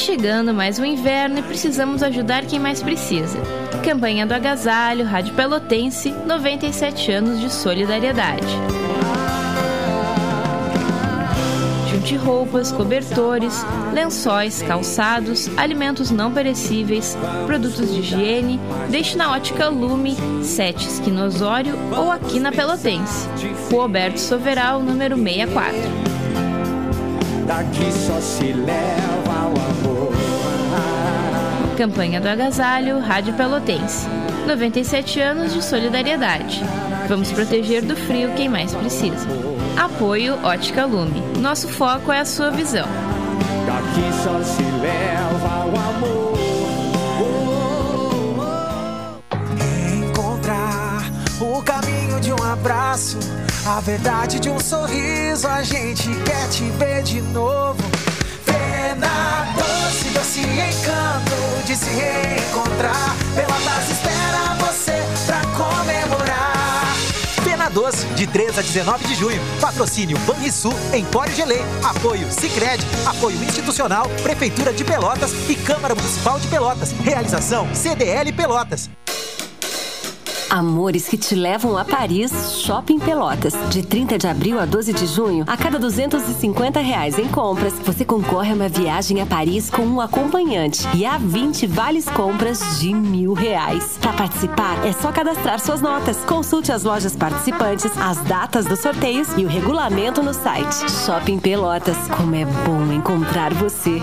chegando 0.00 0.54
mais 0.54 0.78
um 0.78 0.84
inverno 0.84 1.38
e 1.38 1.42
precisamos 1.42 2.02
ajudar 2.02 2.46
quem 2.46 2.58
mais 2.58 2.82
precisa. 2.82 3.38
Campanha 3.84 4.26
do 4.26 4.32
Agasalho, 4.32 5.04
Rádio 5.04 5.34
Pelotense, 5.34 6.10
97 6.10 7.12
anos 7.12 7.38
de 7.38 7.52
solidariedade. 7.52 8.46
Junte 11.90 12.16
roupas, 12.16 12.72
cobertores, 12.72 13.62
lençóis, 13.92 14.62
calçados, 14.62 15.50
alimentos 15.58 16.10
não 16.10 16.32
perecíveis, 16.32 17.16
produtos 17.44 17.92
de 17.92 18.00
higiene, 18.00 18.58
deixe 18.88 19.18
na 19.18 19.32
ótica 19.32 19.68
Lume, 19.68 20.16
7 20.42 20.86
Esquina 20.86 21.28
ou 21.96 22.10
aqui 22.10 22.40
na 22.40 22.50
Pelotense. 22.50 23.28
Rua 23.70 23.82
Alberto 23.82 24.18
Soveral, 24.18 24.80
número 24.80 25.16
64. 25.16 25.74
Daqui 27.46 27.92
só 27.92 28.18
se 28.20 28.52
leva. 28.52 29.19
Campanha 31.80 32.20
do 32.20 32.28
Agasalho, 32.28 33.00
Rádio 33.00 33.32
Pelotense. 33.32 34.06
97 34.46 35.18
anos 35.18 35.54
de 35.54 35.64
solidariedade. 35.64 36.62
Vamos 37.08 37.32
proteger 37.32 37.80
do 37.80 37.96
frio 37.96 38.34
quem 38.36 38.50
mais 38.50 38.74
precisa. 38.74 39.26
Apoio 39.78 40.38
Ótica 40.44 40.84
Lume. 40.84 41.22
Nosso 41.38 41.68
foco 41.68 42.12
é 42.12 42.20
a 42.20 42.26
sua 42.26 42.50
visão. 42.50 42.86
Daqui 43.66 44.22
só 44.22 44.42
se 44.42 44.62
leva 44.62 45.64
o 45.64 45.78
amor. 45.88 46.38
Encontrar 50.04 51.02
o 51.40 51.62
caminho 51.62 52.20
de 52.20 52.30
um 52.30 52.42
abraço, 52.42 53.18
a 53.66 53.80
verdade 53.80 54.38
de 54.38 54.50
um 54.50 54.60
sorriso. 54.60 55.48
A 55.48 55.62
gente 55.62 56.10
quer 56.26 56.46
te 56.50 56.64
ver 56.64 57.02
de 57.04 57.22
novo. 57.22 57.99
Pena 59.00 59.54
doce, 59.54 60.10
doce 60.10 60.40
encanto 60.40 61.66
de 61.66 61.74
se 61.74 61.90
reencontrar. 61.90 63.16
Pelotas 63.34 63.90
espera 63.90 64.54
você 64.58 65.02
pra 65.26 65.40
comemorar. 65.56 66.94
Pena 67.42 67.70
Doce, 67.70 68.06
de 68.08 68.26
3 68.26 68.58
a 68.58 68.62
19 68.62 69.06
de 69.06 69.14
junho. 69.14 69.40
Patrocínio 69.60 70.18
Banrisul, 70.20 70.74
Empório 70.92 71.34
Gelê. 71.34 71.60
Apoio 71.82 72.30
Sicredi, 72.30 72.84
apoio 73.06 73.42
institucional, 73.42 74.06
Prefeitura 74.22 74.72
de 74.72 74.84
Pelotas 74.84 75.32
e 75.48 75.54
Câmara 75.54 75.94
Municipal 75.94 76.38
de 76.38 76.48
Pelotas. 76.48 76.92
Realização 76.92 77.66
CDL 77.74 78.32
Pelotas. 78.32 78.90
Amores 80.50 81.06
que 81.06 81.16
te 81.16 81.36
levam 81.36 81.78
a 81.78 81.84
Paris, 81.84 82.60
Shopping 82.64 82.98
Pelotas. 82.98 83.54
De 83.70 83.84
30 83.84 84.18
de 84.18 84.26
abril 84.26 84.58
a 84.58 84.66
12 84.66 84.92
de 84.92 85.06
junho, 85.06 85.44
a 85.46 85.56
cada 85.56 85.78
250 85.78 86.80
reais 86.80 87.20
em 87.20 87.28
compras, 87.28 87.74
você 87.78 88.04
concorre 88.04 88.50
a 88.50 88.54
uma 88.54 88.68
viagem 88.68 89.20
a 89.20 89.26
Paris 89.26 89.70
com 89.70 89.82
um 89.82 90.00
acompanhante 90.00 90.88
e 90.92 91.06
a 91.06 91.18
20 91.18 91.68
vales 91.68 92.06
compras 92.06 92.80
de 92.80 92.92
mil 92.92 93.32
reais. 93.32 93.96
Para 94.00 94.12
participar, 94.12 94.84
é 94.84 94.92
só 94.92 95.12
cadastrar 95.12 95.60
suas 95.60 95.80
notas. 95.80 96.16
Consulte 96.24 96.72
as 96.72 96.82
lojas 96.82 97.14
participantes, 97.14 97.92
as 97.96 98.18
datas 98.24 98.66
dos 98.66 98.80
sorteios 98.80 99.28
e 99.36 99.44
o 99.44 99.48
regulamento 99.48 100.20
no 100.20 100.34
site. 100.34 100.90
Shopping 101.06 101.38
Pelotas, 101.38 101.96
como 102.08 102.34
é 102.34 102.44
bom 102.44 102.92
encontrar 102.92 103.54
você. 103.54 104.02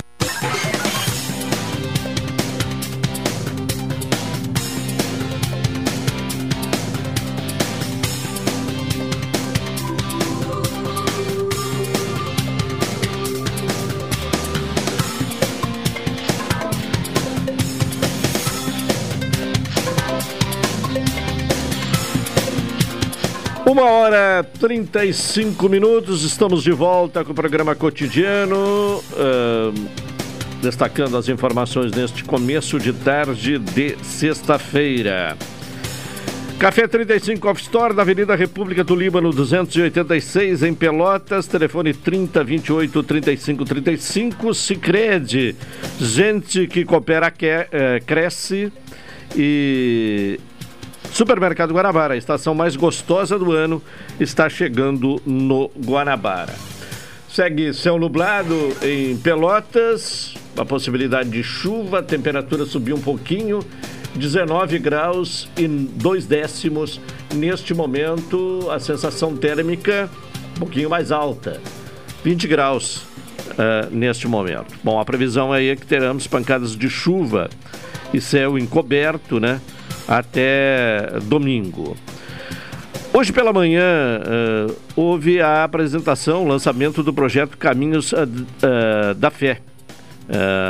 Uma 23.81 23.89
hora 23.89 24.43
35 24.59 25.67
minutos, 25.67 26.23
estamos 26.23 26.61
de 26.61 26.71
volta 26.71 27.25
com 27.25 27.31
o 27.31 27.33
programa 27.33 27.73
cotidiano. 27.73 29.03
ah, 29.17 29.73
destacando 30.61 31.17
as 31.17 31.27
informações 31.27 31.91
neste 31.91 32.23
começo 32.23 32.79
de 32.79 32.93
tarde 32.93 33.57
de 33.57 33.97
sexta-feira. 34.03 35.35
Café 36.59 36.87
35 36.87 37.49
Off 37.49 37.59
Store, 37.59 37.95
na 37.95 38.03
Avenida 38.03 38.35
República 38.35 38.83
do 38.83 38.93
Líbano, 38.93 39.31
286, 39.31 40.61
em 40.61 40.75
Pelotas. 40.75 41.47
Telefone 41.47 41.91
30 41.91 42.43
28 42.43 43.01
35 43.01 43.65
35. 43.65 44.53
Cicred. 44.53 45.55
Gente 45.99 46.67
que 46.67 46.85
coopera, 46.85 47.31
que, 47.31 47.47
é, 47.47 47.99
cresce. 48.05 48.71
E 49.35 50.39
Supermercado 51.11 51.73
Guanabara, 51.73 52.13
a 52.13 52.17
estação 52.17 52.55
mais 52.55 52.75
gostosa 52.77 53.37
do 53.37 53.51
ano, 53.51 53.81
está 54.19 54.49
chegando 54.49 55.21
no 55.25 55.69
Guanabara. 55.85 56.53
Segue 57.29 57.73
céu 57.73 57.99
nublado 57.99 58.55
em 58.81 59.17
Pelotas, 59.17 60.33
a 60.57 60.63
possibilidade 60.63 61.29
de 61.29 61.43
chuva, 61.43 61.99
a 61.99 62.03
temperatura 62.03 62.65
subiu 62.65 62.95
um 62.95 63.01
pouquinho. 63.01 63.59
19 64.15 64.79
graus 64.79 65.49
e 65.57 65.67
2 65.67 66.25
décimos. 66.25 66.99
Neste 67.33 67.73
momento, 67.73 68.69
a 68.69 68.79
sensação 68.79 69.35
térmica 69.35 70.09
um 70.55 70.59
pouquinho 70.59 70.89
mais 70.89 71.11
alta, 71.11 71.59
20 72.23 72.47
graus 72.47 72.97
uh, 73.51 73.89
neste 73.89 74.27
momento. 74.27 74.73
Bom, 74.83 74.99
a 74.99 75.05
previsão 75.05 75.51
aí 75.51 75.69
é 75.69 75.75
que 75.75 75.85
teremos 75.85 76.27
pancadas 76.27 76.75
de 76.75 76.89
chuva 76.89 77.49
e 78.13 78.19
céu 78.19 78.57
encoberto, 78.57 79.39
né? 79.39 79.61
Até 80.07 81.19
domingo. 81.23 81.95
Hoje 83.13 83.33
pela 83.33 83.51
manhã 83.51 83.83
uh, 84.21 84.75
houve 84.95 85.41
a 85.41 85.63
apresentação, 85.63 86.45
o 86.45 86.47
lançamento 86.47 87.03
do 87.03 87.13
projeto 87.13 87.57
Caminhos 87.57 88.13
uh, 88.13 89.13
da 89.17 89.29
Fé. 89.29 89.59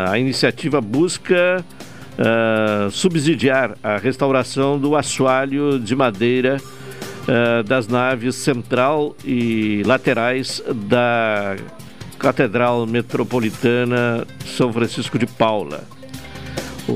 a 0.09 0.17
iniciativa 0.17 0.82
busca 0.82 1.63
subsidiar 2.91 3.77
a 3.82 3.97
restauração 3.97 4.77
do 4.77 4.95
assoalho 4.95 5.79
de 5.79 5.95
madeira 5.95 6.57
das 7.65 7.88
naves 7.88 8.36
central 8.36 9.15
e 9.23 9.82
laterais 9.86 10.61
da 10.88 11.55
Catedral 12.21 12.86
Metropolitana 12.86 14.27
São 14.45 14.71
Francisco 14.71 15.17
de 15.17 15.25
Paula. 15.25 15.84
O, 16.88 16.93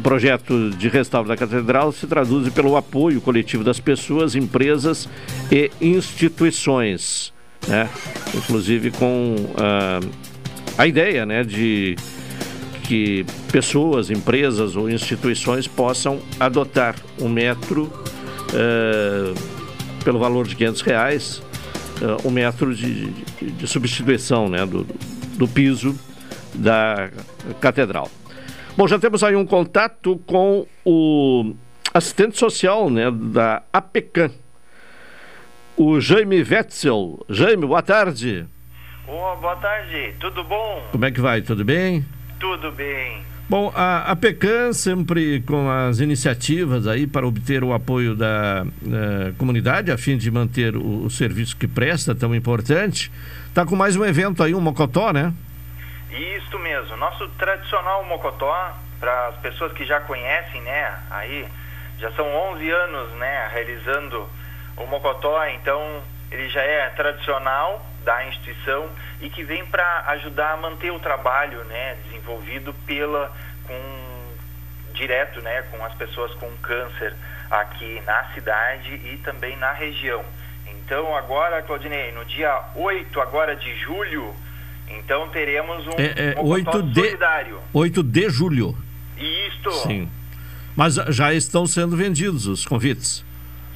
o, 0.00 0.02
projeto 0.02 0.70
de 0.70 0.88
restauro 0.88 1.28
da 1.28 1.36
catedral 1.36 1.92
se 1.92 2.06
traduz 2.06 2.52
pelo 2.52 2.76
apoio 2.76 3.20
coletivo 3.20 3.62
das 3.62 3.78
pessoas, 3.78 4.34
empresas 4.34 5.08
e 5.52 5.70
instituições, 5.80 7.32
né? 7.68 7.88
inclusive 8.34 8.90
com 8.90 9.36
uh, 9.36 10.10
a 10.78 10.86
ideia 10.86 11.26
né, 11.26 11.44
de 11.44 11.96
que 12.84 13.24
pessoas, 13.52 14.10
empresas 14.10 14.74
ou 14.74 14.90
instituições 14.90 15.68
possam 15.68 16.20
adotar 16.40 16.96
um 17.20 17.28
metro 17.28 17.84
uh, 17.84 19.34
pelo 20.02 20.18
valor 20.18 20.48
de 20.48 20.56
500 20.56 20.80
reais, 20.80 21.42
uh, 22.00 22.26
um 22.26 22.30
metro 22.30 22.74
de, 22.74 23.10
de, 23.10 23.50
de 23.52 23.66
substituição 23.66 24.48
né, 24.48 24.64
do, 24.64 24.86
do 25.36 25.46
piso 25.46 25.94
da 26.54 27.10
catedral. 27.60 28.10
Bom, 28.80 28.88
já 28.88 28.98
temos 28.98 29.22
aí 29.22 29.36
um 29.36 29.44
contato 29.44 30.18
com 30.26 30.66
o 30.86 31.54
assistente 31.92 32.38
social 32.38 32.88
né, 32.88 33.10
da 33.10 33.62
APECAM, 33.70 34.30
o 35.76 36.00
Jaime 36.00 36.42
Wetzel. 36.42 37.22
Jaime, 37.28 37.66
boa 37.66 37.82
tarde. 37.82 38.46
Oh, 39.06 39.36
boa 39.36 39.54
tarde, 39.56 40.14
tudo 40.18 40.42
bom? 40.44 40.82
Como 40.92 41.04
é 41.04 41.10
que 41.10 41.20
vai? 41.20 41.42
Tudo 41.42 41.62
bem? 41.62 42.06
Tudo 42.38 42.72
bem. 42.72 43.20
Bom, 43.50 43.70
a, 43.76 44.12
a 44.12 44.16
PECAM 44.16 44.72
sempre 44.72 45.42
com 45.42 45.68
as 45.68 46.00
iniciativas 46.00 46.86
aí 46.86 47.06
para 47.06 47.26
obter 47.26 47.62
o 47.62 47.74
apoio 47.74 48.16
da, 48.16 48.64
da 48.64 49.32
comunidade, 49.36 49.90
a 49.90 49.98
fim 49.98 50.16
de 50.16 50.30
manter 50.30 50.74
o, 50.74 51.04
o, 51.04 51.10
serviço 51.10 51.54
que 51.54 51.68
presta, 51.68 52.14
tão 52.14 52.34
importante, 52.34 53.12
está 53.46 53.66
com 53.66 53.76
mais 53.76 53.94
um 53.94 54.06
evento 54.06 54.42
aí, 54.42 54.54
um 54.54 54.60
Mocotó, 54.62 55.12
né? 55.12 55.34
Isso 56.10 56.58
mesmo, 56.58 56.96
nosso 56.96 57.28
tradicional 57.30 58.04
Mocotó, 58.04 58.76
para 58.98 59.28
as 59.28 59.36
pessoas 59.36 59.72
que 59.72 59.84
já 59.84 60.00
conhecem, 60.00 60.60
né, 60.62 60.98
aí 61.10 61.48
já 61.98 62.10
são 62.12 62.26
11 62.52 62.70
anos, 62.70 63.10
né, 63.12 63.48
realizando 63.52 64.28
o 64.76 64.86
Mocotó, 64.86 65.44
então 65.46 66.02
ele 66.30 66.48
já 66.48 66.62
é 66.62 66.88
tradicional 66.90 67.84
da 68.04 68.24
instituição 68.26 68.88
e 69.20 69.28
que 69.28 69.44
vem 69.44 69.64
para 69.66 70.04
ajudar 70.08 70.52
a 70.52 70.56
manter 70.56 70.90
o 70.90 70.98
trabalho 70.98 71.62
né, 71.64 71.96
desenvolvido 72.04 72.74
pela 72.86 73.30
com 73.66 74.20
direto 74.92 75.40
né, 75.40 75.62
com 75.70 75.84
as 75.84 75.94
pessoas 75.94 76.32
com 76.34 76.50
câncer 76.58 77.14
aqui 77.50 78.00
na 78.06 78.24
cidade 78.34 78.94
e 78.94 79.20
também 79.24 79.56
na 79.56 79.72
região. 79.72 80.24
Então 80.66 81.16
agora, 81.16 81.62
Claudinei, 81.62 82.12
no 82.12 82.24
dia 82.24 82.62
8 82.74 83.20
agora 83.20 83.54
de 83.56 83.74
julho, 83.76 84.34
então 84.98 85.28
teremos 85.28 85.86
um, 85.86 85.90
é, 85.98 86.34
é, 86.34 86.40
um 86.40 86.46
8 86.46 86.82
de, 86.82 87.00
solidário. 87.00 87.58
8 87.72 88.02
de 88.02 88.30
julho. 88.30 88.76
Isto. 89.16 89.70
Sim. 89.72 90.10
Mas 90.76 90.94
já 90.94 91.32
estão 91.32 91.66
sendo 91.66 91.96
vendidos 91.96 92.46
os 92.46 92.64
convites. 92.64 93.24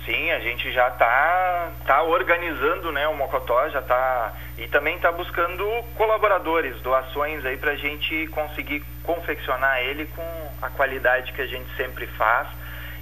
Sim, 0.05 0.31
a 0.33 0.39
gente 0.41 0.71
já 0.73 0.89
está 0.89 1.71
tá 1.87 2.03
organizando 2.03 2.93
né, 2.93 3.09
o 3.09 3.17
Mocotó, 3.17 3.69
já 3.71 3.81
está 3.81 4.35
e 4.59 4.69
também 4.69 4.97
está 4.97 5.11
buscando 5.11 5.65
colaboradores, 5.97 6.79
doações 6.83 7.45
aí 7.45 7.57
para 7.57 7.73
a 7.73 7.77
gente 7.77 8.27
conseguir 8.29 8.85
confeccionar 9.03 9.81
ele 9.81 10.07
com 10.15 10.51
a 10.63 10.69
qualidade 10.71 11.33
que 11.33 11.41
a 11.41 11.47
gente 11.47 11.75
sempre 11.77 12.07
faz 12.07 12.47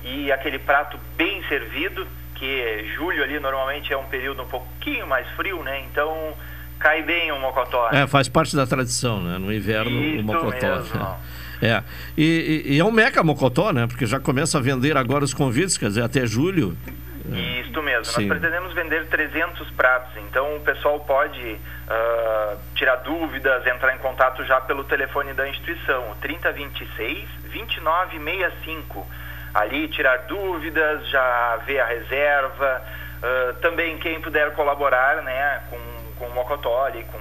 e 0.04 0.32
aquele 0.32 0.58
prato 0.58 0.98
bem 1.16 1.42
servido, 1.48 2.06
que 2.36 2.92
julho 2.94 3.22
ali 3.22 3.38
normalmente 3.38 3.92
é 3.92 3.96
um 3.96 4.06
período 4.06 4.42
um 4.42 4.48
pouquinho 4.48 5.06
mais 5.06 5.28
frio, 5.30 5.62
né? 5.62 5.84
Então 5.90 6.34
cai 6.82 7.02
bem 7.02 7.30
o 7.30 7.38
Mocotó. 7.38 7.88
Né? 7.92 8.02
É, 8.02 8.06
faz 8.06 8.28
parte 8.28 8.56
da 8.56 8.66
tradição, 8.66 9.22
né? 9.22 9.38
No 9.38 9.52
inverno 9.52 10.02
Isso 10.02 10.20
o 10.20 10.24
Mocotó. 10.24 10.76
Mesmo. 10.76 11.16
É. 11.64 11.80
E, 12.18 12.64
e, 12.66 12.74
e, 12.74 12.80
é 12.80 12.84
um 12.84 12.90
meca 12.90 13.22
Mocotó, 13.22 13.72
né? 13.72 13.86
Porque 13.86 14.04
já 14.04 14.18
começa 14.18 14.58
a 14.58 14.60
vender 14.60 14.96
agora 14.96 15.22
os 15.22 15.32
convites, 15.32 15.78
quer 15.78 15.86
dizer, 15.86 16.02
até 16.02 16.26
julho. 16.26 16.76
Isso 17.24 17.80
mesmo. 17.80 18.04
Sim. 18.04 18.26
Nós 18.26 18.40
pretendemos 18.40 18.72
vender 18.74 19.06
300 19.06 19.70
pratos. 19.70 20.12
Então 20.28 20.56
o 20.56 20.60
pessoal 20.60 20.98
pode 20.98 21.40
uh, 21.40 22.58
tirar 22.74 22.96
dúvidas, 22.96 23.64
entrar 23.64 23.94
em 23.94 23.98
contato 23.98 24.44
já 24.44 24.60
pelo 24.60 24.82
telefone 24.82 25.32
da 25.34 25.48
instituição, 25.48 26.16
3026 26.20 27.28
2965. 27.52 29.06
Ali 29.54 29.86
tirar 29.86 30.16
dúvidas, 30.26 31.08
já 31.10 31.60
ver 31.64 31.78
a 31.78 31.86
reserva. 31.86 32.82
Uh, 33.22 33.54
também 33.60 33.98
quem 33.98 34.20
puder 34.20 34.52
colaborar 34.54 35.22
né, 35.22 35.60
com, 35.70 35.78
com 36.22 36.28
o 36.28 36.34
Mocotó 36.34 36.84
ali, 36.84 37.04
com, 37.10 37.18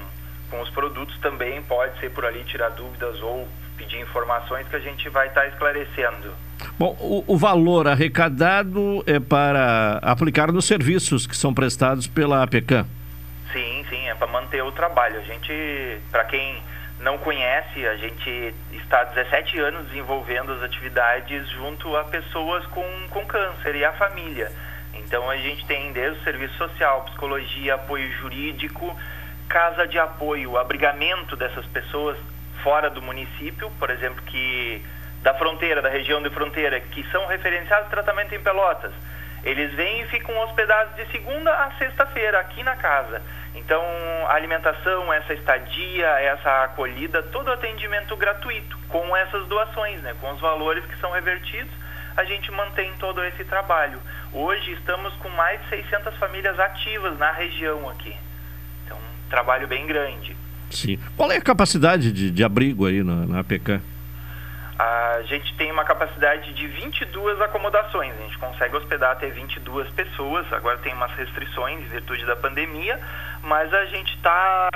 com 0.51 0.61
os 0.61 0.69
produtos 0.69 1.17
também 1.19 1.59
pode 1.63 1.99
ser 1.99 2.11
por 2.11 2.23
ali 2.23 2.43
tirar 2.43 2.69
dúvidas 2.69 3.19
ou 3.21 3.47
pedir 3.75 3.99
informações 3.99 4.67
que 4.67 4.75
a 4.75 4.79
gente 4.79 5.09
vai 5.09 5.27
estar 5.27 5.41
tá 5.41 5.47
esclarecendo. 5.47 6.31
Bom, 6.77 6.95
o, 6.99 7.23
o, 7.25 7.37
valor 7.37 7.87
arrecadado 7.87 9.03
é 9.07 9.19
para 9.19 9.97
aplicar 10.03 10.51
nos 10.51 10.65
serviços 10.65 11.25
que 11.25 11.35
são 11.35 11.51
prestados 11.51 12.05
pela 12.05 12.43
APECAM. 12.43 12.85
Sim, 13.51 13.83
sim, 13.89 14.07
é 14.07 14.13
para 14.13 14.27
manter 14.27 14.63
o 14.63 14.71
trabalho. 14.71 15.19
A 15.19 15.23
gente, 15.23 15.97
para 16.11 16.23
quem 16.25 16.61
não 16.99 17.17
conhece, 17.17 17.87
a 17.87 17.97
gente 17.97 18.53
está 18.71 19.01
há 19.01 19.03
17 19.05 19.59
anos 19.59 19.87
desenvolvendo 19.87 20.53
as 20.53 20.61
atividades 20.61 21.49
junto 21.49 21.95
a 21.97 22.03
pessoas 22.03 22.63
com, 22.67 22.85
com 23.09 23.25
câncer 23.25 23.75
e 23.75 23.83
a 23.83 23.93
família. 23.93 24.51
Então 25.11 25.29
a 25.29 25.35
gente 25.35 25.65
tem 25.65 25.91
desde 25.91 26.21
o 26.21 26.23
serviço 26.23 26.53
social, 26.55 27.01
psicologia, 27.01 27.75
apoio 27.75 28.09
jurídico, 28.13 28.97
casa 29.49 29.85
de 29.85 29.99
apoio, 29.99 30.57
abrigamento 30.57 31.35
dessas 31.35 31.65
pessoas 31.65 32.17
fora 32.63 32.89
do 32.89 33.01
município, 33.01 33.69
por 33.77 33.89
exemplo, 33.89 34.21
que 34.21 34.81
da 35.21 35.33
fronteira, 35.33 35.81
da 35.81 35.89
região 35.89 36.23
de 36.23 36.29
fronteira, 36.29 36.79
que 36.79 37.03
são 37.11 37.27
referenciados 37.27 37.89
tratamento 37.89 38.33
em 38.33 38.39
Pelotas. 38.39 38.93
Eles 39.43 39.73
vêm 39.73 39.99
e 39.99 40.05
ficam 40.05 40.37
hospedados 40.45 40.95
de 40.95 41.05
segunda 41.11 41.51
a 41.51 41.71
sexta-feira 41.71 42.39
aqui 42.39 42.63
na 42.63 42.77
casa. 42.77 43.21
Então, 43.53 43.83
a 44.29 44.33
alimentação, 44.33 45.11
essa 45.11 45.33
estadia, 45.33 46.07
essa 46.21 46.63
acolhida, 46.63 47.21
todo 47.21 47.51
atendimento 47.51 48.15
gratuito, 48.15 48.77
com 48.87 49.17
essas 49.17 49.45
doações, 49.47 50.01
né, 50.03 50.15
com 50.21 50.31
os 50.31 50.39
valores 50.39 50.85
que 50.85 50.97
são 50.99 51.11
revertidos, 51.11 51.73
a 52.15 52.23
gente 52.23 52.51
mantém 52.51 52.91
todo 52.99 53.23
esse 53.23 53.43
trabalho. 53.45 53.99
Hoje 54.33 54.71
estamos 54.73 55.13
com 55.15 55.29
mais 55.29 55.61
de 55.61 55.69
600 55.69 56.15
famílias 56.17 56.59
ativas 56.59 57.17
na 57.17 57.31
região 57.31 57.89
aqui. 57.89 58.15
Então, 58.85 58.97
um 58.97 59.29
trabalho 59.29 59.67
bem 59.67 59.85
grande. 59.85 60.35
Sim. 60.69 60.97
Qual 61.17 61.31
é 61.31 61.37
a 61.37 61.41
capacidade 61.41 62.11
de, 62.11 62.31
de 62.31 62.43
abrigo 62.43 62.85
aí 62.85 63.03
na, 63.03 63.25
na 63.27 63.39
APK? 63.39 63.81
A 64.79 65.21
gente 65.23 65.53
tem 65.57 65.71
uma 65.71 65.83
capacidade 65.83 66.53
de 66.53 66.67
22 66.67 67.39
acomodações. 67.41 68.13
A 68.17 68.23
gente 68.23 68.37
consegue 68.39 68.75
hospedar 68.75 69.11
até 69.11 69.29
22 69.29 69.89
pessoas. 69.91 70.51
Agora 70.51 70.77
tem 70.79 70.93
umas 70.93 71.11
restrições 71.11 71.79
em 71.79 71.87
virtude 71.87 72.25
da 72.25 72.35
pandemia, 72.35 72.99
mas 73.43 73.71
a 73.71 73.85
gente 73.85 74.15
está 74.15 74.69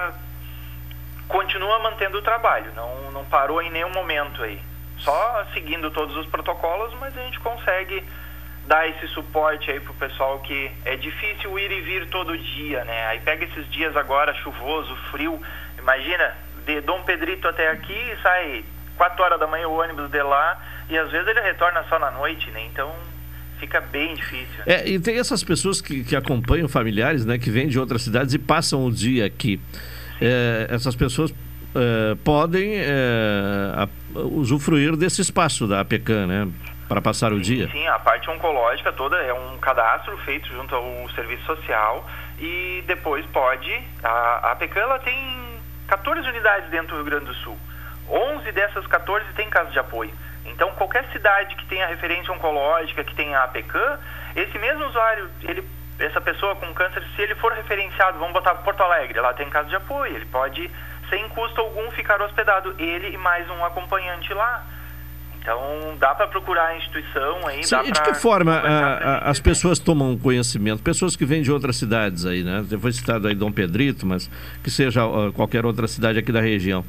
continua 1.28 1.80
mantendo 1.80 2.20
o 2.20 2.22
trabalho. 2.22 2.72
Não, 2.76 3.12
não 3.12 3.26
parou 3.26 3.62
em 3.62 3.72
nenhum 3.72 3.92
momento 3.92 4.44
aí. 4.44 4.62
Só 5.06 5.46
seguindo 5.54 5.90
todos 5.92 6.16
os 6.18 6.26
protocolos, 6.26 6.94
mas 7.00 7.16
a 7.18 7.22
gente 7.22 7.40
consegue 7.40 8.04
dar 8.68 8.90
esse 8.90 9.08
suporte 9.10 9.70
aí 9.70 9.80
pro 9.80 9.94
pessoal 9.94 10.40
que 10.40 10.72
é 10.84 10.96
difícil 10.96 11.58
ir 11.60 11.72
e 11.72 11.82
vir 11.82 12.10
todo 12.10 12.36
dia, 12.36 12.84
né? 12.84 13.06
Aí 13.08 13.20
pega 13.20 13.46
esses 13.46 13.70
dias 13.70 13.96
agora 13.96 14.34
chuvoso, 14.34 14.96
frio, 15.12 15.40
imagina 15.78 16.36
de 16.66 16.82
Dom 16.82 17.04
Pedrito 17.04 17.48
até 17.48 17.70
aqui 17.70 18.18
sai 18.24 18.66
4 18.98 19.24
horas 19.24 19.40
da 19.40 19.46
manhã 19.46 19.68
o 19.68 19.80
ônibus 19.80 20.10
de 20.10 20.22
lá 20.24 20.60
e 20.90 20.98
às 20.98 21.12
vezes 21.12 21.28
ele 21.28 21.42
retorna 21.42 21.84
só 21.88 22.00
na 22.00 22.10
noite, 22.10 22.50
né? 22.50 22.66
Então 22.66 22.92
fica 23.60 23.80
bem 23.80 24.16
difícil. 24.16 24.64
É, 24.66 24.88
e 24.88 25.00
tem 25.00 25.20
essas 25.20 25.44
pessoas 25.44 25.80
que, 25.82 26.04
que 26.04 26.16
acompanham 26.16 26.68
familiares, 26.68 27.26
né, 27.26 27.38
que 27.38 27.50
vêm 27.50 27.68
de 27.68 27.80
outras 27.80 28.02
cidades 28.02 28.34
e 28.34 28.40
passam 28.40 28.86
o 28.86 28.92
dia 28.92 29.26
aqui. 29.26 29.62
É, 30.20 30.68
essas 30.70 30.96
pessoas 30.96 31.34
é, 31.76 32.16
podem 32.24 32.80
a, 32.82 33.88
usufruir 34.16 34.96
desse 34.96 35.22
espaço 35.22 35.68
da 35.68 35.82
APECAM, 35.82 36.28
né? 36.28 36.48
Para 36.88 37.02
passar 37.02 37.34
o 37.34 37.40
dia. 37.40 37.68
Sim, 37.72 37.88
a 37.88 37.98
parte 37.98 38.30
oncológica 38.30 38.94
toda 38.94 39.16
é 39.18 39.34
um 39.34 39.58
cadastro 39.58 40.16
feito 40.20 40.48
junto 40.50 40.76
ao 40.76 41.10
serviço 41.16 41.44
social 41.46 42.08
e 42.40 42.84
depois 42.86 43.26
pode. 43.28 43.72
A, 44.04 44.10
a 44.10 44.52
APECAM 44.52 44.82
ela 44.82 45.00
tem 45.00 45.16
14 45.88 46.28
unidades 46.30 46.70
dentro 46.70 46.90
do 46.90 46.96
Rio 46.96 47.06
Grande 47.06 47.26
do 47.26 47.34
Sul. 47.36 47.58
11 48.10 48.52
dessas 48.52 48.86
14 48.88 49.26
têm 49.36 49.50
casa 49.50 49.72
de 49.72 49.80
apoio. 49.80 50.14
Então, 50.46 50.72
qualquer 50.74 51.06
cidade 51.12 51.56
que 51.56 51.66
tenha 51.66 51.88
referência 51.88 52.32
oncológica, 52.32 53.04
que 53.04 53.16
tenha 53.16 53.44
APECAM, 53.44 54.00
esse 54.36 54.58
mesmo 54.60 54.86
usuário, 54.86 55.30
ele, 55.44 55.68
essa 56.00 56.22
pessoa 56.22 56.56
com 56.56 56.72
câncer, 56.74 57.04
se 57.16 57.22
ele 57.22 57.36
for 57.36 57.52
referenciado, 57.54 58.20
vamos 58.20 58.34
botar 58.34 58.54
Porto 58.56 58.82
Alegre, 58.84 59.20
lá 59.20 59.34
tem 59.34 59.50
casa 59.50 59.70
de 59.70 59.76
apoio, 59.76 60.16
ele 60.16 60.26
pode, 60.26 60.70
sem 61.10 61.28
custo 61.30 61.60
algum, 61.62 61.90
ficar 61.92 62.22
hospedado, 62.22 62.76
ele 62.80 63.10
e 63.14 63.18
mais 63.18 63.50
um 63.50 63.64
acompanhante 63.66 64.34
lá. 64.34 64.66
Então, 65.40 65.60
dá 66.00 66.16
para 66.16 66.28
procurar 66.28 66.70
a 66.70 66.78
instituição 66.78 67.48
aí. 67.48 67.64
Sim, 67.64 67.76
e 67.86 67.92
de 67.92 68.02
que 68.02 68.16
forma 68.16 68.52
a- 68.56 68.94
a- 68.98 69.30
as 69.30 69.40
pessoas 69.40 69.78
tomam 69.78 70.18
conhecimento? 70.18 70.82
Pessoas 70.82 71.16
que 71.16 71.24
vêm 71.24 71.44
de 71.44 71.52
outras 71.52 71.76
cidades 71.76 72.26
aí, 72.26 72.44
né? 72.44 72.66
Foi 72.82 72.92
citado 72.92 73.28
aí 73.28 73.36
Dom 73.36 73.52
Pedrito, 73.52 74.08
mas 74.08 74.28
que 74.64 74.72
seja 74.72 75.06
ó, 75.06 75.32
qualquer 75.32 75.64
outra 75.64 75.88
cidade 75.88 76.18
aqui 76.18 76.32
da 76.32 76.42
região. 76.42 76.84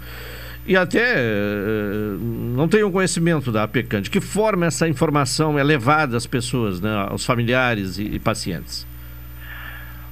E 0.66 0.74
até 0.74 1.16
eh, 1.18 2.16
não 2.18 2.66
tenham 2.66 2.90
conhecimento 2.90 3.52
da 3.52 3.62
APECAM. 3.62 4.00
De 4.00 4.08
que 4.10 4.20
forma 4.22 4.64
essa 4.66 4.88
informação 4.88 5.58
é 5.58 5.62
levada 5.62 6.16
às 6.16 6.26
pessoas, 6.26 6.80
né? 6.80 7.06
aos 7.10 7.26
familiares 7.26 7.98
e, 7.98 8.04
e 8.14 8.18
pacientes? 8.18 8.86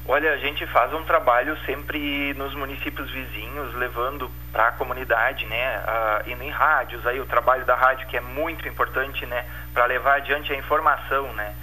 Olha, 0.06 0.32
a 0.34 0.36
gente 0.36 0.66
faz 0.66 0.92
um 0.92 1.02
trabalho 1.04 1.56
sempre 1.64 2.34
nos 2.34 2.54
municípios 2.54 3.10
vizinhos, 3.10 3.74
levando 3.74 4.30
para 4.52 4.68
a 4.68 4.72
comunidade, 4.72 5.46
né, 5.46 5.76
ah, 5.86 6.22
indo 6.26 6.42
em 6.42 6.50
rádios, 6.50 7.06
aí 7.06 7.18
o 7.20 7.24
trabalho 7.24 7.64
da 7.64 7.74
rádio 7.74 8.06
que 8.08 8.16
é 8.16 8.20
muito 8.20 8.68
importante, 8.68 9.24
né, 9.24 9.46
para 9.72 9.86
levar 9.86 10.16
adiante 10.16 10.52
a 10.52 10.56
informação, 10.56 11.32
né, 11.32 11.54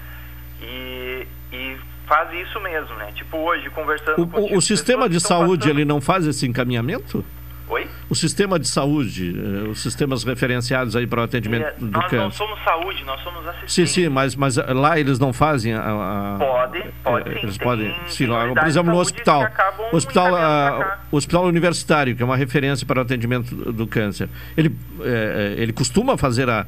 e, 0.60 1.28
e 1.54 1.78
faz 2.08 2.34
isso 2.34 2.60
mesmo, 2.60 2.96
né, 2.96 3.12
tipo 3.14 3.38
hoje 3.38 3.70
conversando 3.70 4.24
O, 4.24 4.28
com 4.28 4.42
o- 4.42 4.58
o 4.58 4.62
sistema 4.62 5.08
de 5.08 5.20
saúde 5.20 5.70
ele 5.70 5.86
não 5.86 6.02
faz 6.02 6.26
esse 6.26 6.48
encaminhamento? 6.48 7.24
Oi? 7.72 7.88
O 8.10 8.16
sistema 8.16 8.60
de 8.60 8.68
saúde, 8.68 9.34
eh, 9.34 9.70
os 9.70 9.82
sistemas 9.82 10.24
referenciados 10.26 10.94
aí 10.96 11.08
para 11.08 11.22
o 11.22 11.24
atendimento 11.24 11.64
É, 11.66 11.72
do 11.80 11.86
nós 11.90 12.02
não 12.04 12.10
câncer. 12.10 12.38
somos 12.38 12.64
saúde, 12.64 13.04
nós 13.06 13.22
somos 13.24 13.48
assistentes. 13.48 13.74
Sim, 13.74 13.86
sim, 13.86 14.10
mas, 14.10 14.36
mas 14.36 14.58
lá 14.58 15.00
eles 15.00 15.18
não 15.20 15.32
fazem 15.32 15.74
a. 15.74 15.80
a- 15.80 16.36
Pode, 16.38 16.84
pode 17.04 17.30
eh, 17.30 17.34
sim, 17.34 17.40
Eles 17.44 17.58
tem- 17.58 17.66
podem. 17.68 17.96
Sim, 18.08 18.26
lá, 18.28 18.48
por 18.54 18.68
exemplo, 18.68 18.92
no 18.92 19.00
hospital. 19.00 19.48
Hospital, 19.94 20.30
pra 20.32 20.40
ah, 20.46 21.00
o 21.12 21.16
hospital 21.16 21.46
universitário, 21.46 22.14
que 22.16 22.22
é 22.22 22.26
uma 22.26 22.36
referência 22.38 22.86
para 22.86 23.00
o 23.00 23.02
atendimento 23.04 23.56
do, 23.56 23.88
câncer. 23.88 24.28
Ele, 24.58 24.76
eh, 25.02 25.56
ele 25.58 25.72
costuma 25.72 26.18
fazer 26.18 26.50
a. 26.50 26.66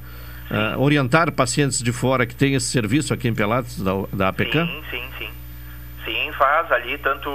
a 0.50 0.78
orientar 0.78 1.32
pacientes 1.34 1.82
de 1.84 1.92
fora 1.92 2.26
que 2.26 2.36
têm 2.36 2.54
esse 2.56 2.68
serviço 2.68 3.14
aqui 3.14 3.28
em 3.28 3.34
Pelotas, 3.34 3.78
da, 3.80 3.92
da 4.14 4.28
APECAM? 4.30 4.68
Sim, 4.68 4.82
sim, 4.92 5.04
sim. 5.20 5.30
Sim, 6.06 6.32
faz 6.34 6.70
ali 6.72 6.98
tanto 6.98 7.30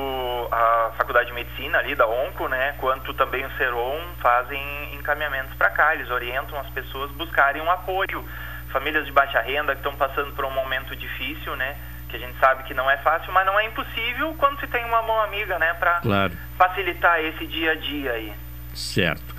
a 0.53 0.93
Faculdade 0.99 1.29
de 1.29 1.33
Medicina 1.35 1.79
ali 1.79 1.95
da 1.95 2.07
Onco, 2.07 2.49
né, 2.49 2.75
quanto 2.79 3.15
também 3.15 3.45
o 3.47 3.51
Seron 3.57 3.99
fazem 4.21 4.95
encaminhamentos 4.95 5.55
para 5.55 5.71
cá, 5.71 5.95
eles 5.95 6.11
orientam 6.11 6.59
as 6.61 6.69
pessoas 6.71 7.11
a 7.11 7.15
buscarem 7.15 7.63
um 7.63 7.71
apoio. 7.71 8.23
Famílias 8.71 9.07
de 9.07 9.13
baixa 9.13 9.41
renda 9.41 9.73
que 9.75 9.79
estão 9.81 9.97
passando 9.97 10.33
por 10.35 10.45
um 10.45 10.51
momento 10.51 10.95
difícil, 10.95 11.57
né, 11.57 11.77
que 12.11 12.17
a 12.17 12.19
gente 12.19 12.39
sabe 12.39 12.65
que 12.65 12.75
não 12.75 12.91
é 12.91 12.99
fácil, 12.99 13.33
mas 13.33 13.47
não 13.47 13.59
é 13.59 13.65
impossível 13.65 14.35
quando 14.39 14.61
se 14.61 14.67
tem 14.67 14.85
uma 14.85 15.01
mão 15.03 15.19
amiga, 15.23 15.59
né, 15.59 15.73
para 15.75 16.01
Claro. 16.01 16.33
facilitar 16.59 17.21
esse 17.21 17.47
dia 17.47 17.73
a 17.73 17.75
dia 17.75 18.13
aí. 18.13 18.33
Certo. 18.75 19.35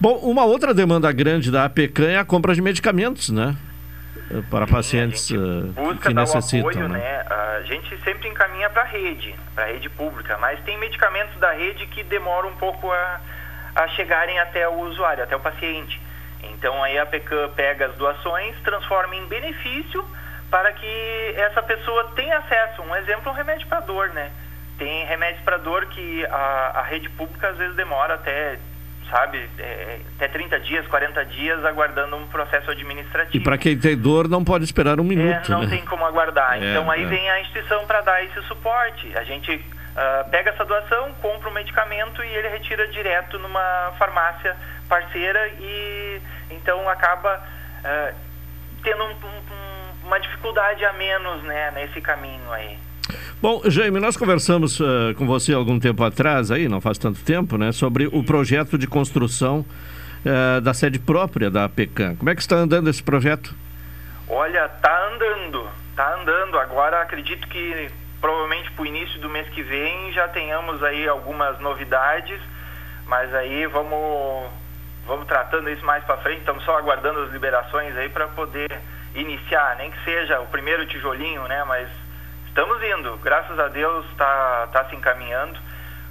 Bom, 0.00 0.16
uma 0.16 0.44
outra 0.44 0.74
demanda 0.74 1.12
grande 1.12 1.52
da 1.52 1.64
APECAM 1.64 2.08
é 2.10 2.18
a 2.18 2.24
compra 2.24 2.52
de 2.54 2.60
medicamentos, 2.60 3.30
né? 3.30 3.56
Eh, 4.32 4.42
Para 4.50 4.66
pacientes 4.66 5.30
eh, 5.30 5.36
busca 5.74 6.08
que 6.08 6.14
necessitam, 6.14 6.70
apoio, 6.70 6.88
né? 6.88 6.98
né? 6.98 7.24
A 7.28 7.62
gente 7.62 7.96
sempre 8.02 8.28
encaminha 8.28 8.70
para 8.70 8.82
a 8.82 8.86
rede, 8.86 9.34
para 9.54 9.64
a 9.64 9.66
rede 9.66 9.88
pública, 9.90 10.38
mas 10.38 10.58
tem 10.60 10.78
medicamentos 10.78 11.38
da 11.38 11.52
rede 11.52 11.86
que 11.86 12.02
demoram 12.04 12.48
um 12.48 12.56
pouco 12.56 12.90
a, 12.90 13.20
a 13.76 13.88
chegarem 13.88 14.38
até 14.40 14.66
o 14.68 14.80
usuário, 14.80 15.22
até 15.22 15.36
o 15.36 15.40
paciente. 15.40 16.00
Então 16.42 16.82
aí 16.82 16.98
a 16.98 17.06
PECAM 17.06 17.50
pega 17.54 17.86
as 17.86 17.94
doações, 17.94 18.56
transforma 18.64 19.14
em 19.14 19.26
benefício 19.26 20.04
para 20.50 20.72
que 20.72 21.34
essa 21.36 21.62
pessoa 21.62 22.04
tenha 22.16 22.38
acesso. 22.38 22.82
Um 22.82 22.96
exemplo 22.96 23.28
é 23.28 23.32
um 23.32 23.36
remédio 23.36 23.66
para 23.66 23.80
dor, 23.80 24.08
né? 24.08 24.30
Tem 24.78 25.04
remédios 25.06 25.42
para 25.44 25.58
dor 25.58 25.86
que 25.86 26.26
a, 26.26 26.72
a 26.80 26.82
rede 26.82 27.08
pública 27.10 27.48
às 27.48 27.56
vezes 27.56 27.76
demora 27.76 28.14
até, 28.14 28.58
sabe, 29.12 29.46
é, 29.58 30.00
até 30.16 30.26
30 30.26 30.58
dias, 30.60 30.86
40 30.86 31.22
dias 31.26 31.62
aguardando 31.66 32.16
um 32.16 32.26
processo 32.28 32.70
administrativo. 32.70 33.36
E 33.36 33.40
para 33.44 33.58
quem 33.58 33.76
tem 33.78 33.94
dor, 33.94 34.26
não 34.26 34.42
pode 34.42 34.64
esperar 34.64 34.98
um 34.98 35.04
É, 35.04 35.06
minuto, 35.06 35.50
não 35.50 35.60
né? 35.64 35.68
tem 35.68 35.84
como 35.84 36.02
aguardar. 36.06 36.54
É, 36.54 36.70
então 36.70 36.90
aí 36.90 37.02
é. 37.04 37.06
vem 37.06 37.30
a 37.30 37.40
instituição 37.42 37.84
para 37.86 38.00
dar 38.00 38.24
esse 38.24 38.40
suporte. 38.48 39.12
A 39.14 39.22
gente 39.22 39.62
ah, 39.94 40.24
pega 40.30 40.48
essa 40.50 40.64
doação, 40.64 41.12
compra 41.20 41.50
o 41.50 41.52
medicamento 41.52 42.24
e 42.24 42.28
ele 42.34 42.48
retira 42.48 42.88
direto 42.88 43.38
numa 43.38 43.92
farmácia 43.98 44.56
parceira 44.88 45.46
e 45.60 46.18
então 46.50 46.88
acaba 46.88 47.38
ah, 47.84 48.12
tendo 48.82 49.04
um- 49.04 49.10
um- 49.10 50.06
uma 50.06 50.18
dificuldade 50.20 50.84
a 50.86 50.92
menos 50.94 51.42
né, 51.42 51.70
nesse 51.72 52.00
caminho 52.00 52.50
aí. 52.50 52.78
Bom, 53.42 53.60
Jaime, 53.64 53.98
nós 53.98 54.16
conversamos 54.16 54.80
eh, 54.80 55.14
com 55.18 55.26
você 55.26 55.52
algum 55.52 55.76
tempo 55.80 56.04
atrás, 56.04 56.52
aí, 56.52 56.68
não 56.68 56.80
faz 56.80 56.96
tanto 56.96 57.24
tempo, 57.24 57.58
né, 57.58 57.72
sobre 57.72 58.06
o 58.06 58.22
projeto 58.22 58.78
de 58.78 58.86
construção 58.86 59.66
eh, 60.24 60.60
da 60.60 60.72
sede 60.72 61.00
própria 61.00 61.50
da 61.50 61.64
APECAM. 61.64 62.14
Como 62.14 62.30
é 62.30 62.36
que 62.36 62.40
está 62.40 62.54
andando 62.54 62.88
esse 62.88 63.02
projeto? 63.02 63.52
Olha, 64.28 64.68
tá 64.68 65.08
andando, 65.12 65.68
tá 65.96 66.14
andando. 66.20 66.56
Agora 66.56 67.02
acredito 67.02 67.48
que 67.48 67.90
provavelmente 68.20 68.70
para 68.70 68.82
o 68.84 68.86
início 68.86 69.20
do 69.20 69.28
mês 69.28 69.48
que 69.48 69.60
vem 69.64 70.12
já 70.12 70.28
tenhamos 70.28 70.80
aí 70.80 71.08
algumas 71.08 71.58
novidades, 71.58 72.40
mas 73.08 73.34
aí 73.34 73.66
vamos 73.66 74.50
vamos 75.04 75.26
tratando 75.26 75.68
isso 75.68 75.84
mais 75.84 76.04
para 76.04 76.16
frente. 76.18 76.38
Estamos 76.38 76.62
só 76.62 76.78
aguardando 76.78 77.22
as 77.22 77.32
liberações 77.32 77.96
aí 77.96 78.08
para 78.08 78.28
poder 78.28 78.70
iniciar, 79.16 79.74
nem 79.78 79.90
que 79.90 80.04
seja 80.04 80.38
o 80.38 80.46
primeiro 80.46 80.86
tijolinho, 80.86 81.42
né? 81.48 81.64
Mas 81.64 81.88
estamos 82.52 82.82
indo. 82.82 83.16
Graças 83.22 83.58
a 83.58 83.68
Deus 83.68 84.04
está 84.10 84.68
tá 84.70 84.84
se 84.84 84.94
encaminhando, 84.94 85.58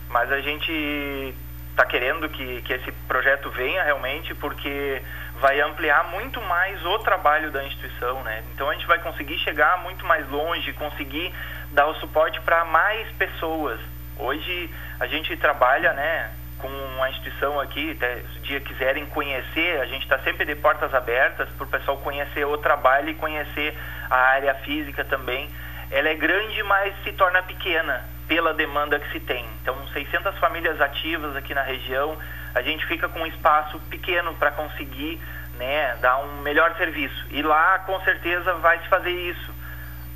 mas 0.09 0.31
a 0.31 0.41
gente 0.41 1.35
está 1.69 1.85
querendo 1.85 2.27
que, 2.29 2.63
que 2.63 2.73
esse 2.73 2.91
projeto 3.07 3.49
venha 3.51 3.83
realmente 3.83 4.33
porque 4.35 5.01
vai 5.39 5.61
ampliar 5.61 6.05
muito 6.05 6.41
mais 6.41 6.83
o 6.83 6.99
trabalho 6.99 7.51
da 7.51 7.63
instituição, 7.63 8.23
né? 8.23 8.43
Então 8.53 8.67
a 8.69 8.73
gente 8.73 8.87
vai 8.87 8.97
conseguir 8.99 9.37
chegar 9.39 9.83
muito 9.83 10.03
mais 10.03 10.27
longe, 10.29 10.73
conseguir 10.73 11.31
dar 11.73 11.85
o 11.85 11.95
suporte 11.95 12.41
para 12.41 12.65
mais 12.65 13.07
pessoas. 13.11 13.79
Hoje 14.17 14.69
a 14.99 15.05
gente 15.05 15.37
trabalha, 15.37 15.93
né, 15.93 16.31
com 16.57 17.03
a 17.03 17.09
instituição 17.11 17.59
aqui, 17.59 17.91
até 17.91 18.17
se 18.33 18.39
o 18.39 18.41
dia 18.41 18.59
quiserem 18.59 19.05
conhecer, 19.07 19.79
a 19.79 19.85
gente 19.85 20.03
está 20.03 20.17
sempre 20.19 20.45
de 20.45 20.55
portas 20.55 20.93
abertas 20.93 21.47
para 21.49 21.65
o 21.65 21.69
pessoal 21.69 21.97
conhecer 21.97 22.45
o 22.45 22.57
trabalho 22.57 23.09
e 23.09 23.15
conhecer 23.15 23.77
a 24.09 24.17
área 24.17 24.55
física 24.55 25.05
também. 25.05 25.47
Ela 25.91 26.09
é 26.09 26.15
grande, 26.15 26.63
mas 26.63 26.93
se 27.03 27.11
torna 27.13 27.43
pequena 27.43 28.03
pela 28.27 28.53
demanda 28.53 28.97
que 28.97 29.11
se 29.11 29.19
tem. 29.19 29.45
Então, 29.61 29.75
600 29.89 30.37
famílias 30.37 30.79
ativas 30.79 31.35
aqui 31.35 31.53
na 31.53 31.63
região, 31.63 32.17
a 32.55 32.61
gente 32.61 32.85
fica 32.85 33.09
com 33.09 33.19
um 33.19 33.25
espaço 33.27 33.77
pequeno 33.89 34.33
para 34.35 34.51
conseguir 34.51 35.19
né, 35.57 35.97
dar 36.01 36.17
um 36.19 36.41
melhor 36.41 36.73
serviço. 36.77 37.27
E 37.29 37.41
lá, 37.41 37.79
com 37.79 37.99
certeza, 38.01 38.53
vai 38.55 38.79
se 38.79 38.87
fazer 38.87 39.11
isso. 39.11 39.53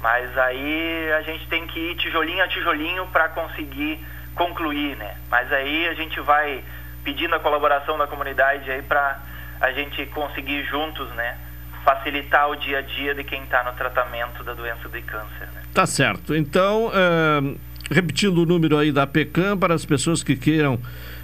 Mas 0.01 0.37
aí 0.37 1.11
a 1.13 1.21
gente 1.23 1.47
tem 1.47 1.67
que 1.67 1.79
ir 1.79 1.95
tijolinho 1.95 2.43
a 2.43 2.47
tijolinho 2.47 3.05
para 3.07 3.27
conseguir 3.29 3.99
concluir, 4.33 4.95
né? 4.95 5.17
Mas 5.29 5.51
aí 5.51 5.87
a 5.87 5.93
gente 5.93 6.19
vai 6.21 6.63
pedindo 7.03 7.35
a 7.35 7.39
colaboração 7.39 7.97
da 7.97 8.07
comunidade 8.07 8.69
aí 8.71 8.81
para 8.81 9.19
a 9.59 9.71
gente 9.71 10.05
conseguir 10.07 10.63
juntos, 10.65 11.09
né? 11.15 11.37
Facilitar 11.83 12.49
o 12.49 12.55
dia 12.55 12.79
a 12.79 12.81
dia 12.81 13.13
de 13.13 13.23
quem 13.23 13.43
está 13.43 13.63
no 13.63 13.73
tratamento 13.73 14.43
da 14.43 14.53
doença 14.53 14.87
de 14.87 15.01
câncer, 15.01 15.47
né? 15.53 15.64
Tá 15.75 15.85
certo. 15.85 16.33
Então, 16.33 16.89
eh, 16.93 17.55
repetindo 17.91 18.37
o 18.41 18.45
número 18.45 18.77
aí 18.77 18.93
da 18.93 19.05
PECAM 19.05 19.57
para 19.57 19.73
as 19.73 19.85
pessoas 19.85 20.23
que 20.23 20.37
queiram 20.37 20.79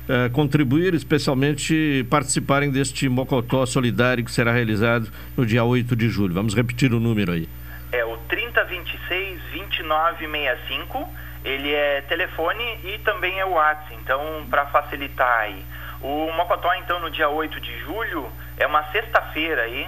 eh, 0.09 0.27
contribuir, 0.27 0.93
especialmente 0.93 2.05
participarem 2.09 2.69
deste 2.69 3.07
Mocotó 3.07 3.65
Solidário 3.65 4.25
que 4.25 4.31
será 4.31 4.51
realizado 4.51 5.09
no 5.37 5.45
dia 5.45 5.63
8 5.63 5.95
de 5.95 6.09
julho. 6.09 6.33
Vamos 6.33 6.53
repetir 6.53 6.93
o 6.93 6.99
número 6.99 7.31
aí. 7.31 7.47
É 7.93 8.03
o 8.03 8.17
3026 8.27 9.39
2965. 9.53 11.07
Ele 11.45 11.71
é 11.71 12.01
telefone 12.01 12.77
e 12.83 12.99
também 13.05 13.39
é 13.39 13.45
o 13.45 13.51
WhatsApp. 13.51 13.95
Então, 14.03 14.45
para 14.49 14.65
facilitar 14.65 15.43
aí. 15.43 15.63
O 16.01 16.29
Mocotó, 16.35 16.73
então, 16.73 16.99
no 16.99 17.09
dia 17.09 17.29
8 17.29 17.57
de 17.61 17.79
julho, 17.85 18.29
é 18.57 18.67
uma 18.67 18.83
sexta-feira 18.91 19.61
aí. 19.61 19.87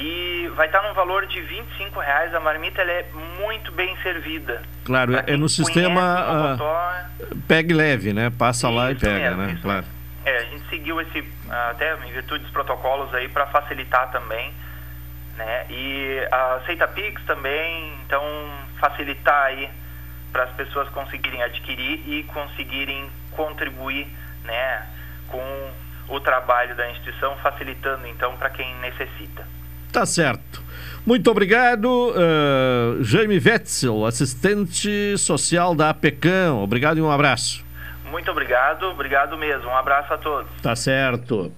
E 0.00 0.50
vai 0.56 0.66
estar 0.66 0.82
num 0.82 0.94
valor 0.94 1.26
de 1.26 1.38
25 1.42 2.00
reais. 2.00 2.34
A 2.34 2.40
marmita 2.40 2.80
ela 2.80 2.90
é 2.90 3.06
muito 3.38 3.70
bem 3.72 3.94
servida. 4.02 4.62
Claro, 4.82 5.12
é 5.26 5.36
no 5.36 5.46
sistema 5.46 6.00
ah, 6.00 7.06
pegue 7.46 7.74
leve, 7.74 8.14
né? 8.14 8.30
Passa 8.30 8.70
lá 8.70 8.90
e 8.90 8.94
pega, 8.94 9.36
mesmo, 9.36 9.42
né? 9.42 9.52
isso 9.52 9.62
Claro. 9.62 9.84
É, 10.24 10.38
a 10.38 10.44
gente 10.44 10.68
seguiu 10.70 10.98
esse, 11.02 11.22
até 11.70 11.94
em 12.06 12.12
virtude 12.12 12.44
dos 12.44 12.52
protocolos 12.52 13.12
aí, 13.14 13.28
para 13.28 13.46
facilitar 13.48 14.10
também, 14.10 14.54
né? 15.36 15.66
E 15.68 16.26
aceita 16.58 16.88
Pix 16.88 17.22
também, 17.24 17.92
então 18.06 18.22
facilitar 18.80 19.46
aí 19.46 19.68
para 20.32 20.44
as 20.44 20.50
pessoas 20.52 20.88
conseguirem 20.90 21.42
adquirir 21.42 22.02
e 22.08 22.22
conseguirem 22.24 23.10
contribuir, 23.32 24.08
né? 24.44 24.86
Com 25.28 25.70
o 26.08 26.18
trabalho 26.20 26.74
da 26.74 26.90
instituição, 26.90 27.36
facilitando 27.36 28.06
então 28.06 28.34
para 28.38 28.48
quem 28.48 28.74
necessita. 28.76 29.59
Tá 29.92 30.06
certo. 30.06 30.62
Muito 31.06 31.30
obrigado, 31.30 32.12
ah, 32.14 32.98
Jaime 33.02 33.38
Wetzel, 33.44 34.04
assistente 34.04 35.16
social 35.18 35.74
da 35.74 35.90
APECAM. 35.90 36.54
Obrigado 36.62 36.98
e 36.98 37.02
um 37.02 37.10
abraço. 37.10 37.64
Muito 38.10 38.30
obrigado, 38.30 38.84
obrigado 38.86 39.36
mesmo. 39.38 39.68
Um 39.68 39.76
abraço 39.76 40.12
a 40.12 40.18
todos. 40.18 40.50
Tá 40.62 40.76
certo. 40.76 41.50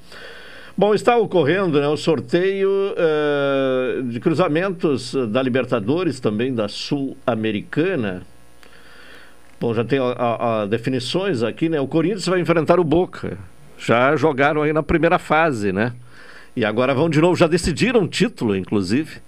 Bom, 0.76 0.94
está 0.94 1.16
ocorrendo 1.16 1.78
né, 1.80 1.86
o 1.88 1.96
sorteio 1.96 2.70
eh, 2.96 4.02
de 4.04 4.18
cruzamentos 4.20 5.14
da 5.28 5.42
Libertadores, 5.42 6.18
também 6.20 6.54
da 6.54 6.66
Sul-Americana. 6.68 8.22
Bom, 9.60 9.74
já 9.74 9.84
tem 9.84 9.98
a, 9.98 10.02
a- 10.12 10.62
a 10.62 10.66
definições 10.66 11.42
aqui, 11.42 11.68
né? 11.68 11.78
O 11.80 11.86
Corinthians 11.86 12.26
vai 12.26 12.40
enfrentar 12.40 12.80
o 12.80 12.84
Boca. 12.84 13.36
Já 13.78 14.16
jogaram 14.16 14.62
aí 14.62 14.72
na 14.72 14.82
primeira 14.82 15.18
fase, 15.18 15.72
né? 15.72 15.92
E 16.55 16.65
agora 16.65 16.95
vão 16.95 17.09
de 17.09 17.20
novo, 17.20 17.35
já 17.37 17.47
decidiram 17.47 18.03
o 18.05 18.09
título, 18.09 18.55
inclusive, 18.55 19.19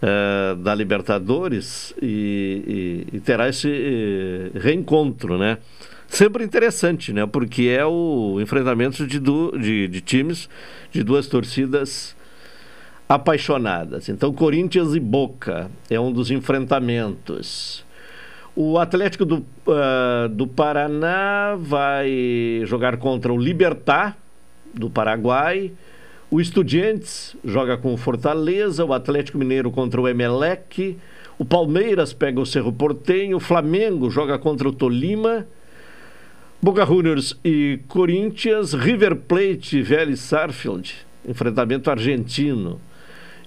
eh, 0.00 0.54
da 0.58 0.74
Libertadores 0.74 1.94
e, 2.00 3.04
e- 3.12 3.16
e 3.16 3.20
terá 3.20 3.48
esse 3.48 3.68
eh, 3.70 4.58
reencontro, 4.58 5.36
né? 5.36 5.58
Sempre 6.08 6.44
interessante, 6.44 7.12
né? 7.12 7.26
Porque 7.26 7.64
é 7.64 7.84
o 7.84 8.38
enfrentamento 8.40 9.06
de, 9.06 9.18
du- 9.18 9.52
de, 9.58 9.88
de 9.88 10.00
times 10.00 10.48
de 10.92 11.02
duas 11.02 11.26
torcidas 11.26 12.16
apaixonadas. 13.08 14.08
Então, 14.08 14.32
Corinthians 14.32 14.94
e 14.94 15.00
Boca 15.00 15.70
é 15.90 15.98
um 16.00 16.12
dos 16.12 16.30
enfrentamentos. 16.30 17.84
O 18.54 18.78
Atlético 18.78 19.24
do, 19.24 19.44
ah, 19.68 20.28
do 20.30 20.46
Paraná 20.46 21.54
vai 21.58 22.62
jogar 22.64 22.96
contra 22.96 23.32
o 23.32 23.36
Libertar, 23.36 24.16
do 24.72 24.88
Paraguai. 24.88 25.70
O 26.28 26.40
Estudiantes 26.40 27.36
joga 27.44 27.76
com 27.76 27.94
o 27.94 27.96
Fortaleza. 27.96 28.84
O 28.84 28.92
Atlético 28.92 29.38
Mineiro 29.38 29.70
contra 29.70 30.00
o 30.00 30.08
Emelec. 30.08 30.98
O 31.38 31.44
Palmeiras 31.44 32.12
pega 32.12 32.40
o 32.40 32.46
Cerro 32.46 32.72
Portenho. 32.72 33.36
O 33.36 33.40
Flamengo 33.40 34.10
joga 34.10 34.36
contra 34.38 34.68
o 34.68 34.72
Tolima. 34.72 35.46
Boca 36.60 36.84
Juniors 36.84 37.38
e 37.44 37.78
Corinthians. 37.86 38.72
River 38.72 39.14
Plate 39.14 39.78
e 39.78 39.82
Vélez 39.82 40.18
Sarfield. 40.18 40.96
Enfrentamento 41.28 41.90
argentino. 41.90 42.80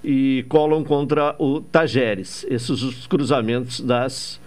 E 0.01 0.45
Colón 0.47 0.85
contra 0.85 1.35
o 1.37 1.59
Tajeres. 1.59 2.45
Esses 2.49 2.81
os 2.81 3.07
cruzamentos 3.07 3.81
das 3.81 4.39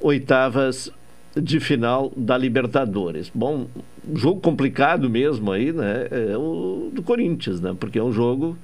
oitavas 0.00 0.90
de 1.36 1.60
final 1.60 2.12
da 2.16 2.36
Libertadores. 2.36 3.30
Bom, 3.32 3.68
jogo 4.14 4.40
complicado 4.40 5.08
mesmo 5.08 5.50
aí, 5.52 5.72
né? 5.72 6.08
É 6.10 6.36
o 6.36 6.90
do 6.92 7.02
Corinthians, 7.02 7.60
né? 7.60 7.74
Porque 7.78 7.98
é 7.98 8.02
um 8.02 8.12
jogo, 8.12 8.56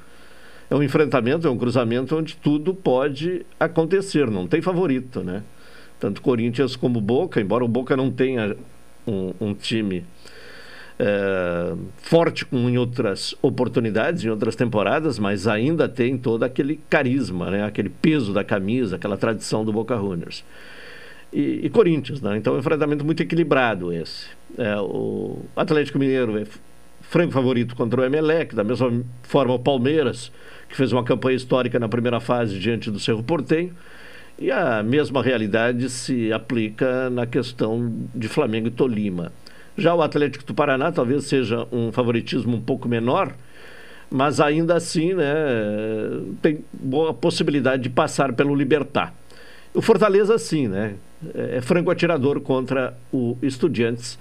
é 0.71 0.75
um 0.75 0.83
enfrentamento, 0.83 1.47
é 1.47 1.51
um 1.51 1.59
cruzamento 1.59 2.17
onde 2.17 2.37
tudo 2.37 2.75
pode 2.75 3.45
acontecer, 3.59 4.31
não 4.31 4.47
tem 4.47 4.61
favorito, 4.61 5.23
né? 5.23 5.43
Tanto 6.01 6.23
Corinthians 6.23 6.77
como 6.77 7.01
Boca, 7.01 7.41
embora 7.41 7.65
o 7.65 7.69
Boca 7.69 7.97
não 7.97 8.11
tenha 8.11 8.57
um, 9.07 9.33
um 9.41 9.55
time 9.55 10.05
é, 10.99 11.75
forte 11.99 12.45
como 12.45 12.69
em 12.69 12.77
outras 12.77 13.35
oportunidades, 13.41 14.25
em 14.25 14.29
outras 14.29 14.57
temporadas, 14.57 15.19
mas 15.19 15.47
ainda 15.47 15.89
tem 15.89 16.19
todo 16.19 16.43
aquele 16.43 16.81
carisma, 16.91 17.51
né? 17.51 17.65
aquele 17.65 17.89
peso 17.89 18.33
da 18.33 18.43
camisa, 18.43 18.97
aquela 18.97 19.17
tradição 19.17 19.65
do 19.65 19.73
Boca 19.73 19.97
Juniors. 19.97 20.45
E, 21.33 21.67
e 21.67 21.71
Corinthians, 21.71 22.23
né? 22.23 22.39
então 22.39 22.55
é 22.55 22.57
um 22.57 22.61
enfrentamento 22.61 23.05
muito 23.05 23.23
equilibrado 23.23 23.93
esse. 23.93 24.27
É, 24.57 24.77
o 24.77 25.43
Atlético 25.55 25.99
Mineiro 25.99 26.39
é 26.39 26.47
franco 27.03 27.33
favorito 27.33 27.77
contra 27.77 28.01
o 28.01 28.05
Emelec, 28.05 28.55
da 28.55 28.65
mesma 28.65 29.05
forma 29.23 29.55
o 29.55 29.59
Palmeiras, 29.59 30.33
que 30.69 30.77
fez 30.77 30.93
uma 30.93 31.05
campanha 31.05 31.37
histórica 31.37 31.79
na 31.79 31.89
primeira 31.89 32.21
fase 32.21 32.59
diante 32.59 32.91
do 32.91 32.99
Cerro 32.99 33.23
Portenho, 33.23 33.75
e 34.39 34.51
a 34.51 34.83
mesma 34.83 35.23
realidade 35.23 35.91
se 35.91 36.33
aplica 36.33 37.11
na 37.11 37.27
questão 37.27 37.93
de 38.15 38.29
Flamengo 38.29 38.69
e 38.69 38.71
Tolima. 38.71 39.33
Já 39.77 39.95
o 39.95 40.03
Atlético 40.03 40.45
do 40.45 40.55
Paraná 40.55 40.93
talvez 40.93 41.25
seja 41.25 41.67
um 41.73 41.93
favoritismo 41.93 42.57
um 42.57 42.61
pouco 42.61 42.89
menor, 42.89 43.35
mas 44.11 44.41
ainda 44.41 44.75
assim 44.75 45.15
né, 45.15 45.25
tem 46.41 46.65
boa 46.73 47.13
possibilidade 47.13 47.83
de 47.83 47.91
passar 47.91 48.33
pelo 48.33 48.55
Libertar. 48.55 49.15
O 49.79 49.81
Fortaleza, 49.81 50.37
sim, 50.39 50.67
né? 50.67 50.97
É 51.37 51.61
franco 51.61 51.89
atirador 51.89 52.41
contra 52.41 52.99
o 53.13 53.39
Estudiantes 53.41 54.19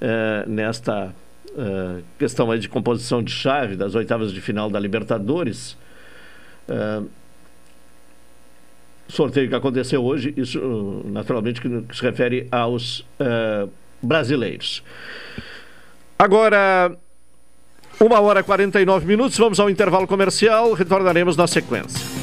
eh, 0.00 0.44
nesta 0.46 1.12
eh, 1.58 2.02
questão 2.16 2.56
de 2.56 2.68
composição 2.68 3.20
de 3.20 3.32
chave 3.32 3.74
das 3.74 3.96
oitavas 3.96 4.32
de 4.32 4.40
final 4.40 4.70
da 4.70 4.78
Libertadores. 4.78 5.76
Eh, 6.68 7.02
sorteio 9.08 9.48
que 9.48 9.56
aconteceu 9.56 10.04
hoje, 10.04 10.32
isso 10.36 11.02
naturalmente 11.06 11.60
que, 11.60 11.68
se 11.96 12.00
refere 12.00 12.46
aos 12.52 13.04
brasileiros. 14.00 14.84
Agora, 16.16 16.96
uma 17.98 18.20
hora 18.20 18.38
e 18.38 18.44
49 18.44 19.04
minutos, 19.04 19.36
vamos 19.36 19.58
ao 19.58 19.68
intervalo 19.68 20.06
comercial, 20.06 20.72
retornaremos 20.74 21.36
na 21.36 21.48
sequência. 21.48 22.21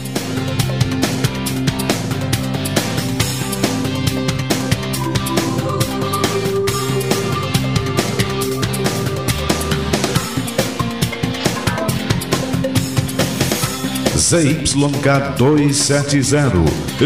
ZYK 14.30 15.38
270, 15.38 16.64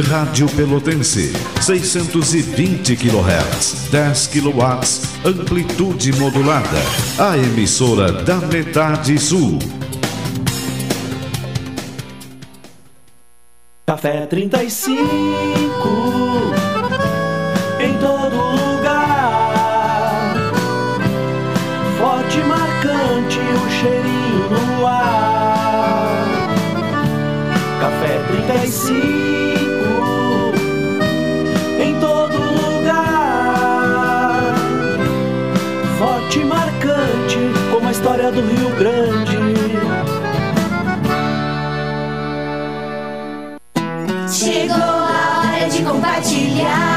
Rádio 0.10 0.46
Pelotense, 0.50 1.32
620 1.62 2.98
kHz, 2.98 3.88
10 3.90 4.28
kW, 4.28 4.62
amplitude 5.24 6.12
modulada. 6.20 6.82
A 7.18 7.38
emissora 7.38 8.12
da 8.12 8.36
metade 8.40 9.18
sul. 9.18 9.58
Café 13.88 14.26
35 14.26 15.00
em 17.80 17.98
todo 18.00 18.36
lugar. 18.36 18.73
35 28.74 30.54
em 31.80 32.00
todo 32.00 32.38
lugar. 32.38 33.76
Forte 36.00 36.40
e 36.40 36.46
marcante 36.46 37.38
como 37.72 37.88
a 37.88 37.92
história 37.92 38.32
do 38.32 38.42
Rio 38.42 38.76
Grande. 38.80 39.38
Chegou 44.28 44.76
a 44.76 45.44
hora 45.46 45.70
de 45.70 45.84
compartilhar. 45.84 46.93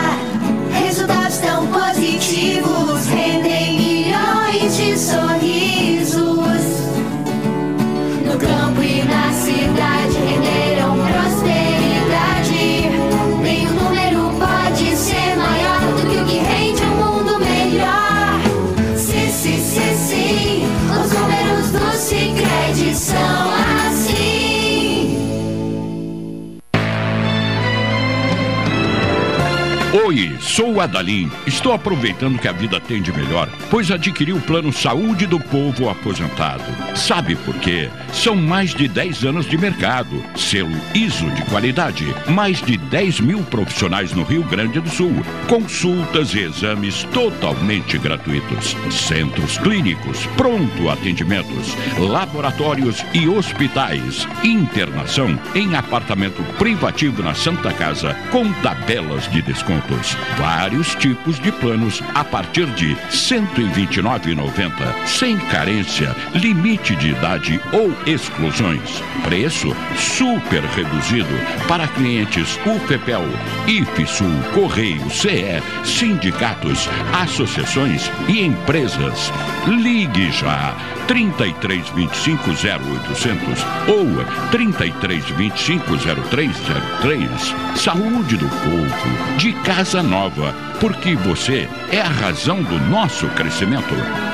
Sou 30.56 30.72
o 30.72 30.80
Adalim. 30.80 31.30
Estou 31.46 31.70
aproveitando 31.74 32.38
que 32.38 32.48
a 32.48 32.52
vida 32.52 32.80
tem 32.80 33.02
de 33.02 33.12
melhor, 33.12 33.46
pois 33.70 33.90
adquiri 33.90 34.32
o 34.32 34.40
plano 34.40 34.72
Saúde 34.72 35.26
do 35.26 35.38
Povo 35.40 35.88
Aposentado. 35.88 36.64
Sabe 36.96 37.36
por 37.36 37.54
quê? 37.56 37.90
São 38.12 38.36
mais 38.36 38.74
de 38.74 38.88
10 38.88 39.24
anos 39.24 39.46
de 39.46 39.58
mercado, 39.58 40.22
selo 40.36 40.76
ISO 40.94 41.28
de 41.30 41.42
qualidade, 41.46 42.06
mais 42.28 42.62
de 42.62 42.76
10 42.76 43.20
mil 43.20 43.42
profissionais 43.44 44.12
no 44.12 44.22
Rio 44.22 44.42
Grande 44.44 44.80
do 44.80 44.88
Sul, 44.88 45.14
consultas 45.48 46.34
e 46.34 46.40
exames 46.40 47.04
totalmente 47.12 47.98
gratuitos, 47.98 48.76
centros 48.90 49.58
clínicos, 49.58 50.26
pronto 50.36 50.88
atendimentos, 50.88 51.76
laboratórios 51.98 53.04
e 53.12 53.28
hospitais, 53.28 54.26
internação 54.44 55.38
em 55.54 55.74
apartamento 55.74 56.42
privativo 56.58 57.22
na 57.22 57.34
Santa 57.34 57.72
Casa 57.72 58.14
com 58.30 58.52
tabelas 58.62 59.30
de 59.30 59.42
descontos 59.42 60.16
vários 60.38 60.94
tipos 60.94 61.38
de 61.40 61.52
planos 61.52 62.02
a 62.14 62.24
partir 62.24 62.66
de 62.74 62.94
R$ 62.94 63.10
129,90, 63.56 65.06
sem 65.06 65.38
carência, 65.38 66.14
limite 66.34 66.94
de 66.96 67.08
idade 67.08 67.60
ou 67.72 67.90
exclusões. 68.06 69.02
Preço 69.24 69.74
super 69.96 70.62
reduzido 70.62 71.34
para 71.66 71.88
clientes 71.88 72.58
UFPEL, 72.66 73.24
IFSUL, 73.66 74.30
Correio, 74.52 75.10
CE, 75.10 75.62
sindicatos, 75.84 76.88
associações 77.14 78.10
e 78.28 78.44
empresas. 78.44 79.32
Ligue 79.66 80.30
já 80.30 80.76
3325 81.06 82.50
0800 82.50 83.64
ou 83.88 84.06
3325 84.50 85.96
0303. 85.96 87.30
Saúde 87.76 88.36
do 88.36 88.48
povo, 88.48 89.36
de 89.38 89.52
casa 89.62 90.02
nova, 90.02 90.54
porque 90.80 91.14
você 91.16 91.68
é 91.90 92.00
a 92.00 92.08
razão 92.08 92.62
do 92.62 92.78
nosso 92.90 93.26
crescimento. 93.28 93.45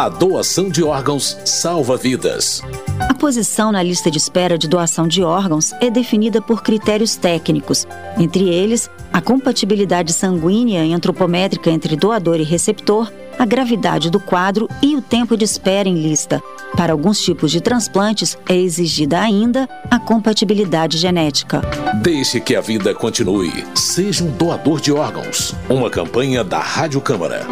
A 0.00 0.08
doação 0.08 0.70
de 0.70 0.82
órgãos 0.82 1.36
salva 1.44 1.94
vidas. 1.94 2.62
A 3.00 3.12
posição 3.12 3.70
na 3.70 3.82
lista 3.82 4.10
de 4.10 4.16
espera 4.16 4.56
de 4.56 4.66
doação 4.66 5.06
de 5.06 5.22
órgãos 5.22 5.74
é 5.74 5.90
definida 5.90 6.40
por 6.40 6.62
critérios 6.62 7.16
técnicos, 7.16 7.86
entre 8.18 8.48
eles 8.48 8.88
a 9.12 9.20
compatibilidade 9.20 10.14
sanguínea 10.14 10.86
e 10.86 10.94
antropométrica 10.94 11.70
entre 11.70 11.96
doador 11.96 12.40
e 12.40 12.44
receptor, 12.44 13.12
a 13.38 13.44
gravidade 13.44 14.08
do 14.08 14.18
quadro 14.18 14.66
e 14.80 14.96
o 14.96 15.02
tempo 15.02 15.36
de 15.36 15.44
espera 15.44 15.86
em 15.86 16.00
lista. 16.00 16.42
Para 16.74 16.94
alguns 16.94 17.20
tipos 17.20 17.52
de 17.52 17.60
transplantes, 17.60 18.38
é 18.48 18.56
exigida 18.56 19.20
ainda 19.20 19.68
a 19.90 19.98
compatibilidade 19.98 20.96
genética. 20.96 21.60
Deixe 22.02 22.40
que 22.40 22.56
a 22.56 22.62
vida 22.62 22.94
continue. 22.94 23.52
Seja 23.74 24.24
um 24.24 24.30
doador 24.30 24.80
de 24.80 24.92
órgãos. 24.92 25.54
Uma 25.68 25.90
campanha 25.90 26.42
da 26.42 26.58
Rádio 26.58 27.02
Câmara. 27.02 27.46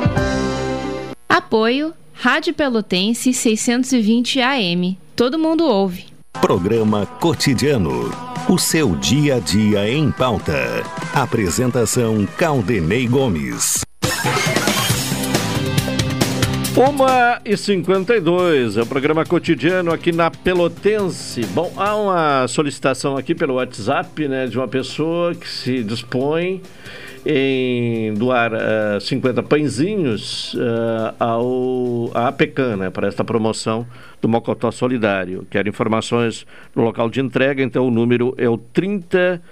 Apoio 1.29 1.93
Rádio 2.21 2.53
Pelotense 2.53 3.33
620 3.33 4.41
AM. 4.41 4.99
Todo 5.15 5.39
mundo 5.39 5.65
ouve. 5.65 6.07
Programa 6.41 7.07
Cotidiano. 7.07 8.11
O 8.49 8.59
seu 8.59 8.97
dia 8.97 9.37
a 9.37 9.39
dia 9.39 9.89
em 9.89 10.11
pauta. 10.11 10.83
Apresentação 11.15 12.27
Caldenei 12.37 13.07
Gomes. 13.07 13.83
Uma 16.77 17.41
e 17.45 17.57
52 17.57 18.77
é 18.77 18.83
o 18.83 18.87
programa 18.87 19.25
cotidiano 19.25 19.93
aqui 19.93 20.11
na 20.11 20.29
Pelotense. 20.29 21.43
Bom, 21.47 21.73
há 21.77 21.95
uma 21.95 22.49
solicitação 22.49 23.17
aqui 23.17 23.33
pelo 23.33 23.55
WhatsApp, 23.55 24.27
né, 24.27 24.49
de 24.49 24.59
uma 24.59 24.67
pessoa 24.67 25.37
que 25.37 25.49
se 25.49 25.85
dispõe 25.85 26.63
em 27.31 28.15
doar 28.15 28.55
uh, 28.55 28.99
50 28.99 29.43
pãezinhos 29.43 30.55
uh, 30.55 31.15
ao, 31.19 32.11
à 32.15 32.29
APECAN, 32.29 32.79
né, 32.79 32.91
para 32.91 33.07
esta 33.07 33.23
promoção 33.23 33.87
do 34.23 34.27
Mocotó 34.27 34.71
Solidário. 34.71 35.47
Quero 35.51 35.69
informações 35.69 36.47
no 36.75 36.83
local 36.83 37.11
de 37.11 37.21
entrega, 37.21 37.63
então 37.63 37.87
o 37.87 37.91
número 37.91 38.35
é 38.39 38.49
o 38.49 38.57
30 38.57 39.43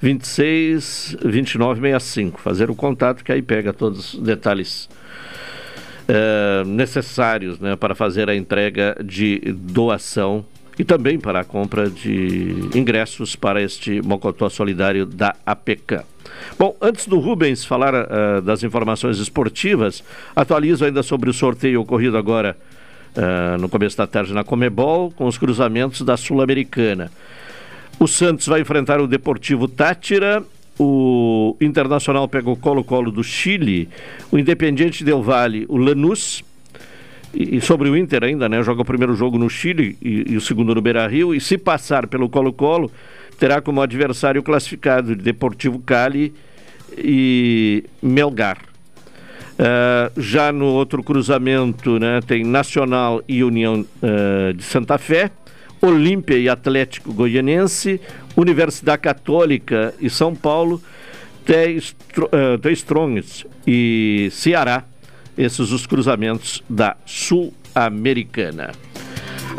26 0.00 1.18
29 1.24 1.80
65. 1.80 2.40
Fazer 2.40 2.68
o 2.68 2.74
contato 2.74 3.22
que 3.22 3.30
aí 3.30 3.42
pega 3.42 3.72
todos 3.72 4.14
os 4.14 4.20
detalhes 4.20 4.88
uh, 6.08 6.64
necessários 6.64 7.60
né, 7.60 7.76
para 7.76 7.94
fazer 7.94 8.28
a 8.28 8.34
entrega 8.34 8.96
de 9.04 9.38
doação 9.52 10.44
e 10.76 10.82
também 10.82 11.16
para 11.16 11.40
a 11.40 11.44
compra 11.44 11.88
de 11.88 12.70
ingressos 12.74 13.36
para 13.36 13.62
este 13.62 14.02
Mocotó 14.02 14.48
Solidário 14.48 15.06
da 15.06 15.36
APECAN. 15.46 16.02
Bom, 16.58 16.76
antes 16.80 17.06
do 17.06 17.18
Rubens 17.18 17.64
falar 17.64 17.94
uh, 17.94 18.42
das 18.42 18.62
informações 18.62 19.18
esportivas, 19.18 20.02
atualizo 20.34 20.84
ainda 20.84 21.02
sobre 21.02 21.30
o 21.30 21.32
sorteio 21.32 21.80
ocorrido 21.80 22.16
agora 22.16 22.56
uh, 23.16 23.60
no 23.60 23.68
começo 23.68 23.96
da 23.96 24.06
tarde 24.06 24.32
na 24.32 24.44
Comebol, 24.44 25.10
com 25.10 25.26
os 25.26 25.38
cruzamentos 25.38 26.02
da 26.02 26.16
Sul-Americana. 26.16 27.10
O 27.98 28.06
Santos 28.06 28.46
vai 28.46 28.60
enfrentar 28.60 29.00
o 29.00 29.06
Deportivo 29.06 29.68
Tátira, 29.68 30.42
o 30.78 31.56
Internacional 31.60 32.26
pega 32.26 32.48
o 32.48 32.56
Colo-Colo 32.56 33.10
do 33.10 33.22
Chile, 33.22 33.88
o 34.32 34.38
Independiente 34.38 35.04
Del 35.04 35.22
Valle, 35.22 35.66
o 35.68 35.76
Lanús, 35.76 36.42
e, 37.34 37.60
sobre 37.60 37.88
o 37.88 37.96
Inter 37.96 38.24
ainda, 38.24 38.48
né? 38.48 38.62
Joga 38.62 38.82
o 38.82 38.84
primeiro 38.84 39.14
jogo 39.14 39.38
no 39.38 39.48
Chile 39.48 39.96
e, 40.02 40.32
e 40.32 40.36
o 40.36 40.40
segundo 40.40 40.74
no 40.74 40.80
Beira-Rio, 40.80 41.34
e 41.34 41.40
se 41.40 41.56
passar 41.58 42.06
pelo 42.06 42.28
Colo-Colo 42.28 42.90
terá 43.40 43.62
como 43.62 43.80
adversário 43.80 44.42
classificado 44.42 45.16
Deportivo 45.16 45.78
Cali 45.78 46.32
e 46.96 47.84
Melgar. 48.02 48.58
Uh, 49.58 50.20
já 50.20 50.52
no 50.52 50.66
outro 50.66 51.02
cruzamento 51.02 51.98
né, 51.98 52.20
tem 52.26 52.44
Nacional 52.44 53.22
e 53.26 53.42
União 53.42 53.80
uh, 53.80 54.52
de 54.52 54.62
Santa 54.62 54.98
Fé, 54.98 55.30
Olímpia 55.80 56.38
e 56.38 56.48
Atlético 56.48 57.12
Goianense, 57.12 57.98
Universidade 58.36 59.02
Católica 59.02 59.94
e 59.98 60.10
São 60.10 60.34
Paulo, 60.34 60.80
The 61.44 62.70
Strongs 62.72 63.46
e 63.66 64.28
Ceará. 64.30 64.84
Esses 65.36 65.72
os 65.72 65.86
cruzamentos 65.86 66.62
da 66.68 66.96
Sul-Americana. 67.06 68.72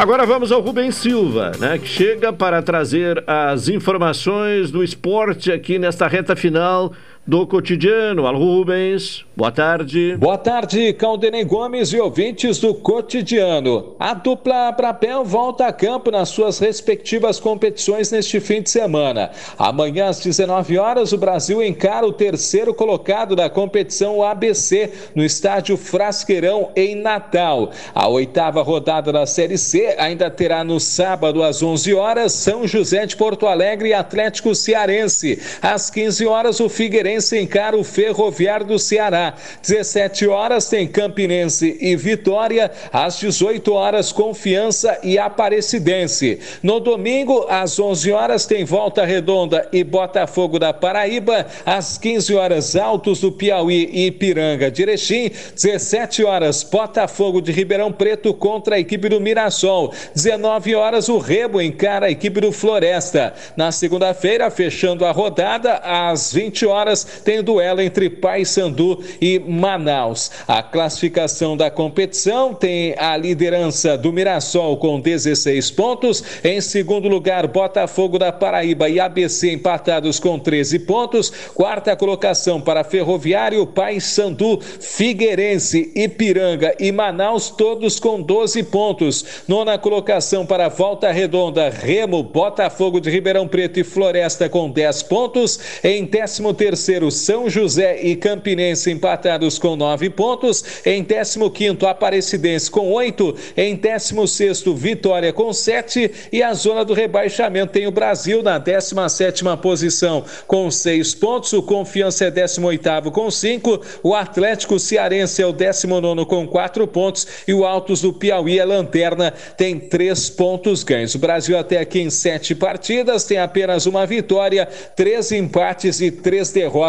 Agora 0.02 0.26
vamos 0.26 0.52
ao 0.52 0.62
Rubens 0.62 0.96
Silva, 0.96 1.52
né, 1.60 1.78
que 1.78 1.88
chega 1.88 2.34
para 2.34 2.60
trazer 2.64 3.24
as 3.28 3.70
informações 3.70 4.72
do 4.72 4.84
esporte 4.84 5.52
aqui 5.52 5.78
nesta 5.78 6.08
reta 6.08 6.36
final 6.36 6.92
do 7.32 7.48
cotidiano. 7.48 8.28
Alô, 8.28 8.40
Rubens, 8.40 9.24
boa 9.38 9.54
tarde. 9.54 10.18
Boa 10.18 10.38
tarde, 10.38 10.92
Caldenei 10.92 11.46
Gomes 11.46 11.94
e 11.94 11.98
ouvintes 11.98 12.60
do 12.60 12.76
cotidiano. 12.76 13.96
A 13.98 14.14
dupla 14.14 14.70
Brapel 14.74 15.24
volta 15.24 15.66
a 15.66 15.72
campo 15.72 16.12
nas 16.12 16.28
suas 16.28 16.60
respectivas 16.60 17.40
competições 17.40 18.12
neste 18.12 18.42
fim 18.42 18.62
de 18.62 18.70
semana. 18.70 19.32
Amanhã, 19.58 20.08
às 20.08 20.20
19 20.20 20.78
horas, 20.78 21.14
o 21.14 21.18
Brasil 21.18 21.64
encara 21.64 22.06
o 22.06 22.12
terceiro 22.12 22.74
colocado 22.74 23.34
da 23.34 23.50
competição 23.50 24.22
ABC 24.22 24.92
no 25.16 25.24
estádio 25.24 25.78
Frasqueirão, 25.78 26.70
em 26.76 26.96
Natal. 26.96 27.72
A 27.96 28.10
oitava 28.10 28.62
rodada 28.62 29.10
da 29.10 29.26
Série 29.26 29.58
C 29.58 29.96
ainda 29.98 30.30
terá 30.30 30.66
no 30.66 30.82
sábado, 30.82 31.44
às 31.44 31.64
11 31.64 31.94
horas, 31.94 32.34
São 32.34 32.68
José 32.68 33.06
de 33.06 33.16
Porto 33.16 33.48
Alegre 33.48 33.88
e 33.88 33.94
Atlético 33.94 34.54
Cearense. 34.54 35.42
Às 35.62 35.90
15 35.90 36.26
horas, 36.26 36.60
o 36.60 36.68
Figueirense 36.68 37.21
Figueirense 37.22 37.38
encara 37.38 37.78
o 37.78 37.84
Ferroviário 37.84 38.66
do 38.66 38.80
Ceará. 38.80 39.36
17 39.62 40.28
horas 40.28 40.68
tem 40.68 40.88
Campinense 40.88 41.78
e 41.80 41.96
Vitória. 41.96 42.72
Às 42.92 43.20
18 43.20 43.72
horas, 43.74 44.12
Confiança 44.12 44.98
e 45.04 45.18
Aparecidense. 45.18 46.40
No 46.64 46.80
domingo, 46.80 47.46
às 47.48 47.80
11 47.80 48.12
horas, 48.12 48.46
tem 48.46 48.66
Volta 48.66 49.06
Redonda 49.06 49.68
e 49.72 49.84
Botafogo 49.84 50.58
da 50.58 50.74
Paraíba. 50.74 51.46
Às 51.66 51.98
15 51.98 52.34
horas, 52.36 52.76
Altos 52.76 53.22
do 53.22 53.32
Piauí 53.32 53.90
e 53.92 54.08
Ipiranga 54.08 54.72
de 54.72 54.82
Erechim. 54.82 55.30
17 55.56 56.24
horas, 56.24 56.64
Botafogo 56.64 57.42
de 57.42 57.52
Ribeirão 57.52 57.92
Preto 57.92 58.34
contra 58.34 58.76
a 58.76 58.80
equipe 58.80 59.08
do 59.10 59.22
Mirassol. 59.22 59.94
19 60.16 60.76
horas, 60.76 61.08
o 61.10 61.20
Rebo 61.20 61.62
encara 61.62 62.08
a 62.08 62.12
equipe 62.12 62.42
do 62.42 62.52
Floresta. 62.52 63.34
Na 63.56 63.72
segunda-feira, 63.72 64.50
fechando 64.50 65.06
a 65.06 65.12
rodada, 65.12 65.82
às 65.84 66.34
20 66.34 66.66
horas, 66.66 67.01
tem 67.04 67.40
o 67.40 67.44
duelo 67.44 67.82
entre 67.82 68.10
Paysandu 68.10 69.04
e 69.22 69.40
Manaus. 69.40 70.32
A 70.48 70.64
classificação 70.64 71.56
da 71.56 71.70
competição 71.70 72.54
tem 72.54 72.96
a 72.98 73.16
liderança 73.16 73.98
do 73.98 74.12
Mirassol 74.12 74.78
com 74.78 75.00
16 75.00 75.72
pontos. 75.72 76.24
Em 76.44 76.60
segundo 76.62 77.08
lugar, 77.08 77.48
Botafogo 77.48 78.18
da 78.18 78.32
Paraíba 78.32 78.90
e 78.90 79.00
ABC 79.00 79.52
empatados 79.52 80.20
com 80.20 80.40
13 80.40 80.80
pontos. 80.80 81.32
Quarta 81.54 81.96
colocação 81.96 82.60
para 82.60 82.84
Ferroviário, 82.84 83.66
Paysandu, 83.68 84.60
Figueirense, 84.62 85.92
Ipiranga 85.96 86.76
e 86.80 86.92
Manaus, 86.92 87.50
todos 87.50 88.00
com 88.00 88.22
12 88.22 88.64
pontos. 88.64 89.26
Nona 89.48 89.78
colocação 89.78 90.46
para 90.46 90.70
Volta 90.70 91.12
Redonda, 91.12 91.70
Remo, 91.70 92.24
Botafogo 92.24 93.00
de 93.00 93.10
Ribeirão 93.10 93.48
Preto 93.48 93.80
e 93.80 93.84
Floresta 93.84 94.50
com 94.50 94.70
10 94.70 95.04
pontos. 95.04 95.60
Em 95.84 96.06
13 96.06 96.22
terceiro, 96.54 96.91
São 97.10 97.50
José 97.50 98.02
e 98.02 98.16
Campinense 98.16 98.92
empatados 98.92 99.58
com 99.58 99.76
9 99.76 100.10
pontos. 100.10 100.64
Em 100.86 101.04
15 101.04 101.50
quinto, 101.52 101.88
Aparecidense 101.88 102.70
com 102.70 102.92
8. 102.92 103.36
Em 103.56 103.76
16 103.76 104.30
sexto, 104.30 104.76
Vitória 104.76 105.32
com 105.32 105.54
7. 105.54 106.12
E 106.32 106.44
a 106.44 106.54
zona 106.54 106.84
do 106.84 106.94
rebaixamento 106.94 107.72
tem 107.72 107.88
o 107.88 107.92
Brasil 107.92 108.44
na 108.44 108.58
17 108.58 109.22
sétima 109.22 109.56
posição 109.56 110.26
com 110.48 110.70
6 110.70 111.16
pontos. 111.16 111.54
O 111.54 111.64
Confiança 111.64 112.26
é 112.26 112.32
18º 112.32 113.12
com 113.12 113.32
5. 113.32 113.82
O 114.04 114.14
Atlético 114.14 114.78
Cearense 114.78 115.42
é 115.42 115.46
o 115.46 115.54
19 115.54 116.26
com 116.26 116.46
4 116.48 116.86
pontos. 116.88 117.28
E 117.48 117.54
o 117.54 117.66
Altos 117.66 118.02
do 118.02 118.12
Piauí 118.12 118.60
é 118.60 118.66
lanterna, 118.66 119.32
tem 119.56 119.80
3 119.80 120.30
pontos 120.32 120.84
ganhos. 120.84 121.16
O 121.16 121.20
Brasil 121.20 121.58
até 121.58 121.80
aqui 121.80 122.00
em 122.00 122.10
7 122.10 122.56
partidas 122.56 123.24
tem 123.24 123.38
apenas 123.38 123.86
uma 123.86 124.06
vitória, 124.06 124.68
3 124.96 125.32
empates 125.34 126.02
e 126.02 126.12
3 126.12 126.52
derrotas 126.52 126.81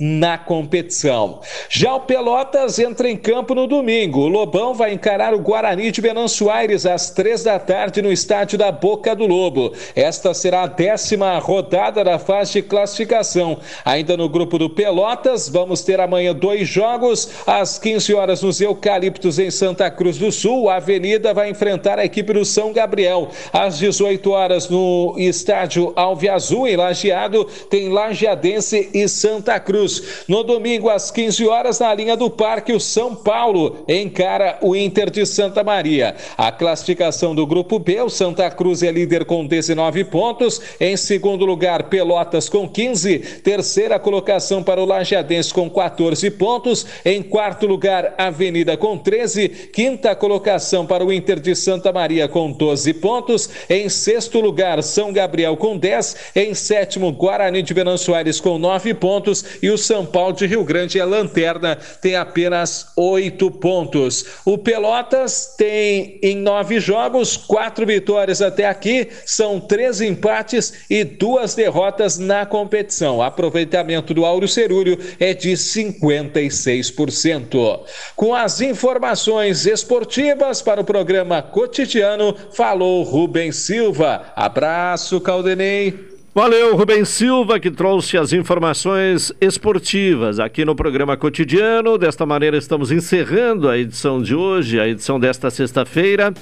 na 0.00 0.36
competição. 0.36 1.40
Já 1.68 1.94
o 1.94 2.00
Pelotas 2.00 2.78
entra 2.78 3.08
em 3.08 3.16
campo 3.16 3.54
no 3.54 3.66
domingo. 3.66 4.20
O 4.20 4.28
Lobão 4.28 4.74
vai 4.74 4.92
encarar 4.92 5.34
o 5.34 5.40
Guarani 5.40 5.90
de 5.90 6.00
Venâncio 6.00 6.50
Aires 6.50 6.86
às 6.86 7.10
3 7.10 7.44
da 7.44 7.58
tarde 7.58 8.02
no 8.02 8.12
estádio 8.12 8.58
da 8.58 8.72
Boca 8.72 9.14
do 9.14 9.26
Lobo. 9.26 9.72
Esta 9.94 10.34
será 10.34 10.62
a 10.62 10.66
décima 10.66 11.38
rodada 11.38 12.02
da 12.02 12.18
fase 12.18 12.54
de 12.54 12.62
classificação. 12.62 13.58
Ainda 13.84 14.16
no 14.16 14.28
grupo 14.28 14.58
do 14.58 14.70
Pelotas, 14.70 15.48
vamos 15.48 15.82
ter 15.82 16.00
amanhã 16.00 16.34
dois 16.34 16.68
jogos. 16.68 17.28
Às 17.46 17.78
15 17.78 18.14
horas 18.14 18.42
nos 18.42 18.60
Eucaliptos 18.60 19.38
em 19.38 19.50
Santa 19.50 19.90
Cruz 19.90 20.18
do 20.18 20.32
Sul, 20.32 20.68
a 20.68 20.76
Avenida 20.76 21.34
vai 21.34 21.50
enfrentar 21.50 21.98
a 21.98 22.04
equipe 22.04 22.32
do 22.32 22.44
São 22.44 22.72
Gabriel. 22.72 23.28
Às 23.52 23.78
18 23.78 24.30
horas 24.30 24.68
no 24.68 25.14
estádio 25.16 25.92
Alve 25.96 26.28
Azul 26.28 26.66
em 26.66 26.76
Lajeado, 26.76 27.44
tem 27.70 27.88
Lajeadense 27.88 28.90
e 28.92 29.08
Santa 29.28 29.60
Cruz. 29.60 30.24
No 30.26 30.42
domingo 30.42 30.88
às 30.88 31.10
15 31.10 31.46
horas 31.46 31.80
na 31.80 31.92
linha 31.92 32.16
do 32.16 32.30
Parque, 32.30 32.72
o 32.72 32.80
São 32.80 33.14
Paulo 33.14 33.84
encara 33.86 34.56
o 34.62 34.74
Inter 34.74 35.10
de 35.10 35.26
Santa 35.26 35.62
Maria. 35.62 36.16
A 36.38 36.50
classificação 36.50 37.34
do 37.34 37.46
grupo 37.46 37.78
B, 37.78 38.00
o 38.00 38.08
Santa 38.08 38.50
Cruz 38.50 38.82
é 38.82 38.90
líder 38.90 39.26
com 39.26 39.44
19 39.44 40.04
pontos. 40.04 40.62
Em 40.80 40.96
segundo 40.96 41.44
lugar, 41.44 41.90
Pelotas 41.90 42.48
com 42.48 42.66
15. 42.66 43.18
Terceira 43.44 43.98
colocação 43.98 44.62
para 44.62 44.80
o 44.80 44.86
Lajeadense 44.86 45.52
com 45.52 45.68
14 45.68 46.30
pontos. 46.30 46.86
Em 47.04 47.22
quarto 47.22 47.66
lugar, 47.66 48.14
Avenida 48.16 48.78
com 48.78 48.96
13. 48.96 49.46
Quinta 49.74 50.16
colocação 50.16 50.86
para 50.86 51.04
o 51.04 51.12
Inter 51.12 51.38
de 51.38 51.54
Santa 51.54 51.92
Maria 51.92 52.28
com 52.28 52.50
12 52.50 52.94
pontos. 52.94 53.50
Em 53.68 53.90
sexto 53.90 54.40
lugar, 54.40 54.82
São 54.82 55.12
Gabriel 55.12 55.54
com 55.54 55.76
10. 55.76 56.16
Em 56.34 56.54
sétimo, 56.54 57.12
Guarani 57.12 57.60
de 57.60 57.74
Venâncio 57.74 58.14
Aires 58.14 58.40
com 58.40 58.58
9 58.58 58.94
pontos. 58.94 59.17
E 59.62 59.70
o 59.70 59.78
São 59.78 60.04
Paulo 60.04 60.34
de 60.34 60.46
Rio 60.46 60.64
Grande 60.64 60.98
é 60.98 61.04
lanterna, 61.04 61.78
tem 62.00 62.16
apenas 62.16 62.88
8 62.96 63.50
pontos. 63.52 64.24
O 64.44 64.58
Pelotas 64.58 65.54
tem 65.56 66.18
em 66.22 66.36
nove 66.36 66.80
jogos, 66.80 67.36
quatro 67.36 67.86
vitórias 67.86 68.42
até 68.42 68.66
aqui, 68.66 69.08
são 69.24 69.60
três 69.60 70.00
empates 70.00 70.72
e 70.88 71.04
duas 71.04 71.54
derrotas 71.54 72.18
na 72.18 72.46
competição. 72.46 73.22
Aproveitamento 73.22 74.14
do 74.14 74.24
Áureo 74.24 74.48
Cerúrio 74.48 74.98
é 75.18 75.34
de 75.34 75.52
56%. 75.52 77.80
Com 78.16 78.34
as 78.34 78.60
informações 78.60 79.66
esportivas 79.66 80.62
para 80.62 80.80
o 80.80 80.84
programa 80.84 81.42
cotidiano, 81.42 82.34
falou 82.52 83.02
Rubem 83.02 83.52
Silva. 83.52 84.32
Abraço, 84.34 85.20
Caldenei. 85.20 86.17
Valeu, 86.38 86.76
Rubem 86.76 87.04
Silva, 87.04 87.58
que 87.58 87.68
trouxe 87.68 88.16
as 88.16 88.32
informações 88.32 89.32
esportivas 89.40 90.38
aqui 90.38 90.64
no 90.64 90.72
programa 90.72 91.16
cotidiano. 91.16 91.98
Desta 91.98 92.24
maneira, 92.24 92.56
estamos 92.56 92.92
encerrando 92.92 93.68
a 93.68 93.76
edição 93.76 94.22
de 94.22 94.36
hoje, 94.36 94.78
a 94.78 94.86
edição 94.86 95.18
desta 95.18 95.50
sexta-feira. 95.50 96.32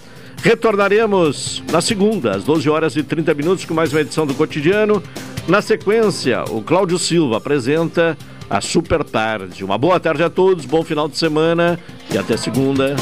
Retornaremos 0.42 1.62
na 1.72 1.80
segunda, 1.80 2.32
às 2.32 2.44
12 2.44 2.68
horas 2.68 2.94
e 2.94 3.02
30 3.02 3.32
minutos, 3.32 3.64
com 3.64 3.72
mais 3.72 3.90
uma 3.90 4.02
edição 4.02 4.26
do 4.26 4.34
cotidiano. 4.34 5.02
Na 5.48 5.62
sequência, 5.62 6.44
o 6.50 6.60
Cláudio 6.60 6.98
Silva 6.98 7.38
apresenta 7.38 8.18
a 8.50 8.60
Super 8.60 9.02
Tarde. 9.02 9.64
Uma 9.64 9.78
boa 9.78 9.98
tarde 9.98 10.22
a 10.22 10.28
todos, 10.28 10.66
bom 10.66 10.84
final 10.84 11.08
de 11.08 11.16
semana 11.16 11.80
e 12.12 12.18
até 12.18 12.36
segunda. 12.36 12.96